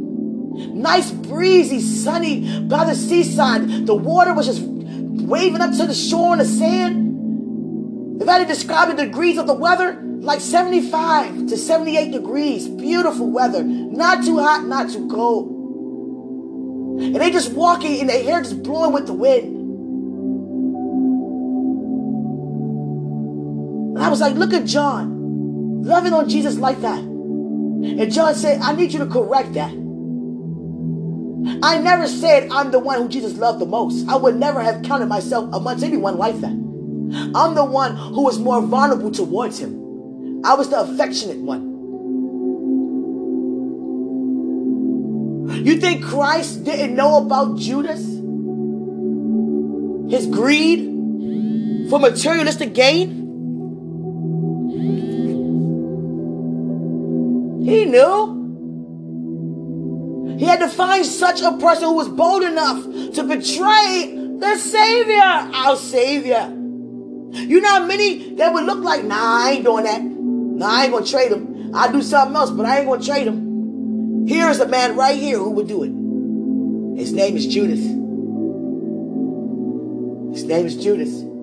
Nice, 0.80 1.10
breezy, 1.10 1.80
sunny 1.80 2.60
by 2.60 2.84
the 2.84 2.94
seaside. 2.94 3.86
The 3.86 3.94
water 3.94 4.32
was 4.34 4.46
just 4.46 4.62
waving 4.62 5.60
up 5.60 5.72
to 5.76 5.86
the 5.86 5.94
shore 5.94 6.32
on 6.32 6.38
the 6.38 6.44
sand. 6.44 8.22
If 8.22 8.28
I 8.28 8.38
had 8.38 8.46
to 8.46 8.54
describe 8.54 8.96
the 8.96 9.04
degrees 9.04 9.38
of 9.38 9.46
the 9.46 9.54
weather, 9.54 10.00
like 10.24 10.40
75 10.40 11.48
to 11.48 11.56
78 11.56 12.12
degrees. 12.12 12.66
Beautiful 12.66 13.30
weather. 13.30 13.62
Not 13.62 14.24
too 14.24 14.38
hot, 14.38 14.64
not 14.64 14.90
too 14.90 15.08
cold. 15.08 15.50
And 17.02 17.16
they 17.16 17.30
just 17.30 17.52
walking 17.52 18.00
and 18.00 18.08
their 18.08 18.22
hair 18.22 18.40
just 18.40 18.62
blowing 18.62 18.92
with 18.92 19.06
the 19.06 19.12
wind. 19.12 19.53
I 24.04 24.10
was 24.10 24.20
like, 24.20 24.34
look 24.34 24.52
at 24.52 24.66
John, 24.66 25.82
loving 25.82 26.12
on 26.12 26.28
Jesus 26.28 26.58
like 26.58 26.82
that. 26.82 26.98
And 26.98 28.12
John 28.12 28.34
said, 28.34 28.60
I 28.60 28.74
need 28.74 28.92
you 28.92 28.98
to 28.98 29.06
correct 29.06 29.54
that. 29.54 29.70
I 31.62 31.78
never 31.78 32.06
said 32.06 32.50
I'm 32.50 32.70
the 32.70 32.78
one 32.78 33.00
who 33.00 33.08
Jesus 33.08 33.38
loved 33.38 33.60
the 33.60 33.66
most. 33.66 34.06
I 34.06 34.16
would 34.16 34.36
never 34.36 34.60
have 34.60 34.82
counted 34.82 35.06
myself 35.06 35.48
amongst 35.54 35.82
anyone 35.82 36.18
like 36.18 36.38
that. 36.40 36.50
I'm 36.50 37.54
the 37.54 37.64
one 37.64 37.96
who 37.96 38.24
was 38.24 38.38
more 38.38 38.60
vulnerable 38.60 39.10
towards 39.10 39.58
him. 39.58 40.42
I 40.44 40.52
was 40.52 40.68
the 40.68 40.80
affectionate 40.80 41.38
one. 41.38 41.72
You 45.64 45.78
think 45.80 46.04
Christ 46.04 46.64
didn't 46.64 46.94
know 46.94 47.24
about 47.24 47.56
Judas? 47.56 48.02
His 50.12 50.26
greed 50.26 51.88
for 51.88 51.98
materialistic 51.98 52.74
gain? 52.74 53.23
He 57.64 57.86
knew. 57.86 58.42
He 60.38 60.44
had 60.44 60.60
to 60.60 60.68
find 60.68 61.06
such 61.06 61.40
a 61.40 61.52
person 61.56 61.84
who 61.84 61.94
was 61.94 62.08
bold 62.10 62.42
enough 62.42 62.84
to 63.14 63.22
betray 63.22 64.14
the 64.38 64.56
Savior, 64.56 65.22
our 65.22 65.76
Savior. 65.76 66.52
You 67.32 67.60
know 67.62 67.68
how 67.68 67.86
many 67.86 68.34
that 68.34 68.52
would 68.52 68.64
look 68.64 68.80
like, 68.84 69.04
nah, 69.04 69.16
I 69.16 69.52
ain't 69.52 69.64
doing 69.64 69.84
that. 69.84 70.02
Nah, 70.02 70.66
I 70.66 70.82
ain't 70.84 70.92
gonna 70.92 71.06
trade 71.06 71.32
him. 71.32 71.74
I'll 71.74 71.90
do 71.90 72.02
something 72.02 72.36
else, 72.36 72.50
but 72.50 72.66
I 72.66 72.80
ain't 72.80 72.86
gonna 72.86 73.02
trade 73.02 73.26
him. 73.26 74.26
Here 74.26 74.50
is 74.50 74.60
a 74.60 74.68
man 74.68 74.94
right 74.96 75.16
here 75.16 75.38
who 75.38 75.50
would 75.50 75.66
do 75.66 75.84
it. 75.84 77.00
His 77.00 77.12
name 77.14 77.36
is 77.36 77.46
Judas. 77.46 77.80
His 80.34 80.44
name 80.44 80.66
is 80.66 80.76
Judas. 80.76 81.33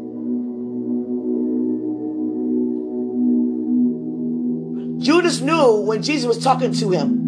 Judas 5.01 5.41
knew 5.41 5.81
when 5.81 6.03
Jesus 6.03 6.27
was 6.27 6.43
talking 6.43 6.73
to 6.73 6.91
him 6.91 7.21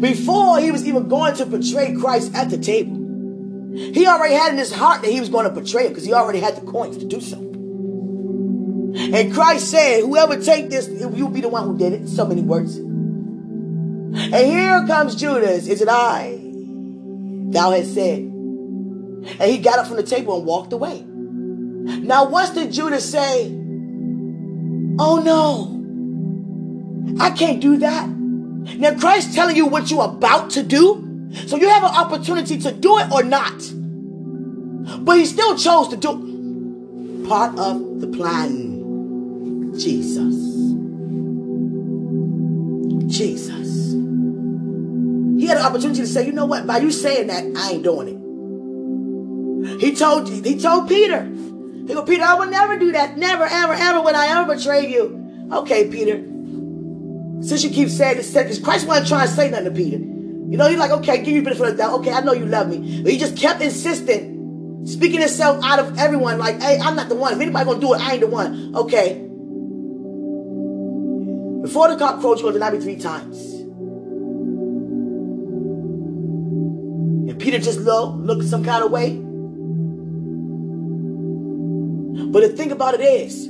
before 0.00 0.58
he 0.60 0.70
was 0.70 0.86
even 0.86 1.08
going 1.08 1.34
to 1.36 1.46
betray 1.46 1.94
Christ 1.94 2.34
at 2.34 2.50
the 2.50 2.58
table. 2.58 2.96
He 3.74 4.06
already 4.06 4.34
had 4.34 4.52
in 4.52 4.58
his 4.58 4.72
heart 4.72 5.02
that 5.02 5.10
he 5.10 5.20
was 5.20 5.28
going 5.28 5.44
to 5.44 5.50
betray 5.50 5.84
him 5.84 5.90
because 5.90 6.04
he 6.04 6.12
already 6.12 6.40
had 6.40 6.56
the 6.56 6.62
coins 6.62 6.98
to 6.98 7.04
do 7.04 7.20
so. 7.20 7.38
And 8.94 9.32
Christ 9.32 9.70
said, 9.70 10.00
Whoever 10.00 10.40
take 10.40 10.70
this, 10.70 10.88
you'll 10.88 11.28
be 11.28 11.40
the 11.40 11.48
one 11.48 11.64
who 11.64 11.78
did 11.78 11.92
it. 11.92 12.08
So 12.08 12.26
many 12.26 12.42
words. 12.42 12.76
And 12.76 14.34
here 14.34 14.86
comes 14.86 15.14
Judas. 15.14 15.68
Is 15.68 15.80
it 15.80 15.88
I? 15.88 16.38
Thou 17.50 17.70
hast 17.70 17.94
said. 17.94 18.18
And 18.18 19.42
he 19.42 19.58
got 19.58 19.78
up 19.78 19.86
from 19.86 19.96
the 19.96 20.02
table 20.02 20.38
and 20.38 20.46
walked 20.46 20.72
away. 20.72 21.02
Now, 21.02 22.28
what 22.28 22.54
did 22.54 22.72
Judas 22.72 23.08
say, 23.08 23.57
Oh 25.00 25.22
no, 25.24 25.78
I 27.20 27.30
can't 27.30 27.60
do 27.60 27.76
that. 27.78 28.08
Now, 28.08 28.98
Christ 28.98 29.34
telling 29.34 29.56
you 29.56 29.66
what 29.66 29.90
you're 29.90 30.04
about 30.04 30.50
to 30.50 30.62
do. 30.62 31.04
So 31.46 31.56
you 31.56 31.68
have 31.68 31.84
an 31.84 31.94
opportunity 31.94 32.58
to 32.58 32.72
do 32.72 32.98
it 32.98 33.10
or 33.12 33.22
not. 33.22 33.54
But 35.04 35.18
he 35.18 35.26
still 35.26 35.56
chose 35.56 35.88
to 35.88 35.96
do 35.96 37.24
part 37.28 37.58
of 37.58 38.00
the 38.00 38.06
plan. 38.08 39.78
Jesus. 39.78 40.34
Jesus. 43.06 43.92
He 45.38 45.46
had 45.46 45.58
an 45.58 45.64
opportunity 45.64 46.00
to 46.00 46.06
say, 46.06 46.26
you 46.26 46.32
know 46.32 46.46
what? 46.46 46.66
By 46.66 46.78
you 46.78 46.90
saying 46.90 47.28
that, 47.28 47.44
I 47.56 47.72
ain't 47.72 47.84
doing 47.84 48.08
it. 48.08 49.80
He 49.80 49.94
told 49.94 50.28
he 50.28 50.58
told 50.58 50.88
Peter. 50.88 51.30
He 51.88 51.94
go, 51.94 52.02
Peter, 52.02 52.22
I 52.22 52.34
will 52.34 52.50
never 52.50 52.78
do 52.78 52.92
that. 52.92 53.16
Never, 53.16 53.44
ever, 53.44 53.72
ever 53.72 54.02
would 54.02 54.14
I 54.14 54.38
ever 54.38 54.54
betray 54.54 54.88
you. 54.92 55.48
Okay, 55.50 55.88
Peter. 55.88 56.18
Since 57.40 57.64
you 57.64 57.70
keep 57.70 57.88
saying 57.88 58.18
this, 58.18 58.30
because 58.30 58.58
Christ 58.58 58.86
wasn't 58.86 59.08
trying 59.08 59.26
to 59.26 59.32
say 59.32 59.48
nothing 59.48 59.64
to 59.64 59.70
Peter. 59.70 59.96
You 59.96 60.58
know, 60.58 60.68
he's 60.68 60.78
like, 60.78 60.90
okay, 60.90 61.22
give 61.22 61.28
you 61.34 61.42
benefit 61.42 61.66
of 61.66 61.72
the 61.72 61.82
doubt. 61.82 62.00
Okay, 62.00 62.12
I 62.12 62.20
know 62.20 62.34
you 62.34 62.44
love 62.44 62.68
me. 62.68 63.00
But 63.02 63.10
he 63.10 63.16
just 63.16 63.38
kept 63.38 63.62
insisting, 63.62 64.84
speaking 64.84 65.20
himself 65.20 65.64
out 65.64 65.78
of 65.78 65.98
everyone, 65.98 66.38
like, 66.38 66.60
hey, 66.60 66.78
I'm 66.78 66.94
not 66.94 67.08
the 67.08 67.14
one. 67.14 67.32
If 67.32 67.40
anybody 67.40 67.64
gonna 67.64 67.80
do 67.80 67.94
it, 67.94 68.00
I 68.02 68.12
ain't 68.12 68.20
the 68.20 68.26
one. 68.26 68.76
Okay. 68.76 69.24
Before 71.62 71.88
the 71.88 71.96
cock 71.96 72.20
crows, 72.20 72.42
you're 72.42 72.52
gonna 72.52 72.66
deny 72.66 72.76
me 72.76 72.84
three 72.84 72.96
times. 72.96 73.54
And 77.30 77.40
Peter 77.40 77.58
just 77.58 77.80
low, 77.80 78.10
looked 78.10 78.44
some 78.44 78.62
kind 78.62 78.84
of 78.84 78.90
way. 78.90 79.24
But 82.26 82.42
the 82.42 82.48
thing 82.48 82.72
about 82.72 82.94
it 82.94 83.00
is, 83.00 83.48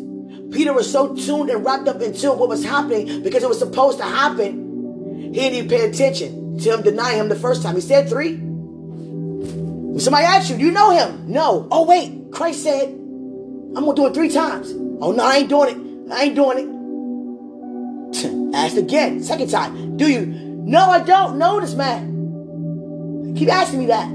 Peter 0.53 0.73
was 0.73 0.91
so 0.91 1.15
tuned 1.15 1.51
and 1.51 1.65
wrapped 1.65 1.89
up 1.89 2.01
into 2.01 2.33
what 2.33 2.49
was 2.49 2.65
happening 2.65 3.23
because 3.23 3.43
it 3.43 3.49
was 3.49 3.59
supposed 3.59 3.99
to 3.99 4.05
happen. 4.05 5.33
He 5.35 5.41
didn't 5.41 5.55
even 5.55 5.69
pay 5.69 5.89
attention 5.89 6.59
to 6.59 6.75
him 6.75 6.83
denying 6.83 7.19
him 7.21 7.29
the 7.29 7.37
first 7.37 7.63
time. 7.63 7.75
He 7.75 7.81
said 7.81 8.09
three. 8.09 8.37
When 8.37 10.01
somebody 10.01 10.25
asked 10.25 10.51
you, 10.51 10.57
do 10.57 10.65
you 10.65 10.71
know 10.71 10.91
him? 10.91 11.31
No. 11.31 11.69
Oh, 11.71 11.85
wait. 11.85 12.31
Christ 12.31 12.63
said, 12.63 12.89
I'm 12.89 13.75
going 13.75 13.97
to 13.97 14.03
do 14.03 14.07
it 14.07 14.15
three 14.15 14.31
times. 14.31 14.73
Oh, 15.01 15.13
no, 15.13 15.25
I 15.25 15.37
ain't 15.39 15.49
doing 15.49 15.75
it. 15.75 16.13
I 16.13 16.25
ain't 16.25 16.35
doing 16.35 16.59
it. 16.59 18.55
Ask 18.55 18.77
again. 18.77 19.23
Second 19.23 19.51
time. 19.51 19.97
Do 19.97 20.11
you? 20.11 20.25
No, 20.25 20.89
I 20.91 21.01
don't 21.01 21.39
know 21.39 21.61
this 21.61 21.75
man. 21.75 23.35
Keep 23.37 23.51
asking 23.51 23.81
me 23.81 23.87
that. 23.87 24.09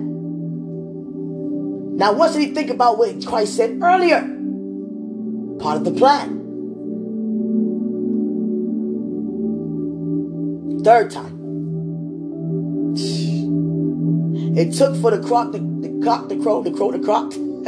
Now, 1.95 2.13
once 2.13 2.33
did 2.33 2.41
he 2.41 2.53
think 2.53 2.71
about 2.71 2.97
what 2.97 3.25
Christ 3.25 3.55
said 3.55 3.79
earlier? 3.81 4.32
Part 5.59 5.77
of 5.77 5.85
the 5.85 5.91
plan. 5.91 6.39
Third 10.83 11.11
time. 11.11 11.39
It 14.55 14.73
took 14.73 14.95
for 14.97 15.09
the 15.11 15.25
croc, 15.25 15.51
the, 15.51 15.59
the 15.59 16.01
cock, 16.03 16.29
the 16.29 16.35
crow, 16.37 16.61
the 16.61 16.71
crow, 16.71 16.91
the 16.91 16.99
croc. 16.99 17.31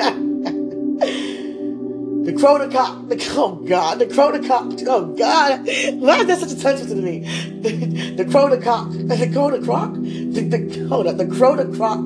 the 2.25 2.33
crow, 2.33 2.57
the 2.57 2.67
cock, 2.71 3.07
the 3.07 3.33
oh 3.38 3.55
God, 3.67 3.99
the 3.99 4.05
crow, 4.07 4.31
the 4.31 4.47
cock, 4.47 4.71
oh 4.88 5.05
God. 5.15 5.65
Why 5.99 6.19
is 6.19 6.27
that 6.27 6.39
such 6.39 6.51
a 6.51 6.61
touch 6.61 6.81
to 6.88 6.95
me? 6.95 7.19
The, 7.61 8.25
crow, 8.25 8.49
the 8.49 8.61
cock, 8.61 8.91
the 8.91 9.29
crow, 9.31 9.49
the 9.49 9.65
croc, 9.65 9.93
the, 9.93 10.41
the, 10.41 10.88
hold 10.88 11.07
the 11.17 11.25
crow, 11.25 11.55
the 11.55 11.75
croc. 11.75 12.05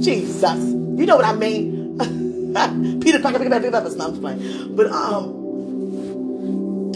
Jesus. 0.00 0.60
You 0.70 1.06
know 1.06 1.16
what 1.16 1.24
I 1.24 1.34
mean. 1.34 1.98
Peter 3.00 3.20
Parker, 3.20 3.38
pick 3.38 3.52
up, 3.52 3.62
pick 3.62 3.72
pick 3.72 4.00
up. 4.00 4.20
playing. 4.20 4.74
But 4.74 4.86
um, 4.88 5.30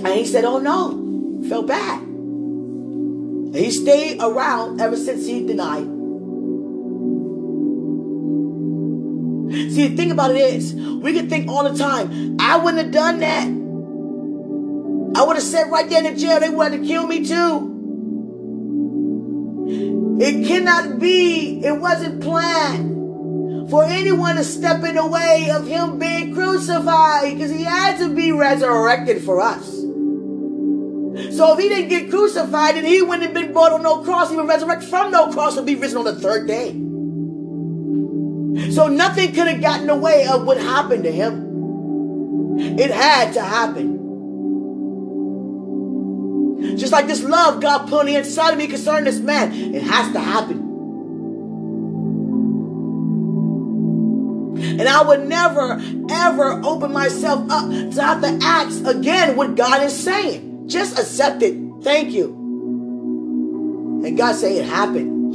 and 0.04 0.08
he 0.08 0.26
said, 0.26 0.44
"Oh 0.44 0.58
no," 0.58 1.48
felt 1.48 1.68
bad. 1.68 2.00
And 2.02 3.54
he 3.54 3.70
stayed 3.70 4.20
around 4.20 4.80
ever 4.80 4.96
since 4.96 5.26
he 5.26 5.46
denied. 5.46 5.84
See, 9.72 9.86
the 9.88 9.96
thing 9.96 10.10
about 10.10 10.32
it 10.32 10.38
is, 10.38 10.74
we 10.74 11.12
can 11.12 11.28
think 11.28 11.48
all 11.48 11.70
the 11.70 11.78
time, 11.78 12.36
I 12.40 12.56
wouldn't 12.56 12.82
have 12.82 12.92
done 12.92 13.20
that. 13.20 13.46
I 15.16 15.24
would 15.24 15.36
have 15.36 15.44
sat 15.44 15.70
right 15.70 15.88
there 15.88 16.04
in 16.04 16.12
the 16.12 16.20
jail. 16.20 16.40
They 16.40 16.48
would 16.48 16.72
have 16.72 16.84
killed 16.84 17.08
me 17.08 17.24
too. 17.24 17.70
It 20.20 20.48
cannot 20.48 20.98
be. 20.98 21.60
It 21.64 21.80
wasn't 21.80 22.20
planned 22.20 23.03
for 23.68 23.84
anyone 23.84 24.36
to 24.36 24.44
step 24.44 24.84
in 24.84 24.96
the 24.96 25.06
way 25.06 25.50
of 25.50 25.66
him 25.66 25.98
being 25.98 26.34
crucified 26.34 27.34
because 27.34 27.50
he 27.50 27.62
had 27.62 27.98
to 27.98 28.14
be 28.14 28.32
resurrected 28.32 29.22
for 29.22 29.40
us. 29.40 29.70
So 31.36 31.52
if 31.52 31.58
he 31.60 31.68
didn't 31.68 31.88
get 31.88 32.10
crucified, 32.10 32.74
then 32.74 32.84
he 32.84 33.00
wouldn't 33.00 33.22
have 33.22 33.34
been 33.34 33.52
brought 33.52 33.72
on 33.72 33.82
no 33.82 34.02
cross, 34.02 34.30
he 34.30 34.36
would 34.36 34.48
resurrect 34.48 34.82
from 34.82 35.12
no 35.12 35.30
cross 35.30 35.56
and 35.56 35.66
be 35.66 35.76
risen 35.76 35.98
on 35.98 36.04
the 36.04 36.14
third 36.14 36.46
day. 36.46 36.72
So 38.72 38.88
nothing 38.88 39.32
could 39.32 39.48
have 39.48 39.60
gotten 39.60 39.82
in 39.82 39.86
the 39.88 39.96
way 39.96 40.26
of 40.26 40.44
what 40.44 40.58
happened 40.58 41.04
to 41.04 41.12
him. 41.12 42.58
It 42.58 42.90
had 42.90 43.32
to 43.34 43.42
happen. 43.42 43.94
Just 46.76 46.92
like 46.92 47.06
this 47.06 47.22
love 47.22 47.60
God 47.60 47.88
put 47.88 48.08
inside 48.08 48.52
of 48.52 48.58
me 48.58 48.66
concerning 48.66 49.04
this 49.04 49.20
man, 49.20 49.52
it 49.52 49.82
has 49.82 50.12
to 50.12 50.20
happen. 50.20 50.73
And 54.80 54.88
I 54.88 55.02
would 55.02 55.26
never, 55.26 55.80
ever 56.10 56.60
open 56.64 56.92
myself 56.92 57.50
up 57.50 57.68
to 57.68 58.02
have 58.02 58.20
to 58.22 58.38
ask 58.42 58.84
again 58.84 59.36
what 59.36 59.54
God 59.54 59.82
is 59.82 59.96
saying. 59.96 60.68
Just 60.68 60.98
accept 60.98 61.42
it. 61.42 61.56
Thank 61.82 62.12
you. 62.12 62.42
And 64.04 64.16
God 64.16 64.34
say 64.34 64.58
it 64.58 64.66
happened. 64.66 65.34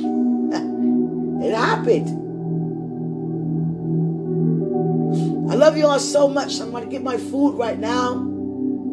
it 1.44 1.56
happened. 1.56 2.20
I 5.50 5.56
love 5.56 5.78
you 5.78 5.88
all 5.88 6.00
so 6.00 6.28
much. 6.28 6.60
I'm 6.60 6.72
going 6.72 6.84
to 6.84 6.90
get 6.90 7.02
my 7.02 7.18
food 7.18 7.58
right 7.58 7.80
now. 7.80 8.20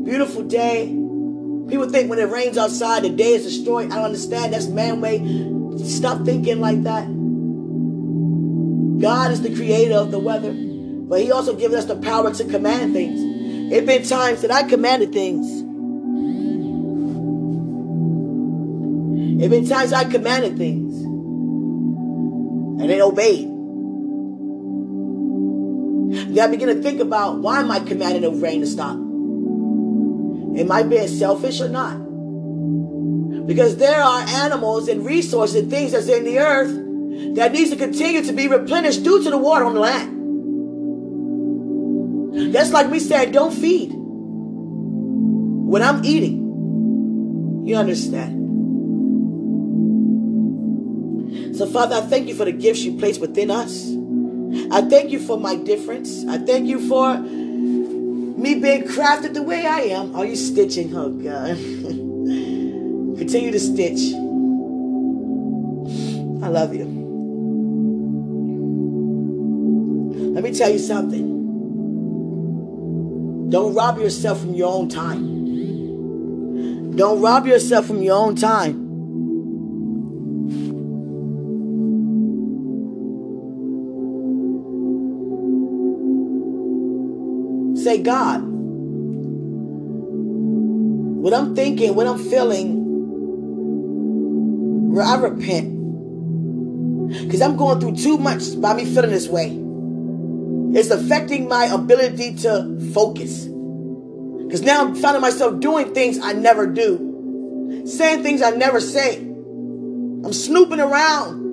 Beautiful 0.05 0.43
day. 0.43 0.87
People 0.87 1.89
think 1.91 2.09
when 2.09 2.19
it 2.19 2.31
rains 2.31 2.57
outside, 2.57 3.03
the 3.03 3.11
day 3.11 3.33
is 3.35 3.45
destroyed. 3.45 3.91
I 3.91 3.97
don't 3.97 4.05
understand. 4.07 4.55
That's 4.55 4.69
man 4.69 5.01
way. 5.01 5.19
Stop 5.85 6.25
thinking 6.25 6.61
like 6.61 6.83
that. 6.85 7.07
God 8.99 9.31
is 9.31 9.43
the 9.43 9.55
creator 9.55 9.95
of 9.95 10.11
the 10.11 10.19
weather, 10.19 10.53
but 10.55 11.21
He 11.21 11.31
also 11.31 11.55
gives 11.55 11.75
us 11.75 11.85
the 11.85 11.97
power 11.97 12.33
to 12.33 12.45
command 12.45 12.93
things. 12.93 13.73
It 13.73 13.85
been 13.85 14.05
times 14.05 14.43
that 14.43 14.51
I 14.51 14.63
commanded 14.63 15.13
things. 15.13 15.65
There 19.41 19.51
been 19.51 19.69
times 19.69 19.93
I 19.93 20.05
commanded 20.05 20.57
things 20.57 21.03
and 22.81 22.89
they 22.89 23.03
obeyed. 23.03 23.49
Then 26.35 26.39
I 26.39 26.47
begin 26.51 26.69
to 26.69 26.81
think 26.83 27.01
about 27.01 27.41
why 27.41 27.61
am 27.61 27.71
I 27.71 27.81
commanding 27.81 28.23
the 28.23 28.31
rain 28.31 28.61
to 28.61 28.67
stop? 28.67 28.97
Am 28.97 30.73
I 30.73 30.85
being 30.85 31.09
selfish 31.09 31.61
or 31.61 31.69
not? 31.69 31.97
Because 33.47 33.77
there 33.77 34.03
are 34.03 34.21
animals 34.21 34.89
and 34.89 35.05
resources 35.05 35.57
and 35.57 35.71
things 35.71 35.93
that's 35.93 36.09
in 36.09 36.25
the 36.25 36.39
earth 36.39 36.86
that 37.35 37.53
needs 37.53 37.71
to 37.71 37.77
continue 37.77 38.23
to 38.23 38.33
be 38.33 38.49
replenished 38.49 39.03
due 39.05 39.23
to 39.23 39.31
the 39.31 39.39
water 39.39 39.65
on 39.65 39.75
the 39.75 39.81
land. 39.81 40.17
That's 42.53 42.71
like 42.73 42.91
me 42.91 42.99
said, 42.99 43.33
don't 43.33 43.53
feed 43.53 43.93
when 43.93 45.83
I'm 45.83 46.05
eating. 46.05 47.65
You 47.67 47.77
understand? 47.77 48.45
So, 51.57 51.67
Father, 51.67 51.97
I 51.97 52.03
thank 52.03 52.29
you 52.29 52.35
for 52.35 52.45
the 52.45 52.53
gifts 52.53 52.81
you 52.81 52.99
placed 52.99 53.21
within 53.21 53.51
us. 53.51 53.91
I 54.71 54.83
thank 54.83 55.11
you 55.11 55.19
for 55.19 55.39
my 55.39 55.57
difference. 55.57 56.25
I 56.27 56.39
thank 56.39 56.67
you 56.67 56.87
for 56.87 57.19
me 57.19 58.55
being 58.57 58.85
crafted 58.85 59.35
the 59.35 59.43
way 59.43 59.67
I 59.67 59.81
am. 59.81 60.15
Are 60.15 60.25
you 60.25 60.37
stitching? 60.37 60.95
Oh, 60.95 61.11
God. 61.11 61.57
Continue 63.19 63.51
to 63.51 63.61
stitch. 63.61 64.15
I 66.43 66.49
love 66.49 66.75
you. 66.75 67.06
Let 70.37 70.45
me 70.45 70.53
tell 70.53 70.71
you 70.71 70.79
something. 70.79 71.49
Don't 73.49 73.73
rob 73.73 73.99
yourself 73.99 74.39
from 74.39 74.53
your 74.53 74.71
own 74.71 74.91
time. 74.91 76.95
Don't 76.95 77.23
rob 77.23 77.47
yourself 77.47 77.87
from 77.87 78.03
your 78.03 78.19
own 78.19 78.37
time. 78.37 78.85
Say, 87.79 88.03
God, 88.03 88.43
what 91.23 91.33
I'm 91.33 91.57
thinking, 91.57 91.95
what 91.95 92.07
I'm 92.07 92.19
feeling, 92.19 92.83
where 94.93 95.03
I 95.03 95.17
repent. 95.17 95.73
Because 97.25 97.41
I'm 97.41 97.57
going 97.57 97.81
through 97.81 97.97
too 97.97 98.19
much 98.19 98.61
by 98.61 98.75
me 98.75 98.85
feeling 98.85 99.13
this 99.13 99.29
way. 99.29 99.66
It's 100.77 100.91
affecting 100.91 101.49
my 101.49 101.65
ability 101.65 102.35
to 102.43 102.79
focus. 102.93 103.45
Because 103.47 104.61
now 104.61 104.83
I'm 104.85 104.95
finding 104.95 105.23
myself 105.23 105.59
doing 105.59 105.95
things 105.95 106.19
I 106.19 106.35
never 106.35 106.67
do, 106.67 107.83
saying 107.87 108.23
things 108.23 108.43
I 108.43 108.51
never 108.51 108.79
say. 108.79 109.17
I'm 109.17 110.35
snooping 110.35 110.79
around. 110.79 111.47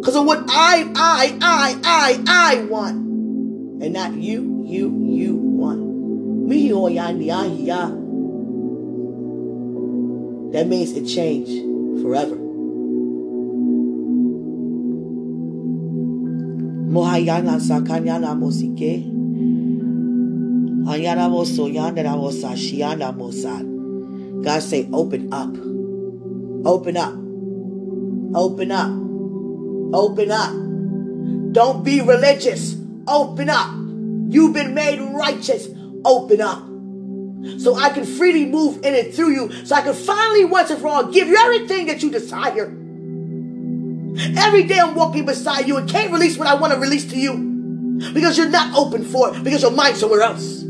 Because 0.00 0.16
of 0.16 0.26
what 0.26 0.40
I, 0.48 0.90
I, 0.96 1.38
I, 1.40 1.80
I, 1.84 2.24
I 2.26 2.64
want. 2.64 2.96
And 3.80 3.92
not 3.92 4.14
you, 4.14 4.64
you, 4.66 4.90
you 5.04 5.36
want. 5.36 5.78
Me, 6.48 6.72
oh, 6.72 6.88
That 10.52 10.66
means 10.66 10.90
it 10.96 11.06
changed 11.06 12.02
forever. 12.02 12.43
Mohayana 16.94 17.58
sakanyana 17.58 18.38
mosike. 18.38 19.02
Hayana 20.86 21.28
moso 21.28 21.66
mosa 21.66 22.54
shiana. 22.54 23.10
God 24.44 24.62
say, 24.62 24.88
open 24.92 25.32
up. 25.32 25.56
Open 26.64 26.96
up. 26.96 27.14
Open 28.36 28.70
up. 28.70 28.90
Open 29.92 30.30
up. 30.30 30.52
Don't 31.52 31.84
be 31.84 32.00
religious. 32.00 32.76
Open 33.08 33.50
up. 33.50 33.74
You've 34.28 34.54
been 34.54 34.74
made 34.74 35.00
righteous. 35.00 35.66
Open 36.04 36.40
up. 36.40 36.62
So 37.60 37.74
I 37.74 37.90
can 37.90 38.04
freely 38.04 38.46
move 38.46 38.84
in 38.84 38.94
and 38.94 39.12
through 39.12 39.30
you. 39.30 39.66
So 39.66 39.74
I 39.74 39.82
can 39.82 39.94
finally, 39.94 40.44
once 40.44 40.70
and 40.70 40.80
for 40.80 40.86
all, 40.86 41.10
give 41.10 41.26
you 41.26 41.36
everything 41.38 41.86
that 41.86 42.04
you 42.04 42.12
desire. 42.12 42.83
Every 44.16 44.64
day 44.64 44.78
I'm 44.78 44.94
walking 44.94 45.26
beside 45.26 45.66
you 45.66 45.76
and 45.76 45.88
can't 45.88 46.12
release 46.12 46.38
what 46.38 46.46
I 46.46 46.54
want 46.54 46.72
to 46.72 46.78
release 46.78 47.04
to 47.06 47.18
you 47.18 47.98
because 48.12 48.38
you're 48.38 48.48
not 48.48 48.76
open 48.76 49.04
for 49.04 49.34
it 49.34 49.42
because 49.42 49.62
your 49.62 49.72
mind's 49.72 50.00
somewhere 50.00 50.22
else. 50.22 50.60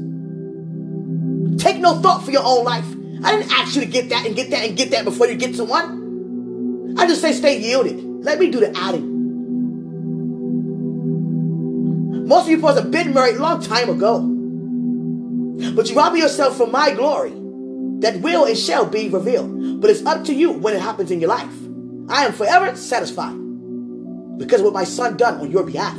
Take 1.62 1.78
no 1.80 2.00
thought 2.00 2.24
for 2.24 2.30
your 2.30 2.42
own 2.44 2.64
life. 2.64 2.86
I 3.22 3.32
didn't 3.32 3.52
ask 3.52 3.74
you 3.74 3.82
to 3.82 3.86
get 3.86 4.08
that 4.10 4.26
and 4.26 4.34
get 4.34 4.50
that 4.50 4.68
and 4.68 4.76
get 4.76 4.90
that 4.90 5.04
before 5.04 5.26
you 5.26 5.34
get 5.34 5.54
to 5.56 5.64
one. 5.64 6.96
I 6.98 7.06
just 7.06 7.20
say 7.20 7.32
stay 7.32 7.60
yielded. 7.60 8.02
Let 8.24 8.38
me 8.38 8.50
do 8.50 8.60
the 8.60 8.76
adding. 8.76 9.12
Most 12.26 12.44
of 12.44 12.50
you 12.50 12.60
have 12.60 12.90
been 12.90 13.12
married 13.12 13.36
a 13.36 13.42
long 13.42 13.62
time 13.62 13.90
ago. 13.90 14.20
But 15.74 15.88
you 15.88 15.96
rob 15.96 16.16
yourself 16.16 16.56
from 16.56 16.72
my 16.72 16.92
glory 16.92 17.30
that 18.00 18.20
will 18.20 18.44
and 18.44 18.56
shall 18.56 18.86
be 18.86 19.08
revealed. 19.08 19.80
But 19.80 19.90
it's 19.90 20.04
up 20.04 20.24
to 20.24 20.34
you 20.34 20.52
when 20.52 20.74
it 20.74 20.80
happens 20.80 21.10
in 21.10 21.20
your 21.20 21.28
life. 21.28 21.63
I 22.08 22.26
am 22.26 22.32
forever 22.32 22.76
satisfied 22.76 23.34
because 24.38 24.62
what 24.62 24.72
my 24.72 24.84
son 24.84 25.16
done 25.16 25.40
on 25.40 25.50
your 25.50 25.64
behalf. 25.64 25.96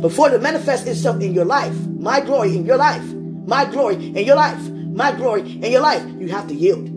Before 0.00 0.32
it 0.32 0.42
manifests 0.42 0.86
itself 0.86 1.20
in 1.20 1.32
your 1.32 1.44
life, 1.44 1.76
my 1.86 2.20
glory 2.20 2.56
in 2.56 2.64
your 2.64 2.76
life, 2.76 3.04
my 3.46 3.64
glory 3.64 3.94
in 3.94 4.24
your 4.24 4.36
life, 4.36 4.60
my 4.68 5.12
glory 5.12 5.42
in 5.42 5.70
your 5.70 5.80
life, 5.80 6.02
you 6.18 6.28
have 6.28 6.48
to 6.48 6.54
yield. 6.54 6.88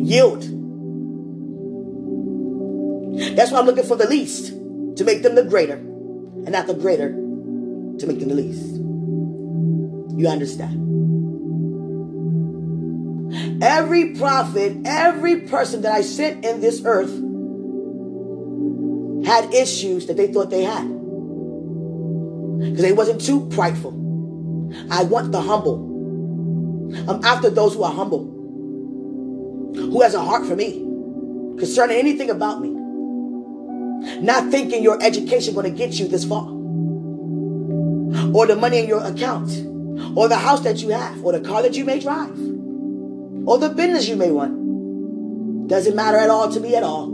Yield. 0.00 0.42
That's 3.36 3.52
why 3.52 3.58
I'm 3.58 3.66
looking 3.66 3.84
for 3.84 3.96
the 3.96 4.08
least 4.08 4.48
to 4.96 5.04
make 5.04 5.22
them 5.22 5.34
the 5.34 5.44
greater, 5.44 5.74
and 5.74 6.50
not 6.50 6.66
the 6.66 6.74
greater 6.74 7.10
to 7.10 8.06
make 8.06 8.18
them 8.18 8.28
the 8.28 8.34
least. 8.34 8.76
You 10.18 10.26
understand? 10.28 10.90
Every 13.60 14.14
prophet, 14.14 14.78
every 14.86 15.42
person 15.42 15.82
that 15.82 15.92
I 15.92 16.00
sent 16.00 16.44
in 16.46 16.62
this 16.62 16.82
earth 16.84 17.10
had 19.26 19.52
issues 19.52 20.06
that 20.06 20.16
they 20.16 20.32
thought 20.32 20.48
they 20.48 20.62
had. 20.62 20.88
Because 22.58 22.82
they 22.82 22.92
wasn't 22.92 23.20
too 23.20 23.46
prideful. 23.50 23.92
I 24.90 25.02
want 25.02 25.32
the 25.32 25.42
humble. 25.42 25.88
I'm 27.08 27.22
after 27.22 27.50
those 27.50 27.74
who 27.74 27.82
are 27.82 27.92
humble. 27.92 28.24
Who 29.74 30.00
has 30.00 30.14
a 30.14 30.22
heart 30.22 30.46
for 30.46 30.56
me. 30.56 30.78
Concerning 31.58 31.98
anything 31.98 32.30
about 32.30 32.62
me. 32.62 32.70
Not 34.22 34.50
thinking 34.50 34.82
your 34.82 35.02
education 35.02 35.52
going 35.52 35.70
to 35.70 35.76
get 35.76 35.98
you 35.98 36.08
this 36.08 36.24
far. 36.24 36.48
Or 38.34 38.46
the 38.46 38.56
money 38.56 38.78
in 38.78 38.88
your 38.88 39.04
account. 39.04 39.50
Or 40.16 40.28
the 40.28 40.36
house 40.36 40.60
that 40.62 40.80
you 40.80 40.88
have. 40.90 41.22
Or 41.22 41.32
the 41.32 41.40
car 41.40 41.62
that 41.62 41.76
you 41.76 41.84
may 41.84 42.00
drive 42.00 42.34
or 43.50 43.58
the 43.58 43.68
business 43.68 44.06
you 44.06 44.14
may 44.14 44.30
run. 44.30 45.66
Doesn't 45.66 45.96
matter 45.96 46.18
at 46.18 46.30
all 46.30 46.52
to 46.52 46.60
me 46.60 46.76
at 46.76 46.84
all. 46.84 47.08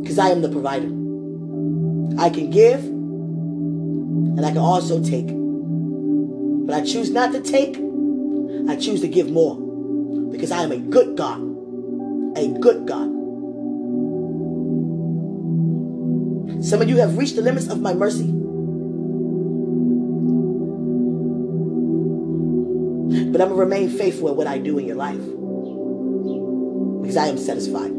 Because 0.00 0.18
I 0.18 0.30
am 0.30 0.42
the 0.42 0.48
provider. 0.48 0.88
I 2.20 2.30
can 2.30 2.50
give 2.50 2.82
and 2.82 4.44
I 4.44 4.48
can 4.48 4.58
also 4.58 5.00
take. 5.00 5.28
But 5.28 6.74
I 6.74 6.84
choose 6.84 7.12
not 7.12 7.30
to 7.30 7.40
take, 7.40 7.76
I 8.68 8.74
choose 8.74 9.02
to 9.02 9.08
give 9.08 9.30
more. 9.30 9.54
Because 10.32 10.50
I 10.50 10.64
am 10.64 10.72
a 10.72 10.78
good 10.78 11.16
God. 11.16 11.38
A 12.36 12.48
good 12.58 12.88
God. 12.88 13.08
Some 16.64 16.82
of 16.82 16.88
you 16.88 16.96
have 16.96 17.16
reached 17.16 17.36
the 17.36 17.42
limits 17.42 17.68
of 17.68 17.80
my 17.80 17.94
mercy. 17.94 18.34
But 23.38 23.44
I'm 23.44 23.54
going 23.54 23.70
to 23.70 23.76
remain 23.76 23.96
faithful 23.96 24.30
at 24.30 24.34
what 24.34 24.48
I 24.48 24.58
do 24.58 24.78
in 24.78 24.84
your 24.84 24.96
life. 24.96 25.20
Because 27.00 27.16
I 27.16 27.28
am 27.28 27.38
satisfied. 27.38 27.92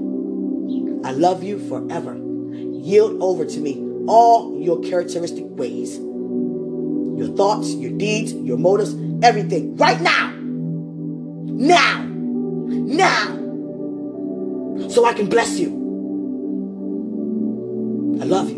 I 1.05 1.11
love 1.11 1.43
you 1.43 1.65
forever. 1.69 2.13
Yield 2.13 3.21
over 3.21 3.45
to 3.45 3.59
me 3.61 3.81
all 4.05 4.59
your 4.59 4.81
characteristic 4.81 5.45
ways. 5.47 5.97
Your 5.97 7.33
thoughts, 7.37 7.73
your 7.73 7.91
deeds, 7.91 8.33
your 8.33 8.57
motives, 8.57 8.93
everything. 9.23 9.77
Right 9.77 10.01
now. 10.01 10.33
Now. 10.35 12.03
Now. 12.03 13.27
So 14.89 15.05
I 15.05 15.13
can 15.13 15.27
bless 15.27 15.57
you. 15.57 15.69
I 18.21 18.25
love 18.25 18.49
you. 18.49 18.57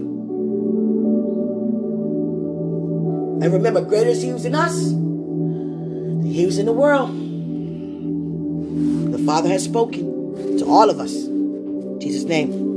And 3.44 3.54
remember, 3.54 3.82
greater 3.82 4.10
is 4.10 4.24
he 4.24 4.30
who's 4.30 4.46
in 4.46 4.56
us 4.56 5.11
he 6.32 6.46
was 6.46 6.58
in 6.58 6.66
the 6.66 6.74
world. 6.74 7.12
The 9.14 9.20
Father 9.20 9.50
has 9.50 9.64
spoken 9.64 10.58
to 10.58 10.66
all 10.66 10.90
of 10.90 11.00
us. 11.00 11.14
In 11.14 12.00
Jesus' 12.00 12.24
name. 12.24 12.71